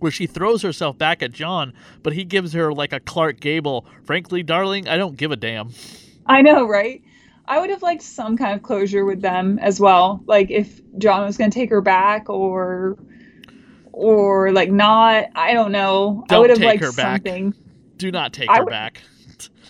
where 0.00 0.12
she 0.12 0.26
throws 0.26 0.62
herself 0.62 0.98
back 0.98 1.22
at 1.22 1.32
John, 1.32 1.72
but 2.02 2.14
he 2.14 2.24
gives 2.24 2.52
her 2.52 2.72
like 2.72 2.92
a 2.92 3.00
Clark 3.00 3.40
Gable. 3.40 3.86
Frankly, 4.04 4.42
darling, 4.42 4.88
I 4.88 4.96
don't 4.96 5.16
give 5.16 5.32
a 5.32 5.36
damn. 5.36 5.76
I 6.26 6.42
know, 6.42 6.66
right? 6.66 7.02
I 7.46 7.60
would 7.60 7.70
have 7.70 7.82
liked 7.82 8.02
some 8.02 8.36
kind 8.36 8.54
of 8.56 8.62
closure 8.62 9.04
with 9.04 9.20
them 9.20 9.58
as 9.60 9.80
well. 9.80 10.22
Like 10.26 10.50
if 10.50 10.80
John 10.98 11.24
was 11.26 11.36
going 11.36 11.50
to 11.50 11.58
take 11.58 11.70
her 11.70 11.82
back 11.82 12.30
or 12.30 12.96
or 13.96 14.52
like 14.52 14.70
not, 14.70 15.26
I 15.34 15.52
don't 15.54 15.72
know. 15.72 16.24
I 16.28 16.34
Don't 16.34 16.40
would 16.42 16.50
have 16.50 16.60
liked 16.60 16.82
her 16.82 16.92
back. 16.92 17.22
Something. 17.26 17.54
Do 17.96 18.10
not 18.10 18.32
take 18.32 18.50
I 18.50 18.56
her 18.58 18.64
would- 18.64 18.70
back. 18.70 19.02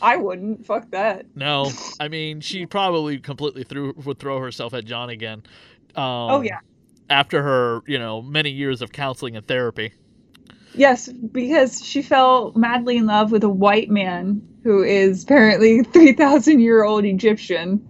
I 0.03 0.17
wouldn't. 0.17 0.67
Fuck 0.67 0.91
that. 0.91 1.25
No, 1.35 1.71
I 2.01 2.09
mean 2.09 2.41
she 2.41 2.67
probably 2.67 3.19
completely 3.19 3.63
threw 3.65 3.95
would 4.05 4.19
throw 4.19 4.39
herself 4.41 4.75
at 4.75 4.85
John 4.85 5.09
again. 5.09 5.43
Um, 5.95 6.03
Oh 6.05 6.41
yeah. 6.43 6.59
After 7.09 7.43
her, 7.43 7.81
you 7.87 7.99
know, 7.99 8.21
many 8.21 8.51
years 8.51 8.83
of 8.83 8.93
counseling 8.93 9.37
and 9.37 9.47
therapy. 9.47 9.93
Yes, 10.75 11.09
because 11.09 11.85
she 11.85 12.03
fell 12.03 12.53
madly 12.57 12.97
in 12.97 13.07
love 13.07 13.31
with 13.31 13.45
a 13.45 13.49
white 13.49 13.89
man 13.91 14.43
who 14.65 14.83
is 14.83 15.23
apparently 15.23 15.83
3000 15.85 16.59
year 16.59 16.83
old 16.83 17.05
Egyptian 17.05 17.89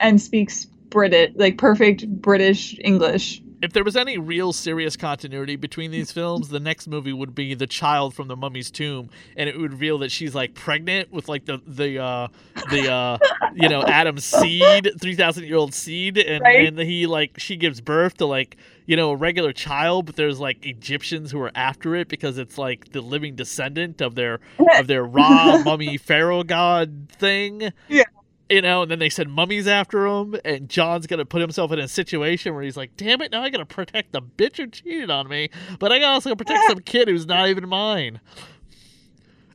and 0.00 0.20
speaks 0.20 0.64
British 0.90 1.32
like 1.36 1.58
perfect 1.58 2.06
British 2.08 2.76
English. 2.82 3.40
If 3.66 3.72
there 3.72 3.82
was 3.82 3.96
any 3.96 4.16
real 4.16 4.52
serious 4.52 4.96
continuity 4.96 5.56
between 5.56 5.90
these 5.90 6.12
films, 6.12 6.50
the 6.50 6.60
next 6.60 6.86
movie 6.86 7.12
would 7.12 7.34
be 7.34 7.52
The 7.54 7.66
Child 7.66 8.14
from 8.14 8.28
the 8.28 8.36
Mummy's 8.36 8.70
Tomb, 8.70 9.10
and 9.36 9.48
it 9.48 9.58
would 9.58 9.72
reveal 9.72 9.98
that 9.98 10.12
she's 10.12 10.36
like 10.36 10.54
pregnant 10.54 11.10
with 11.12 11.28
like 11.28 11.46
the 11.46 11.60
the 11.66 11.98
uh 11.98 12.28
the 12.70 12.88
uh 12.92 13.18
you 13.56 13.68
know 13.68 13.82
Adam's 13.82 14.24
seed, 14.24 14.92
three 15.00 15.16
thousand 15.16 15.46
year 15.46 15.56
old 15.56 15.74
seed, 15.74 16.16
and 16.16 16.42
Right. 16.42 16.68
and 16.68 16.78
he 16.78 17.08
like 17.08 17.40
she 17.40 17.56
gives 17.56 17.80
birth 17.80 18.18
to 18.18 18.26
like 18.26 18.56
you 18.86 18.94
know 18.94 19.10
a 19.10 19.16
regular 19.16 19.52
child, 19.52 20.06
but 20.06 20.14
there's 20.14 20.38
like 20.38 20.64
Egyptians 20.64 21.32
who 21.32 21.40
are 21.40 21.50
after 21.56 21.96
it 21.96 22.06
because 22.06 22.38
it's 22.38 22.56
like 22.58 22.92
the 22.92 23.00
living 23.00 23.34
descendant 23.34 24.00
of 24.00 24.14
their 24.14 24.38
of 24.78 24.86
their 24.86 25.02
Ra 25.02 25.60
mummy 25.64 25.96
pharaoh 25.98 26.44
god 26.44 27.08
thing. 27.18 27.72
Yeah. 27.88 28.04
You 28.48 28.62
know, 28.62 28.82
and 28.82 28.90
then 28.90 29.00
they 29.00 29.08
send 29.08 29.32
mummies 29.32 29.66
after 29.66 30.06
him, 30.06 30.36
and 30.44 30.68
John's 30.68 31.08
gonna 31.08 31.24
put 31.24 31.40
himself 31.40 31.72
in 31.72 31.80
a 31.80 31.88
situation 31.88 32.54
where 32.54 32.62
he's 32.62 32.76
like, 32.76 32.96
"Damn 32.96 33.20
it! 33.20 33.32
Now 33.32 33.42
I 33.42 33.50
gotta 33.50 33.66
protect 33.66 34.12
the 34.12 34.22
bitch 34.22 34.58
who 34.58 34.68
cheated 34.68 35.10
on 35.10 35.28
me, 35.28 35.50
but 35.80 35.90
I 35.90 35.98
gotta 35.98 36.12
also 36.12 36.34
protect 36.36 36.68
some 36.68 36.78
kid 36.84 37.08
who's 37.08 37.26
not 37.26 37.48
even 37.48 37.68
mine." 37.68 38.20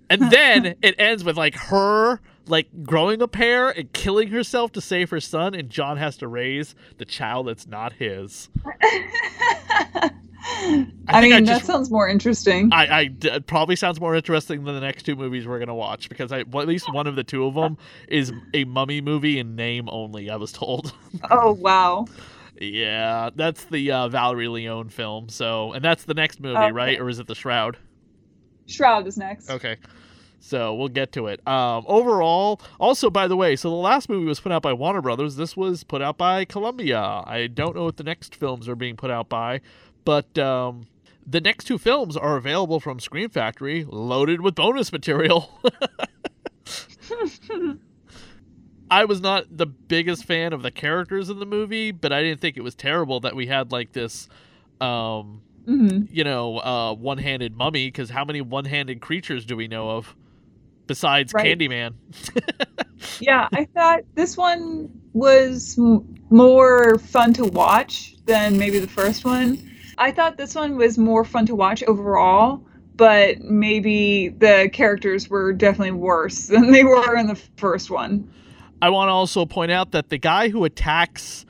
And 0.09 0.29
then 0.29 0.75
it 0.81 0.95
ends 0.99 1.23
with 1.23 1.37
like 1.37 1.55
her 1.55 2.19
like 2.47 2.67
growing 2.83 3.21
a 3.21 3.27
pair 3.27 3.69
and 3.69 3.93
killing 3.93 4.27
herself 4.27 4.73
to 4.73 4.81
save 4.81 5.09
her 5.09 5.21
son, 5.21 5.53
and 5.53 5.69
John 5.69 5.95
has 5.97 6.17
to 6.17 6.27
raise 6.27 6.75
the 6.97 7.05
child 7.05 7.47
that's 7.47 7.65
not 7.65 7.93
his. 7.93 8.49
I, 10.43 11.21
think 11.21 11.33
mean, 11.33 11.33
I 11.33 11.41
that 11.41 11.65
sounds 11.65 11.91
more 11.91 12.07
interesting. 12.07 12.71
I, 12.73 13.09
it 13.21 13.45
probably 13.47 13.75
sounds 13.75 13.99
more 13.99 14.15
interesting 14.15 14.63
than 14.63 14.73
the 14.75 14.81
next 14.81 15.03
two 15.03 15.15
movies 15.15 15.47
we're 15.47 15.59
gonna 15.59 15.75
watch 15.75 16.09
because 16.09 16.31
I 16.31 16.43
well, 16.43 16.61
at 16.61 16.67
least 16.67 16.91
one 16.93 17.07
of 17.07 17.15
the 17.15 17.23
two 17.23 17.45
of 17.45 17.53
them 17.53 17.77
is 18.07 18.31
a 18.53 18.63
mummy 18.65 19.01
movie 19.01 19.39
in 19.39 19.55
name 19.55 19.87
only. 19.91 20.29
I 20.29 20.35
was 20.37 20.51
told. 20.51 20.93
oh 21.31 21.53
wow. 21.53 22.05
yeah, 22.59 23.29
that's 23.35 23.65
the 23.65 23.91
uh, 23.91 24.07
Valerie 24.09 24.47
Leon 24.47 24.89
film. 24.89 25.29
So, 25.29 25.73
and 25.73 25.83
that's 25.83 26.05
the 26.05 26.13
next 26.13 26.39
movie, 26.39 26.57
Okay. 26.57 26.71
right? 26.71 26.99
Or 26.99 27.09
is 27.09 27.19
it 27.19 27.27
the 27.27 27.35
Shroud? 27.35 27.77
Shroud 28.67 29.07
is 29.07 29.17
next. 29.17 29.49
Okay. 29.49 29.77
So 30.43 30.73
we'll 30.73 30.87
get 30.87 31.11
to 31.11 31.27
it. 31.27 31.45
Um, 31.47 31.85
overall, 31.87 32.59
also 32.79 33.11
by 33.11 33.27
the 33.27 33.35
way, 33.35 33.55
so 33.55 33.69
the 33.69 33.75
last 33.75 34.09
movie 34.09 34.25
was 34.25 34.39
put 34.39 34.51
out 34.51 34.63
by 34.63 34.73
Warner 34.73 35.01
Brothers. 35.01 35.35
This 35.35 35.55
was 35.55 35.83
put 35.83 36.01
out 36.01 36.17
by 36.17 36.45
Columbia. 36.45 36.99
I 36.99 37.45
don't 37.45 37.75
know 37.75 37.83
what 37.83 37.97
the 37.97 38.03
next 38.03 38.35
films 38.35 38.67
are 38.67 38.75
being 38.75 38.95
put 38.95 39.11
out 39.11 39.29
by, 39.29 39.61
but 40.11 40.37
um, 40.37 40.87
the 41.25 41.39
next 41.39 41.63
two 41.63 41.77
films 41.77 42.17
are 42.17 42.35
available 42.35 42.81
from 42.81 42.99
Scream 42.99 43.29
Factory, 43.29 43.85
loaded 43.87 44.41
with 44.41 44.55
bonus 44.55 44.91
material. 44.91 45.57
I 48.91 49.05
was 49.05 49.21
not 49.21 49.45
the 49.49 49.67
biggest 49.67 50.25
fan 50.25 50.51
of 50.51 50.63
the 50.63 50.71
characters 50.71 51.29
in 51.29 51.39
the 51.39 51.45
movie, 51.45 51.91
but 51.91 52.11
I 52.11 52.23
didn't 52.23 52.41
think 52.41 52.57
it 52.57 52.61
was 52.61 52.75
terrible 52.75 53.21
that 53.21 53.37
we 53.37 53.47
had 53.47 53.71
like 53.71 53.93
this. 53.93 54.27
Um, 54.81 55.43
hmm 55.65 56.01
you 56.09 56.25
know, 56.25 56.59
uh, 56.59 56.93
one-handed 56.93 57.55
mummy. 57.55 57.87
Because 57.87 58.09
how 58.09 58.25
many 58.25 58.41
one-handed 58.41 58.99
creatures 58.99 59.45
do 59.45 59.55
we 59.55 59.69
know 59.69 59.91
of 59.91 60.13
besides 60.87 61.33
Right. 61.33 61.33
Candyman? 61.33 61.95
Yeah, 63.19 63.47
I 63.53 63.65
thought 63.65 64.01
this 64.15 64.37
one 64.37 64.89
was 65.13 65.77
m- 65.77 66.15
more 66.29 66.97
fun 66.99 67.33
to 67.33 67.45
watch 67.45 68.15
than 68.25 68.57
maybe 68.57 68.79
the 68.79 68.87
first 68.87 69.25
one. 69.25 69.70
I 70.01 70.09
thought 70.09 70.35
this 70.35 70.55
one 70.55 70.77
was 70.77 70.97
more 70.97 71.23
fun 71.23 71.45
to 71.45 71.53
watch 71.53 71.83
overall, 71.83 72.65
but 72.95 73.39
maybe 73.41 74.29
the 74.29 74.67
characters 74.73 75.29
were 75.29 75.53
definitely 75.53 75.91
worse 75.91 76.47
than 76.47 76.71
they 76.71 76.83
were 76.83 77.15
in 77.15 77.27
the 77.27 77.39
first 77.57 77.91
one. 77.91 78.27
I 78.81 78.89
want 78.89 79.09
to 79.09 79.11
also 79.11 79.45
point 79.45 79.71
out 79.71 79.91
that 79.91 80.09
the 80.09 80.17
guy 80.17 80.49
who 80.49 80.65
attacks 80.65 81.45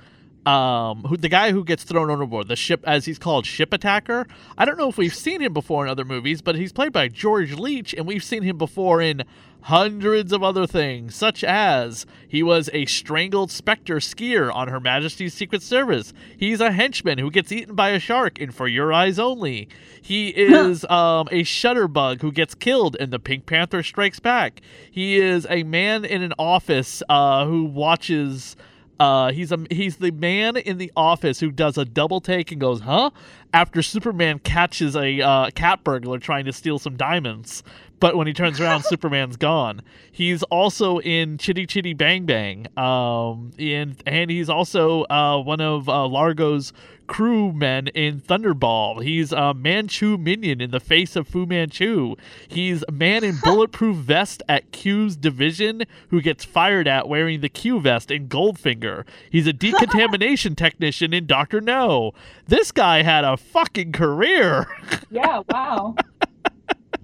um, 0.45 1.04
who 1.04 1.18
the 1.18 1.30
guy 1.30 1.52
who 1.52 1.64
gets 1.64 1.84
thrown 1.84 2.10
overboard, 2.10 2.47
the 2.47 2.56
ship 2.56 2.84
as 2.86 3.06
he's 3.06 3.20
called, 3.20 3.45
ship 3.45 3.72
attacker. 3.74 4.26
I 4.58 4.66
don't 4.66 4.78
know 4.78 4.89
if 4.89 4.97
we've 4.97 5.14
seen 5.14 5.39
him 5.39 5.54
before 5.54 5.86
in 5.86 5.89
other 5.89 6.04
movies, 6.04 6.41
but 6.41 6.56
he's 6.56 6.74
played 6.74 6.91
by 6.91 7.10
George 7.10 7.54
Leech, 7.54 7.93
and 7.93 8.08
we've 8.08 8.24
seen 8.24 8.41
him 8.41 8.58
before 8.58 9.02
in 9.02 9.24
hundreds 9.64 10.32
of 10.32 10.43
other 10.43 10.66
things, 10.66 11.16
such 11.16 11.43
as 11.43 12.05
he 12.28 12.41
was 12.41 12.70
a 12.74 12.86
strangled 12.86 13.51
SPECTRE 13.51 13.97
skier 13.97 14.53
on 14.53 14.68
Her 14.68 14.80
Majesty's 14.80 15.34
Secret 15.34 15.62
Service. 15.62 16.14
He's 16.36 16.62
a 16.62 16.72
henchman 16.72 17.20
who 17.20 17.30
gets 17.30 17.51
eaten 17.51 17.76
by 17.76 17.89
a 17.89 17.99
shark 17.99 18.39
in 18.39 18.51
For 18.51 18.68
Your 18.68 18.91
Eyes 18.91 19.20
Only. 19.20 19.70
He 20.01 20.30
is 20.36 20.84
um, 20.86 21.28
a 21.32 21.43
shutterbug 21.43 22.22
who 22.22 22.32
gets 22.32 22.55
killed 22.55 22.95
in 22.95 23.12
The 23.12 23.20
Pink 23.20 23.45
Panther 23.45 23.84
Strikes 23.84 24.20
Back. 24.20 24.62
He 24.89 25.18
is 25.18 25.45
a 25.49 25.64
man 25.64 26.05
in 26.05 26.22
an 26.22 26.34
office 26.39 27.03
uh, 27.09 27.45
who 27.45 27.66
watches. 27.66 28.55
Uh, 28.99 29.32
he's 29.32 29.51
a 29.51 29.57
he's 29.72 29.97
the 29.97 30.12
man 30.12 30.55
in 30.57 30.78
the 30.78 30.91
office 30.95 31.39
who 31.39 31.49
does 31.49 31.76
a 31.76 31.86
double 31.86 32.22
take 32.22 32.51
and 32.51 32.62
goes, 32.62 32.82
"Huh?" 32.82 33.09
After 33.51 33.82
Superman 33.82 34.38
catches 34.38 34.95
a 34.95 35.20
uh, 35.22 35.49
cat 35.55 35.84
burglar 35.84 36.20
trying 36.20 36.45
to 36.45 36.53
steal 36.53 36.78
some 36.78 36.97
diamonds, 36.97 37.64
but 38.02 38.18
when 38.18 38.28
he 38.28 38.34
turns 38.34 38.60
around, 38.60 38.84
Superman's 38.84 39.38
gone. 39.38 39.82
He's 40.12 40.43
also 40.43 40.99
in 40.99 41.38
Chitty 41.38 41.68
Chitty 41.68 41.93
Bang 41.93 42.26
Bang, 42.26 42.68
um, 42.76 43.52
and 43.58 44.02
and 44.06 44.30
he's 44.30 44.49
also 44.49 45.04
uh, 45.04 45.41
one 45.41 45.62
of 45.62 45.88
uh, 45.88 46.08
Largo's 46.08 46.74
crewmen 47.12 47.89
in 47.89 48.20
Thunderball. 48.20 49.04
He's 49.04 49.32
a 49.32 49.54
Manchu 49.54 50.18
minion 50.18 50.62
in 50.62 50.72
the 50.72 50.80
face 50.80 51.16
of 51.16 51.28
Fu 51.28 51.45
Manchu. 51.45 52.16
He's 52.47 52.84
a 52.88 52.91
man 52.91 53.24
in 53.24 53.38
bulletproof 53.43 53.97
vest 53.97 54.41
at 54.49 54.72
Q's 54.72 55.16
division 55.16 55.84
who 56.10 56.22
gets 56.22 56.43
fired 56.43 56.88
at 56.88 57.08
wearing 57.08 57.41
the 57.41 57.49
Q 57.49 57.82
vest 57.82 58.10
in 58.10 58.30
Goldfinger. 58.30 59.06
He's 59.30 59.45
a 59.45 59.54
decontamination 59.54 60.56
technician 60.56 61.14
in 61.14 61.28
Doctor 61.28 61.62
No. 61.62 62.14
This 62.47 62.72
guy 62.72 63.04
had 63.04 63.26
a 63.26 63.38
fucking 63.38 63.91
career. 63.91 64.68
yeah, 65.12 65.43
wow. 65.49 65.95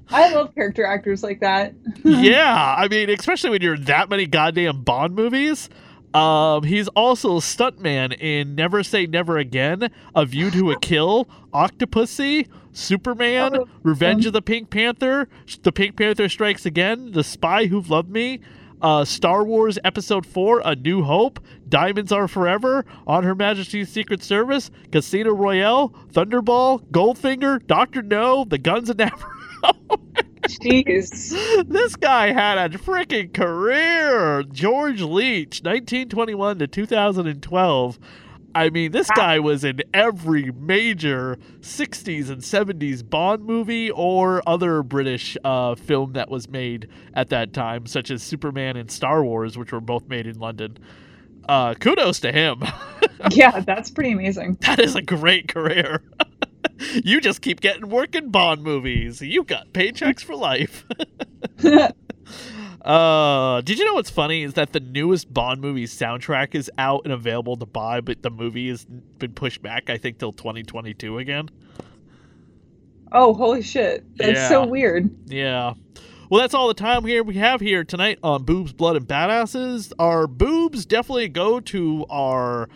I 0.10 0.34
love 0.34 0.54
character 0.56 0.86
actors 0.86 1.24
like 1.24 1.40
that. 1.42 1.74
yeah, 2.04 2.76
I 2.78 2.88
mean, 2.88 3.10
especially 3.10 3.50
when 3.52 3.62
you're 3.62 3.76
in 3.76 3.84
that 3.86 4.10
many 4.10 4.26
goddamn 4.26 4.82
Bond 4.84 5.16
movies. 5.16 5.70
Um, 6.14 6.64
he's 6.64 6.88
also 6.90 7.38
a 7.38 7.40
stuntman 7.42 8.18
in 8.20 8.56
Never 8.56 8.82
Say 8.82 9.06
Never 9.06 9.38
Again, 9.38 9.92
A 10.16 10.26
View 10.26 10.50
to 10.52 10.72
a 10.72 10.80
Kill, 10.82 11.28
Octopussy, 11.54 12.48
Superman, 12.72 13.56
Oh, 13.56 13.68
Revenge 13.84 14.26
of 14.26 14.34
the 14.34 14.42
Pink 14.42 14.70
Panther, 14.70 15.28
The 15.64 15.72
Pink 15.72 15.98
Panther 15.98 16.30
Strikes 16.30 16.66
Again, 16.66 17.12
The 17.12 17.24
Spy 17.24 17.66
Who 17.66 17.82
Loved 17.82 18.10
Me, 18.10 18.40
uh, 18.82 19.04
Star 19.06 19.44
Wars 19.44 19.78
Episode 19.84 20.26
4, 20.26 20.62
A 20.64 20.76
New 20.76 21.04
Hope, 21.04 21.40
Diamonds 21.68 22.12
Are 22.12 22.28
Forever, 22.28 22.86
On 23.06 23.24
Her 23.24 23.36
Majesty's 23.36 23.90
Secret 23.90 24.24
Service, 24.24 24.72
Casino 24.92 25.34
Royale, 25.34 25.90
Thunderball, 26.14 26.84
Goldfinger, 26.90 27.66
Doctor 27.68 28.02
No, 28.02 28.46
The 28.46 28.58
Guns 28.58 28.90
of 28.90 28.98
Navarone. 28.98 29.37
Jeez. 30.48 31.68
this 31.68 31.96
guy 31.96 32.32
had 32.32 32.58
a 32.58 32.78
freaking 32.78 33.34
career. 33.34 34.44
George 34.44 35.02
Leech, 35.02 35.62
1921 35.62 36.60
to 36.60 36.68
2012. 36.68 38.00
I 38.56 38.70
mean, 38.72 38.92
this 38.92 39.10
guy 39.12 39.38
was 39.40 39.64
in 39.64 39.82
every 39.94 40.52
major 40.52 41.38
60s 41.60 42.30
and 42.30 42.42
70s 42.42 43.08
Bond 43.08 43.44
movie 43.44 43.92
or 43.92 44.42
other 44.48 44.82
British 44.82 45.38
uh, 45.44 45.76
film 45.76 46.14
that 46.14 46.30
was 46.32 46.50
made 46.50 46.88
at 47.14 47.30
that 47.30 47.54
time, 47.54 47.86
such 47.86 48.10
as 48.10 48.24
Superman 48.24 48.76
and 48.78 48.90
Star 48.90 49.24
Wars, 49.24 49.58
which 49.60 49.72
were 49.72 49.82
both 49.82 50.08
made 50.08 50.26
in 50.26 50.40
London. 50.40 50.78
Uh, 51.48 51.76
kudos 51.76 52.20
to 52.22 52.32
him. 52.32 52.64
Yeah, 53.32 53.62
that's 53.62 53.90
pretty 53.90 54.12
amazing. 54.12 54.60
that 54.62 54.80
is 54.80 54.96
a 54.96 55.02
great 55.02 55.48
career. 55.48 56.04
you 57.04 57.22
just 57.22 57.42
keep 57.42 57.62
getting 57.62 57.90
work 57.90 58.16
in 58.16 58.30
Bond 58.30 58.64
movies. 58.64 59.22
You 59.22 59.44
got 59.44 59.74
paychecks 59.74 60.24
for 60.24 60.36
life. 60.36 60.86
Uh, 62.88 63.60
did 63.62 63.78
you 63.78 63.84
know 63.84 63.96
what's 63.96 64.10
funny 64.10 64.44
is 64.44 64.54
that 64.54 64.72
the 64.72 64.80
newest 64.80 65.34
Bond 65.34 65.60
movie 65.60 65.86
soundtrack 65.86 66.56
is 66.56 66.72
out 66.78 67.02
and 67.04 67.12
available 67.12 67.58
to 67.58 67.66
buy, 67.66 68.00
but 68.00 68.24
the 68.24 68.30
movie 68.30 68.70
has 68.70 68.86
been 68.86 69.34
pushed 69.34 69.62
back, 69.62 69.90
I 69.90 69.98
think, 69.98 70.20
till 70.20 70.32
2022 70.32 71.18
again. 71.18 71.50
Oh, 73.12 73.34
holy 73.34 73.62
shit. 73.62 74.06
That's 74.16 74.48
so 74.48 74.66
weird. 74.66 75.10
Yeah. 75.26 75.74
Well, 76.30 76.40
that's 76.40 76.54
all 76.54 76.70
the 76.70 76.74
time 76.74 77.04
here 77.04 77.24
we 77.24 77.36
have 77.36 77.60
here 77.60 77.84
tonight 77.84 78.20
on 78.24 78.44
Boobs, 78.44 78.72
Blood, 78.72 78.96
and 78.96 79.06
Badasses. 79.06 79.92
Our 80.00 80.26
boobs 80.26 80.86
definitely 80.86 81.28
go 81.28 81.60
to 81.60 82.06
our 82.10 82.70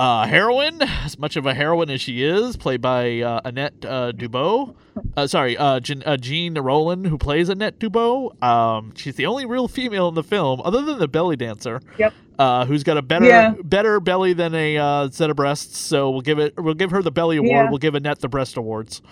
uh, 0.00 0.26
heroine, 0.26 0.80
as 0.80 1.18
much 1.18 1.36
of 1.36 1.44
a 1.44 1.52
heroine 1.52 1.90
as 1.90 2.00
she 2.00 2.22
is, 2.24 2.56
played 2.56 2.80
by 2.80 3.20
uh, 3.20 3.40
Annette 3.44 3.84
uh, 3.84 4.12
Dubois. 4.12 4.72
Uh, 5.14 5.26
sorry, 5.26 5.58
uh, 5.58 5.78
Jeanne, 5.80 6.02
uh, 6.06 6.16
Jeanne 6.16 6.54
Roland, 6.54 7.06
who 7.06 7.18
plays 7.18 7.50
Annette 7.50 7.78
Dubois. 7.78 8.30
Um, 8.40 8.94
she's 8.96 9.16
the 9.16 9.26
only 9.26 9.44
real 9.44 9.68
female 9.68 10.08
in 10.08 10.14
the 10.14 10.22
film, 10.22 10.62
other 10.64 10.80
than 10.82 10.98
the 10.98 11.06
belly 11.08 11.36
dancer. 11.36 11.82
Yep. 11.98 12.14
Uh, 12.38 12.64
who's 12.64 12.82
got 12.82 12.96
a 12.96 13.02
better 13.02 13.26
Yeah. 13.26 13.52
better 13.62 14.00
belly 14.00 14.32
than 14.32 14.54
a 14.54 14.78
uh, 14.78 15.10
set 15.10 15.28
of 15.28 15.36
breasts? 15.36 15.76
So 15.76 16.10
we'll 16.10 16.22
give 16.22 16.38
it. 16.38 16.54
We'll 16.58 16.72
give 16.72 16.90
her 16.92 17.02
the 17.02 17.10
belly 17.10 17.36
award. 17.36 17.50
Yeah. 17.50 17.68
We'll 17.68 17.78
give 17.78 17.94
Annette 17.94 18.20
the 18.20 18.28
breast 18.28 18.56
awards. 18.56 19.02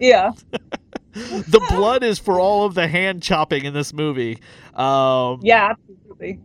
Yeah. 0.00 0.32
the 1.12 1.64
blood 1.70 2.02
is 2.02 2.18
for 2.18 2.40
all 2.40 2.66
of 2.66 2.74
the 2.74 2.88
hand 2.88 3.22
chopping 3.22 3.64
in 3.64 3.72
this 3.72 3.92
movie. 3.94 4.38
Um, 4.74 5.40
Yeah, 5.42 5.70
absolutely. 5.70 6.40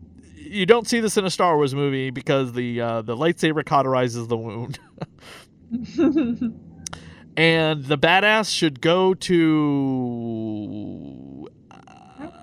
You 0.52 0.66
don't 0.66 0.86
see 0.86 1.00
this 1.00 1.16
in 1.16 1.24
a 1.24 1.30
Star 1.30 1.56
Wars 1.56 1.74
movie 1.74 2.10
because 2.10 2.52
the 2.52 2.82
uh, 2.82 3.02
the 3.04 3.16
lightsaber 3.16 3.64
cauterizes 3.64 4.28
the 4.28 4.36
wound. 4.36 4.80
and 7.38 7.86
the 7.86 7.98
badass 7.98 8.54
should 8.54 8.82
go 8.82 9.14
to. 9.14 11.48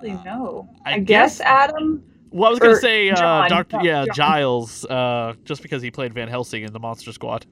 Really 0.01 0.13
know. 0.23 0.67
I 0.85 0.93
I, 0.93 0.99
guess, 0.99 1.39
Adam. 1.41 2.03
Well, 2.31 2.47
I 2.47 2.51
was 2.51 2.59
gonna 2.59 2.77
say 2.77 3.09
uh, 3.11 3.47
Doctor. 3.47 3.79
Yeah, 3.83 4.05
John. 4.05 4.15
Giles. 4.15 4.85
Uh, 4.85 5.33
just 5.45 5.61
because 5.61 5.81
he 5.83 5.91
played 5.91 6.11
Van 6.13 6.27
Helsing 6.27 6.63
in 6.63 6.73
the 6.73 6.79
Monster 6.79 7.11
Squad. 7.11 7.45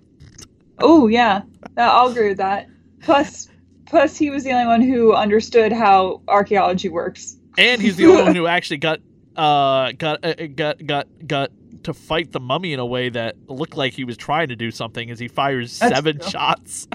Oh 0.79 1.05
yeah, 1.07 1.41
Uh, 1.77 1.81
I'll 1.81 2.07
agree 2.07 2.29
with 2.29 2.37
that. 2.37 2.67
Plus, 3.01 3.47
plus 3.85 4.17
he 4.17 4.29
was 4.31 4.43
the 4.43 4.51
only 4.53 4.65
one 4.67 4.81
who 4.81 5.13
understood 5.13 5.71
how 5.71 6.21
archaeology 6.27 6.89
works. 6.89 7.37
and 7.57 7.81
he's 7.81 7.95
the 7.95 8.05
only 8.07 8.23
one 8.23 8.35
who 8.35 8.47
actually 8.55 8.77
got 8.77 8.99
uh 9.37 9.91
got 9.93 10.25
uh, 10.25 10.33
got 10.55 10.85
got 10.85 11.07
got 11.25 11.51
to 11.83 11.93
fight 11.93 12.31
the 12.31 12.39
mummy 12.39 12.73
in 12.73 12.79
a 12.79 12.85
way 12.85 13.09
that 13.09 13.35
looked 13.47 13.77
like 13.77 13.93
he 13.93 14.03
was 14.03 14.17
trying 14.17 14.47
to 14.49 14.55
do 14.55 14.71
something 14.71 15.09
as 15.11 15.19
he 15.19 15.27
fires 15.27 15.79
That's 15.79 15.95
seven 15.95 16.19
shots. 16.19 16.87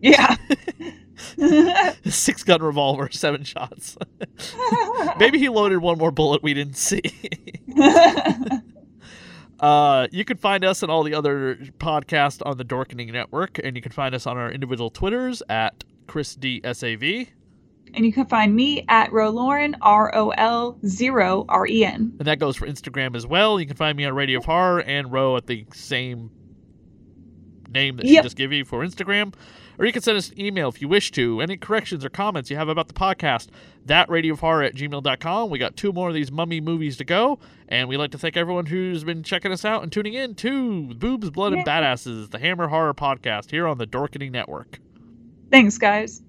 Yeah. 0.00 0.36
six 2.06 2.42
gun 2.44 2.62
revolver 2.62 3.10
seven 3.10 3.44
shots. 3.44 3.98
Maybe 5.18 5.38
he 5.38 5.48
loaded 5.48 5.78
one 5.78 5.98
more 5.98 6.10
bullet 6.10 6.42
we 6.42 6.54
didn't 6.54 6.76
see. 6.76 7.02
Uh 9.58 10.06
you 10.10 10.24
can 10.24 10.38
find 10.38 10.64
us 10.64 10.82
and 10.82 10.90
all 10.90 11.02
the 11.02 11.12
other 11.12 11.56
podcasts 11.78 12.40
on 12.46 12.56
the 12.56 12.64
dorkening 12.64 13.12
network 13.12 13.58
and 13.62 13.76
you 13.76 13.82
can 13.82 13.92
find 13.92 14.14
us 14.14 14.26
on 14.26 14.38
our 14.38 14.50
individual 14.50 14.88
twitters 14.88 15.42
at 15.50 15.84
chris 16.06 16.34
d 16.34 16.62
sav 16.72 17.02
and 17.94 18.04
you 18.06 18.12
can 18.12 18.26
find 18.26 18.54
me 18.54 18.84
at 18.88 19.10
Rolauren, 19.10 19.74
R 19.82 20.14
O 20.14 20.30
L 20.30 20.78
zero 20.86 21.44
R 21.48 21.66
E 21.66 21.84
N. 21.84 22.14
And 22.18 22.26
that 22.28 22.38
goes 22.38 22.56
for 22.56 22.66
Instagram 22.66 23.14
as 23.16 23.26
well. 23.26 23.58
You 23.60 23.66
can 23.66 23.76
find 23.76 23.96
me 23.96 24.04
on 24.04 24.14
Radio 24.14 24.38
of 24.38 24.44
Horror 24.44 24.80
and 24.82 25.10
Ro 25.12 25.36
at 25.36 25.46
the 25.46 25.66
same 25.72 26.30
name 27.72 27.96
that 27.96 28.06
she 28.06 28.14
Yep. 28.14 28.24
just 28.24 28.36
gave 28.36 28.52
you 28.52 28.64
for 28.64 28.84
Instagram. 28.84 29.32
Or 29.78 29.86
you 29.86 29.92
can 29.92 30.02
send 30.02 30.18
us 30.18 30.28
an 30.30 30.38
email 30.38 30.68
if 30.68 30.82
you 30.82 30.88
wish 30.88 31.10
to. 31.12 31.40
Any 31.40 31.56
corrections 31.56 32.04
or 32.04 32.10
comments 32.10 32.50
you 32.50 32.56
have 32.56 32.68
about 32.68 32.88
the 32.88 32.92
podcast, 32.94 33.46
that 33.86 34.10
radio 34.10 34.34
of 34.34 34.40
horror 34.40 34.62
at 34.64 34.74
gmail.com. 34.74 35.48
We 35.48 35.58
got 35.58 35.74
two 35.76 35.90
more 35.92 36.08
of 36.08 36.14
these 36.14 36.30
mummy 36.30 36.60
movies 36.60 36.98
to 36.98 37.04
go. 37.04 37.38
And 37.68 37.88
we'd 37.88 37.96
like 37.96 38.10
to 38.10 38.18
thank 38.18 38.36
everyone 38.36 38.66
who's 38.66 39.04
been 39.04 39.22
checking 39.22 39.52
us 39.52 39.64
out 39.64 39.82
and 39.82 39.90
tuning 39.90 40.12
in 40.12 40.34
to 40.34 40.92
Boobs, 40.94 41.30
Blood, 41.30 41.54
and 41.54 41.64
Badasses, 41.66 42.30
the 42.30 42.38
Hammer 42.38 42.68
Horror 42.68 42.92
Podcast 42.92 43.50
here 43.50 43.66
on 43.66 43.78
the 43.78 43.86
Dorkening 43.86 44.32
Network. 44.32 44.80
Thanks, 45.50 45.78
guys. 45.78 46.20